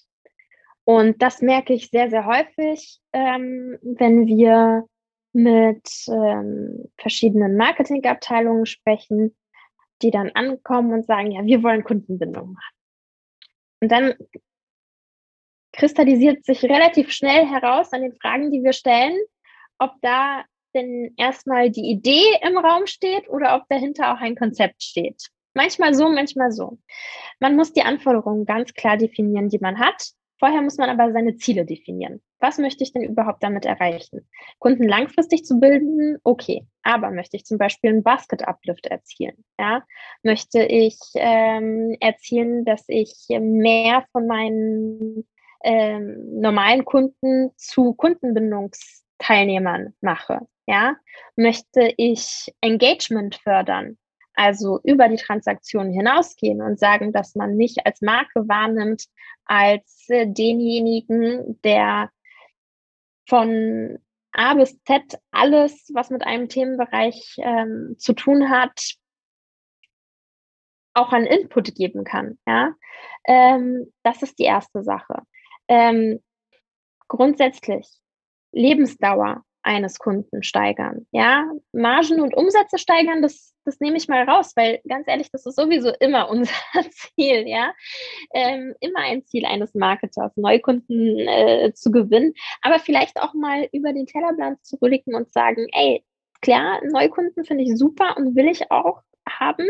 Und 0.85 1.21
das 1.21 1.43
merke 1.43 1.73
ich 1.73 1.91
sehr, 1.91 2.11
sehr 2.11 2.27
häufig, 2.27 3.01
ähm, 3.13 3.79
wenn 3.83 4.27
wir 4.27 4.87
mit 5.33 5.89
ähm, 6.09 6.91
verschiedenen 6.97 7.57
Marketingabteilungen 7.57 8.67
sprechen, 8.67 9.37
die 10.03 10.11
dann 10.11 10.31
ankommen 10.31 10.93
und 10.93 11.07
sagen, 11.07 11.31
ja, 11.33 11.45
wir 11.45 11.63
wollen 11.63 11.85
Kundenbindung 11.85 12.53
machen. 12.53 12.75
Und 13.81 13.93
dann 13.93 14.15
kristallisiert 15.73 16.45
sich 16.45 16.65
relativ 16.65 17.13
schnell 17.13 17.47
heraus 17.47 17.93
an 17.93 18.03
den 18.03 18.15
Fragen, 18.15 18.51
die 18.51 18.63
wir 18.63 18.73
stellen, 18.73 19.17
ob 19.79 19.93
da 20.03 20.45
denn 20.75 21.15
erstmal 21.17 21.71
die 21.71 21.91
Idee 21.91 22.39
im 22.43 22.57
Raum 22.57 22.87
steht 22.87 23.29
oder 23.29 23.57
ob 23.57 23.69
dahinter 23.69 24.13
auch 24.13 24.21
ein 24.21 24.37
Konzept 24.37 24.83
steht. 24.83 25.29
Manchmal 25.55 25.95
so, 25.95 26.09
manchmal 26.09 26.53
so. 26.53 26.79
Man 27.41 27.57
muss 27.57 27.73
die 27.73 27.83
Anforderungen 27.83 28.47
ganz 28.47 28.73
klar 28.75 28.97
definieren, 28.97 29.49
die 29.49 29.59
man 29.59 29.79
hat. 29.79 30.11
Vorher 30.39 30.63
muss 30.63 30.79
man 30.79 30.89
aber 30.89 31.13
seine 31.13 31.37
Ziele 31.37 31.65
definieren. 31.65 32.23
Was 32.41 32.59
möchte 32.59 32.83
ich 32.83 32.93
denn 32.93 33.03
überhaupt 33.03 33.43
damit 33.43 33.67
erreichen? 33.67 34.27
Kunden 34.59 34.89
langfristig 34.89 35.45
zu 35.45 35.61
bilden, 35.61 36.19
okay. 36.25 36.67
Aber 36.83 37.11
möchte 37.11 37.37
ich 37.37 37.45
zum 37.45 37.59
Beispiel 37.59 37.91
einen 37.91 38.03
Basket-Uplift 38.03 38.87
erzielen? 38.87 39.45
Ja? 39.59 39.83
Möchte 40.23 40.63
ich 40.63 40.99
ähm, 41.15 41.95
erzielen, 42.01 42.65
dass 42.65 42.85
ich 42.89 43.27
mehr 43.29 44.07
von 44.13 44.27
meinen 44.27 45.29
ähm, 45.63 46.41
normalen 46.41 46.87
Kunden 46.87 47.51
zu 47.57 47.93
Kundenbindungsteilnehmern 47.93 49.95
mache? 50.01 50.41
Ja? 50.67 50.97
Möchte 51.37 51.93
ich 51.97 52.53
Engagement 52.61 53.37
fördern? 53.37 53.99
also 54.35 54.81
über 54.85 55.09
die 55.09 55.17
Transaktion 55.17 55.91
hinausgehen 55.91 56.63
und 56.63 56.79
sagen, 56.79 57.13
dass 57.13 57.35
man 57.35 57.57
mich 57.57 57.85
als 57.85 58.01
Marke 58.01 58.49
wahrnimmt 58.49 59.05
als 59.45 60.07
äh, 60.09 60.27
denjenigen, 60.27 61.61
der 61.63 62.11
von 63.31 63.99
A 64.33 64.55
bis 64.55 64.83
Z 64.83 65.19
alles, 65.31 65.89
was 65.95 66.11
mit 66.11 66.25
einem 66.25 66.49
Themenbereich 66.49 67.37
ähm, 67.39 67.95
zu 67.99 68.13
tun 68.13 68.51
hat, 68.51 68.97
auch 70.95 71.13
an 71.13 71.25
Input 71.25 71.75
geben 71.75 72.05
kann. 72.05 72.39
Ja? 72.47 72.75
Ähm, 73.25 73.93
das 74.03 74.23
ist 74.23 74.39
die 74.39 74.45
erste 74.45 74.83
Sache. 74.83 75.23
Ähm, 75.69 76.23
grundsätzlich 77.09 77.89
Lebensdauer 78.53 79.45
eines 79.63 79.99
Kunden 79.99 80.43
steigern. 80.43 81.07
Ja, 81.11 81.51
Margen 81.73 82.21
und 82.21 82.37
Umsätze 82.37 82.79
steigern, 82.79 83.23
das, 83.23 83.55
das 83.65 83.81
nehme 83.81 83.97
ich 83.97 84.09
mal 84.09 84.29
raus, 84.29 84.53
weil 84.57 84.81
ganz 84.89 85.07
ehrlich, 85.09 85.31
das 85.31 85.47
ist 85.47 85.57
sowieso 85.57 85.93
immer 86.01 86.29
unser 86.31 86.53
Ziel. 86.91 87.47
Ja, 87.47 87.73
ähm, 88.35 88.75
immer 88.81 89.01
ein 89.01 89.25
Ziel 89.27 89.45
eines 89.47 89.75
Marketers, 89.75 90.37
Neukunden 90.37 91.19
äh, 91.19 91.73
zu 91.75 91.91
gewinnen, 91.91 92.35
aber 92.63 92.79
vielleicht 92.79 93.21
auch 93.21 93.35
mal 93.35 93.69
über 93.73 93.93
den 93.93 94.07
Tellerplan 94.07 94.57
zu 94.63 94.79
blicken 94.79 95.15
und 95.15 95.33
sagen, 95.33 95.67
ey, 95.73 96.05
klar, 96.41 96.81
Neukunden 96.85 97.45
finde 97.45 97.65
ich 97.65 97.77
super 97.77 98.17
und 98.17 98.37
will 98.37 98.49
ich 98.49 98.71
auch 98.71 99.03
haben, 99.29 99.69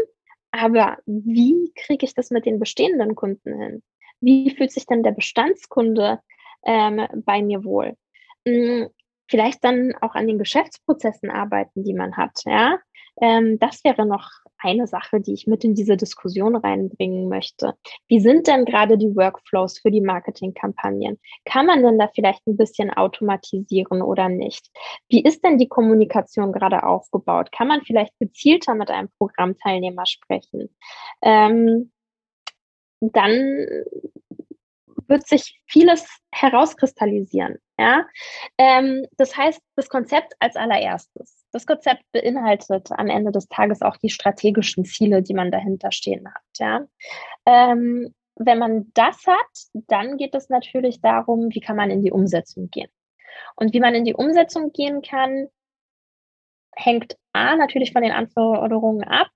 aber 0.53 0.99
wie 1.07 1.73
kriege 1.77 2.05
ich 2.05 2.15
das 2.15 2.31
mit 2.31 2.47
den 2.47 2.59
bestehenden 2.59 3.15
Kunden 3.15 3.61
hin? 3.61 3.83
Wie 4.21 4.51
fühlt 4.51 4.73
sich 4.73 4.87
denn 4.87 5.03
der 5.03 5.13
Bestandskunde 5.13 6.21
ähm, 6.65 7.07
bei 7.25 7.43
mir 7.43 7.65
wohl? 7.65 7.97
Vielleicht 9.31 9.63
dann 9.63 9.95
auch 10.01 10.15
an 10.15 10.27
den 10.27 10.39
Geschäftsprozessen 10.39 11.31
arbeiten, 11.31 11.85
die 11.85 11.95
man 11.95 12.17
hat. 12.17 12.43
Ja, 12.45 12.79
ähm, 13.21 13.59
das 13.61 13.85
wäre 13.85 14.07
noch 14.07 14.29
eine 14.59 14.87
Sache, 14.87 15.21
die 15.21 15.33
ich 15.33 15.47
mit 15.47 15.65
in 15.65 15.75
diese 15.75 15.97
Diskussion 15.97 16.57
reinbringen 16.57 17.29
möchte. 17.29 17.75
Wie 18.09 18.21
sind 18.21 18.47
denn 18.47 18.65
gerade 18.65 18.99
die 18.99 19.15
Workflows 19.15 19.79
für 19.79 19.91
die 19.91 20.01
Marketingkampagnen? 20.01 21.19
Kann 21.45 21.67
man 21.67 21.83
denn 21.83 21.99
da 21.99 22.09
vielleicht 22.15 22.47
ein 22.47 22.57
bisschen 22.57 22.91
automatisieren 22.91 24.03
oder 24.03 24.29
nicht? 24.29 24.69
Wie 25.09 25.23
ist 25.23 25.45
denn 25.45 25.59
die 25.59 25.69
Kommunikation 25.69 26.53
gerade 26.53 26.83
aufgebaut? 26.83 27.53
Kann 27.53 27.69
man 27.69 27.83
vielleicht 27.83 28.19
gezielter 28.19 28.75
mit 28.75 28.91
einem 28.91 29.09
Programmteilnehmer 29.17 30.07
sprechen? 30.07 30.75
Ähm, 31.23 31.93
dann 33.01 33.67
wird 35.11 35.27
sich 35.27 35.61
vieles 35.67 36.07
herauskristallisieren. 36.33 37.59
Ja? 37.79 38.07
Ähm, 38.57 39.05
das 39.19 39.37
heißt, 39.37 39.61
das 39.77 39.89
Konzept 39.89 40.35
als 40.39 40.57
allererstes. 40.57 41.45
Das 41.53 41.67
Konzept 41.67 42.05
beinhaltet 42.13 42.89
am 42.93 43.09
Ende 43.09 43.33
des 43.33 43.49
Tages 43.49 43.83
auch 43.83 43.97
die 43.97 44.09
strategischen 44.09 44.85
Ziele, 44.85 45.23
die 45.23 45.35
man 45.35 45.51
dahinter 45.51 45.91
stehen 45.91 46.27
hat. 46.33 46.43
Ja? 46.59 46.87
Ähm, 47.45 48.15
wenn 48.37 48.59
man 48.59 48.91
das 48.95 49.27
hat, 49.27 49.85
dann 49.89 50.17
geht 50.17 50.35
es 50.35 50.49
natürlich 50.49 51.01
darum, 51.03 51.49
wie 51.51 51.61
kann 51.61 51.77
man 51.77 51.91
in 51.91 52.03
die 52.03 52.13
Umsetzung 52.13 52.71
gehen. 52.71 52.91
Und 53.57 53.75
wie 53.75 53.81
man 53.81 53.95
in 53.95 54.05
die 54.05 54.15
Umsetzung 54.15 54.73
gehen 54.73 55.03
kann, 55.03 55.49
hängt 56.77 57.17
A 57.33 57.57
natürlich 57.57 57.93
von 57.93 58.03
den 58.03 58.13
Anforderungen 58.13 59.05
ab, 59.05 59.29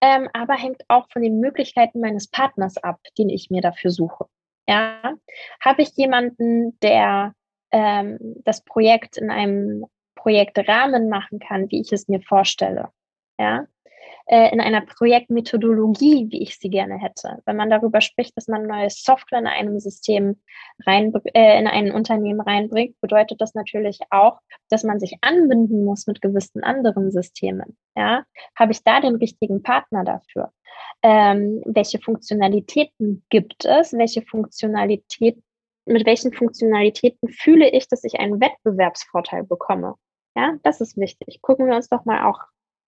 ähm, 0.00 0.28
aber 0.32 0.54
hängt 0.54 0.82
auch 0.88 1.08
von 1.10 1.22
den 1.22 1.40
Möglichkeiten 1.40 2.00
meines 2.00 2.28
Partners 2.28 2.76
ab, 2.76 3.00
den 3.18 3.30
ich 3.30 3.50
mir 3.50 3.62
dafür 3.62 3.90
suche. 3.90 4.26
Ja, 4.68 5.14
habe 5.60 5.82
ich 5.82 5.90
jemanden, 5.96 6.78
der 6.80 7.34
ähm, 7.70 8.18
das 8.44 8.64
Projekt 8.64 9.16
in 9.18 9.30
einem 9.30 9.84
Projektrahmen 10.14 11.08
machen 11.08 11.38
kann, 11.38 11.70
wie 11.70 11.80
ich 11.80 11.92
es 11.92 12.08
mir 12.08 12.20
vorstelle? 12.20 12.88
Ja, 13.38 13.66
äh, 14.26 14.50
in 14.52 14.60
einer 14.60 14.80
Projektmethodologie, 14.80 16.28
wie 16.30 16.42
ich 16.42 16.58
sie 16.58 16.70
gerne 16.70 16.98
hätte. 16.98 17.42
Wenn 17.44 17.56
man 17.56 17.70
darüber 17.70 18.00
spricht, 18.00 18.36
dass 18.36 18.48
man 18.48 18.66
neue 18.66 18.88
Software 18.88 19.38
in 19.38 19.46
einem 19.46 19.78
System 19.80 20.40
rein, 20.86 21.12
äh, 21.34 21.58
in 21.58 21.66
ein 21.66 21.92
Unternehmen 21.92 22.40
reinbringt, 22.40 22.98
bedeutet 23.00 23.40
das 23.40 23.54
natürlich 23.54 24.00
auch, 24.10 24.40
dass 24.70 24.82
man 24.82 24.98
sich 24.98 25.18
anbinden 25.20 25.84
muss 25.84 26.06
mit 26.06 26.22
gewissen 26.22 26.62
anderen 26.62 27.10
Systemen. 27.10 27.76
Ja, 27.96 28.24
habe 28.56 28.72
ich 28.72 28.82
da 28.82 29.00
den 29.00 29.16
richtigen 29.16 29.62
Partner 29.62 30.04
dafür? 30.04 30.52
Ähm, 31.02 31.62
welche 31.66 31.98
Funktionalitäten 31.98 33.24
gibt 33.28 33.64
es? 33.64 33.92
Welche 33.92 34.22
Funktionalität, 34.22 35.38
mit 35.84 36.06
welchen 36.06 36.32
Funktionalitäten 36.32 37.28
fühle 37.28 37.68
ich, 37.70 37.88
dass 37.88 38.04
ich 38.04 38.18
einen 38.18 38.40
Wettbewerbsvorteil 38.40 39.44
bekomme? 39.44 39.96
Ja, 40.34 40.56
das 40.62 40.80
ist 40.80 40.96
wichtig. 40.96 41.42
Gucken 41.42 41.66
wir 41.66 41.76
uns 41.76 41.88
doch 41.88 42.04
mal 42.06 42.24
auch 42.24 42.40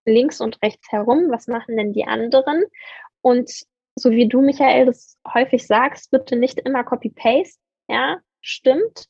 links 0.07 0.41
und 0.41 0.63
rechts 0.63 0.91
herum, 0.91 1.31
was 1.31 1.49
machen 1.49 1.77
denn 1.77 1.93
die 1.93 2.07
anderen? 2.07 2.65
Und 3.21 3.51
so 3.95 4.11
wie 4.11 4.29
du, 4.29 4.41
Michael, 4.41 4.87
das 4.87 5.19
häufig 5.33 5.67
sagst, 5.67 6.11
bitte 6.11 6.37
nicht 6.37 6.61
immer 6.61 6.85
Copy-Paste, 6.85 7.61
ja, 7.89 8.19
stimmt. 8.41 9.07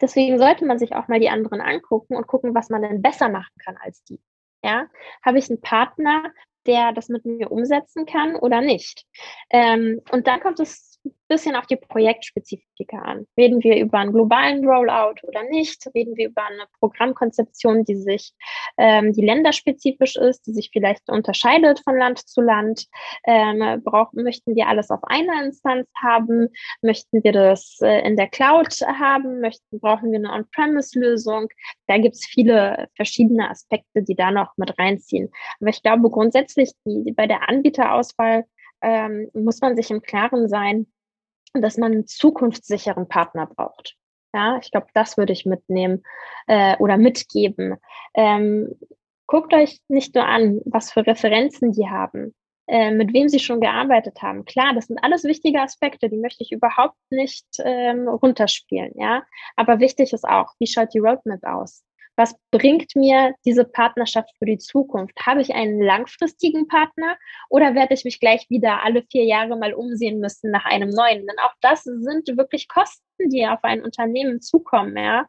Deswegen 0.00 0.38
sollte 0.38 0.64
man 0.64 0.78
sich 0.78 0.94
auch 0.94 1.08
mal 1.08 1.20
die 1.20 1.28
anderen 1.28 1.60
angucken 1.60 2.16
und 2.16 2.26
gucken, 2.26 2.54
was 2.54 2.70
man 2.70 2.82
denn 2.82 3.02
besser 3.02 3.28
machen 3.28 3.52
kann 3.62 3.76
als 3.76 4.02
die. 4.04 4.20
Ja, 4.64 4.86
habe 5.22 5.38
ich 5.38 5.48
einen 5.48 5.60
Partner, 5.60 6.32
der 6.66 6.92
das 6.92 7.08
mit 7.08 7.24
mir 7.24 7.50
umsetzen 7.50 8.06
kann 8.06 8.36
oder 8.36 8.60
nicht? 8.60 9.06
Ähm, 9.50 10.00
und 10.10 10.26
dann 10.26 10.40
kommt 10.40 10.60
es 10.60 10.89
bisschen 11.30 11.56
auf 11.56 11.66
die 11.66 11.76
Projektspezifika 11.76 12.98
an. 12.98 13.26
Reden 13.38 13.62
wir 13.62 13.78
über 13.78 13.98
einen 13.98 14.12
globalen 14.12 14.66
Rollout 14.66 15.14
oder 15.22 15.44
nicht? 15.44 15.88
Reden 15.94 16.16
wir 16.16 16.28
über 16.28 16.44
eine 16.44 16.64
Programmkonzeption, 16.80 17.84
die 17.84 17.96
sich, 17.96 18.32
ähm, 18.76 19.12
die 19.12 19.24
länderspezifisch 19.24 20.16
ist, 20.16 20.46
die 20.46 20.52
sich 20.52 20.70
vielleicht 20.72 21.08
unterscheidet 21.08 21.80
von 21.84 21.96
Land 21.96 22.18
zu 22.28 22.40
Land? 22.42 22.86
Ähm, 23.24 23.80
brauchen, 23.84 24.24
möchten 24.24 24.54
wir 24.56 24.66
alles 24.66 24.90
auf 24.90 25.00
einer 25.04 25.44
Instanz 25.44 25.88
haben? 26.02 26.48
Möchten 26.82 27.22
wir 27.22 27.32
das 27.32 27.78
äh, 27.80 28.00
in 28.06 28.16
der 28.16 28.28
Cloud 28.28 28.80
haben? 28.80 29.40
Möchten, 29.40 29.80
brauchen 29.80 30.10
wir 30.10 30.18
eine 30.18 30.32
On-Premise-Lösung? 30.32 31.48
Da 31.86 31.98
gibt 31.98 32.16
es 32.16 32.26
viele 32.26 32.88
verschiedene 32.96 33.48
Aspekte, 33.48 34.02
die 34.02 34.16
da 34.16 34.32
noch 34.32 34.56
mit 34.56 34.76
reinziehen. 34.78 35.30
Aber 35.60 35.70
ich 35.70 35.82
glaube 35.82 36.10
grundsätzlich, 36.10 36.72
die, 36.84 37.12
bei 37.12 37.28
der 37.28 37.48
Anbieterauswahl 37.48 38.44
ähm, 38.82 39.30
muss 39.34 39.60
man 39.60 39.76
sich 39.76 39.90
im 39.90 40.02
Klaren 40.02 40.48
sein, 40.48 40.86
dass 41.54 41.76
man 41.76 41.92
einen 41.92 42.06
zukunftssicheren 42.06 43.08
Partner 43.08 43.46
braucht. 43.46 43.96
Ja, 44.32 44.58
ich 44.62 44.70
glaube, 44.70 44.86
das 44.94 45.16
würde 45.16 45.32
ich 45.32 45.44
mitnehmen 45.44 46.04
äh, 46.46 46.76
oder 46.78 46.96
mitgeben. 46.96 47.76
Ähm, 48.14 48.76
guckt 49.26 49.52
euch 49.52 49.80
nicht 49.88 50.14
nur 50.14 50.24
an, 50.24 50.60
was 50.64 50.92
für 50.92 51.06
Referenzen 51.06 51.72
die 51.72 51.88
haben, 51.88 52.34
äh, 52.68 52.92
mit 52.92 53.12
wem 53.12 53.28
sie 53.28 53.40
schon 53.40 53.60
gearbeitet 53.60 54.22
haben. 54.22 54.44
Klar, 54.44 54.72
das 54.74 54.86
sind 54.86 55.02
alles 55.02 55.24
wichtige 55.24 55.60
Aspekte, 55.60 56.08
die 56.08 56.18
möchte 56.18 56.44
ich 56.44 56.52
überhaupt 56.52 56.98
nicht 57.10 57.46
ähm, 57.58 58.06
runterspielen. 58.06 58.92
Ja, 58.94 59.24
aber 59.56 59.80
wichtig 59.80 60.12
ist 60.12 60.24
auch, 60.24 60.54
wie 60.60 60.68
schaut 60.68 60.94
die 60.94 61.00
Roadmap 61.00 61.42
aus? 61.42 61.82
Was 62.20 62.36
bringt 62.50 62.94
mir 62.94 63.34
diese 63.46 63.64
Partnerschaft 63.64 64.30
für 64.38 64.44
die 64.44 64.58
Zukunft? 64.58 65.18
Habe 65.24 65.40
ich 65.40 65.54
einen 65.54 65.80
langfristigen 65.80 66.68
Partner 66.68 67.16
oder 67.48 67.74
werde 67.74 67.94
ich 67.94 68.04
mich 68.04 68.20
gleich 68.20 68.44
wieder 68.50 68.84
alle 68.84 69.02
vier 69.10 69.24
Jahre 69.24 69.56
mal 69.56 69.72
umsehen 69.72 70.20
müssen 70.20 70.50
nach 70.50 70.66
einem 70.66 70.90
neuen? 70.90 71.26
Denn 71.26 71.38
auch 71.42 71.54
das 71.62 71.84
sind 71.84 72.28
wirklich 72.36 72.68
Kosten, 72.68 73.30
die 73.30 73.46
auf 73.46 73.64
ein 73.64 73.82
Unternehmen 73.82 74.42
zukommen. 74.42 74.98
Ja, 74.98 75.26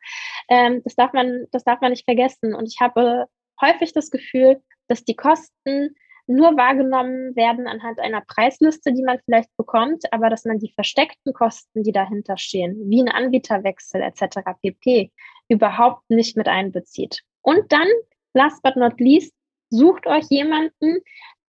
ähm, 0.49 0.81
das 0.83 0.95
darf 0.95 1.13
man, 1.13 1.45
das 1.51 1.63
darf 1.63 1.79
man 1.79 1.91
nicht 1.91 2.03
vergessen. 2.03 2.53
Und 2.53 2.67
ich 2.67 2.81
habe 2.81 3.27
häufig 3.61 3.93
das 3.93 4.11
Gefühl, 4.11 4.61
dass 4.89 5.05
die 5.05 5.15
Kosten 5.15 5.95
nur 6.27 6.57
wahrgenommen 6.57 7.35
werden 7.35 7.67
anhand 7.67 7.99
einer 7.99 8.21
Preisliste, 8.21 8.93
die 8.93 9.03
man 9.03 9.19
vielleicht 9.25 9.49
bekommt, 9.57 10.03
aber 10.11 10.29
dass 10.29 10.45
man 10.45 10.59
die 10.59 10.71
versteckten 10.73 11.33
Kosten, 11.33 11.83
die 11.83 11.91
dahinter 11.91 12.37
stehen, 12.37 12.77
wie 12.89 13.01
ein 13.01 13.09
Anbieterwechsel 13.09 14.01
etc. 14.01 14.39
pp, 14.61 15.11
überhaupt 15.52 16.10
nicht 16.10 16.38
mit 16.38 16.47
einbezieht. 16.47 17.24
Und 17.41 17.72
dann, 17.72 17.88
last 18.34 18.64
but 18.64 18.78
not 18.78 18.99
least, 18.99 19.34
sucht 19.70 20.08
euch 20.08 20.26
jemanden, 20.30 20.99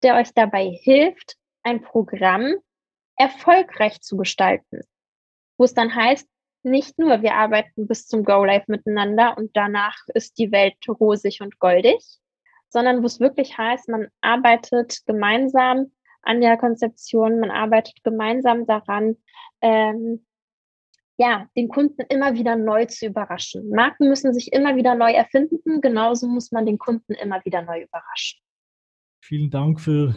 der 0.03 0.17
euch 0.17 0.35
dabei 0.35 0.77
hilft, 0.83 1.37
ein 1.63 1.83
Programm 1.83 2.57
erfolgreich 3.17 4.01
zu 4.01 4.17
gestalten. 4.17 4.81
Wo 5.57 5.65
es 5.65 5.75
dann 5.75 5.95
heißt, 5.95 6.29
nicht 6.65 6.99
nur 6.99 7.23
wir 7.23 7.35
arbeiten 7.35 7.87
bis 7.87 8.09
zum 8.09 8.25
Go 8.25 8.45
Live 8.45 8.67
miteinander 8.67 9.37
und 9.37 9.57
danach 9.57 9.97
ist 10.15 10.39
die 10.39 10.51
Welt 10.51 10.77
rosig 10.89 11.41
und 11.41 11.61
goldig, 11.61 12.05
sondern 12.71 13.03
wo 13.03 13.07
es 13.07 13.21
wirklich 13.21 13.57
heißt, 13.57 13.89
man 13.89 14.09
arbeitet 14.21 15.03
gemeinsam 15.07 15.93
an 16.23 16.41
der 16.41 16.57
Konzeption, 16.57 17.39
man 17.39 17.51
arbeitet 17.51 18.03
gemeinsam 18.03 18.67
daran, 18.67 19.17
ähm, 19.61 20.25
ja, 21.19 21.47
den 21.57 21.69
Kunden 21.69 22.03
immer 22.09 22.35
wieder 22.35 22.57
neu 22.57 22.87
zu 22.87 23.07
überraschen. 23.07 23.69
Marken 23.71 24.09
müssen 24.09 24.33
sich 24.33 24.53
immer 24.53 24.77
wieder 24.77 24.95
neu 24.95 25.13
erfinden, 25.13 25.81
genauso 25.81 26.27
muss 26.27 26.53
man 26.53 26.67
den 26.67 26.79
Kunden 26.79 27.15
immer 27.15 27.45
wieder 27.45 27.63
neu 27.63 27.83
überraschen. 27.83 28.41
Vielen 29.25 29.51
Dank 29.51 29.81
für 29.81 30.17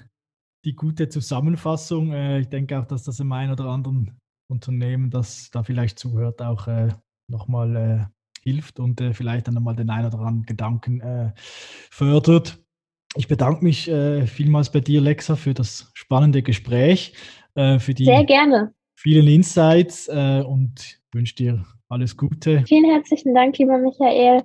die 0.65 0.75
gute 0.75 1.09
Zusammenfassung. 1.09 2.11
Äh, 2.11 2.39
ich 2.39 2.49
denke 2.49 2.79
auch, 2.79 2.85
dass 2.85 3.03
das 3.03 3.19
im 3.19 3.31
einen 3.31 3.51
oder 3.51 3.65
anderen 3.65 4.19
Unternehmen, 4.49 5.11
das 5.11 5.49
da 5.51 5.63
vielleicht 5.63 5.99
zuhört, 5.99 6.41
auch 6.41 6.67
äh, 6.67 6.89
nochmal 7.27 7.75
äh, 7.75 8.05
hilft 8.43 8.79
und 8.79 9.01
vielleicht 9.13 9.47
dann 9.47 9.55
nochmal 9.55 9.75
den 9.75 9.89
einen 9.89 10.05
oder 10.05 10.19
anderen 10.19 10.43
Gedanken 10.43 11.33
fördert. 11.89 12.63
Ich 13.15 13.27
bedanke 13.27 13.63
mich 13.63 13.85
vielmals 13.85 14.71
bei 14.71 14.81
dir, 14.81 15.01
Lexa, 15.01 15.35
für 15.35 15.55
das 15.55 15.89
spannende 15.95 16.43
Gespräch, 16.43 17.15
für 17.55 17.93
die 17.95 18.05
Sehr 18.05 18.23
gerne. 18.23 18.74
Vielen 19.05 19.27
Insights 19.27 20.07
äh, 20.07 20.41
und 20.41 20.99
wünsche 21.11 21.35
dir 21.35 21.63
alles 21.89 22.17
Gute. 22.17 22.63
Vielen 22.67 22.85
herzlichen 22.85 23.35
Dank, 23.35 23.55
lieber 23.59 23.77
Michael. 23.77 24.41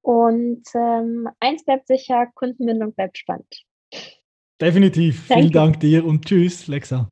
Und 0.00 0.62
ähm, 0.76 1.28
eins 1.40 1.64
bleibt 1.64 1.88
sicher, 1.88 2.28
Kundenbindung 2.36 2.94
bleibt 2.94 3.18
spannend. 3.18 3.64
Definitiv. 4.60 5.26
Danke. 5.26 5.42
Vielen 5.42 5.52
Dank 5.52 5.80
dir 5.80 6.04
und 6.06 6.24
tschüss, 6.24 6.68
Lexa. 6.68 7.08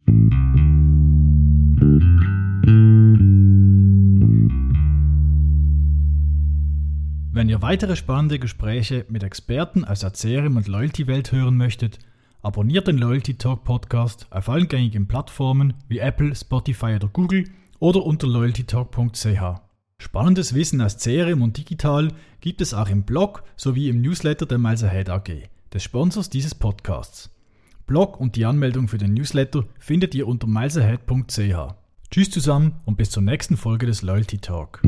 Wenn 7.32 7.48
ihr 7.48 7.60
weitere 7.60 7.96
spannende 7.96 8.38
Gespräche 8.38 9.04
mit 9.08 9.24
Experten 9.24 9.84
aus 9.84 9.98
der 9.98 10.12
CRM 10.12 10.56
und 10.56 10.68
Loyalty-Welt 10.68 11.32
hören 11.32 11.56
möchtet, 11.56 11.98
abonniert 12.44 12.86
den 12.86 12.98
Loyalty 12.98 13.34
Talk 13.34 13.64
Podcast 13.64 14.26
auf 14.30 14.48
allen 14.48 14.68
gängigen 14.68 15.08
Plattformen 15.08 15.74
wie 15.88 15.98
Apple, 15.98 16.34
Spotify 16.34 16.96
oder 16.96 17.08
Google 17.08 17.44
oder 17.78 18.04
unter 18.04 18.26
loyaltytalk.ch. 18.26 19.60
Spannendes 19.98 20.54
Wissen 20.54 20.80
aus 20.80 20.98
CRM 20.98 21.42
und 21.42 21.56
digital 21.56 22.12
gibt 22.40 22.60
es 22.60 22.74
auch 22.74 22.88
im 22.88 23.04
Blog 23.04 23.42
sowie 23.56 23.88
im 23.88 24.02
Newsletter 24.02 24.46
der 24.46 24.58
Miles 24.58 24.84
Ahead 24.84 25.08
AG, 25.08 25.48
des 25.72 25.82
Sponsors 25.82 26.28
dieses 26.28 26.54
Podcasts. 26.54 27.30
Blog 27.86 28.20
und 28.20 28.36
die 28.36 28.44
Anmeldung 28.44 28.88
für 28.88 28.98
den 28.98 29.14
Newsletter 29.14 29.64
findet 29.78 30.14
ihr 30.14 30.26
unter 30.26 30.46
milesahead.ch. 30.46 31.74
Tschüss 32.10 32.30
zusammen 32.30 32.80
und 32.84 32.96
bis 32.96 33.10
zur 33.10 33.22
nächsten 33.22 33.56
Folge 33.56 33.86
des 33.86 34.02
Loyalty 34.02 34.38
Talk. 34.38 34.82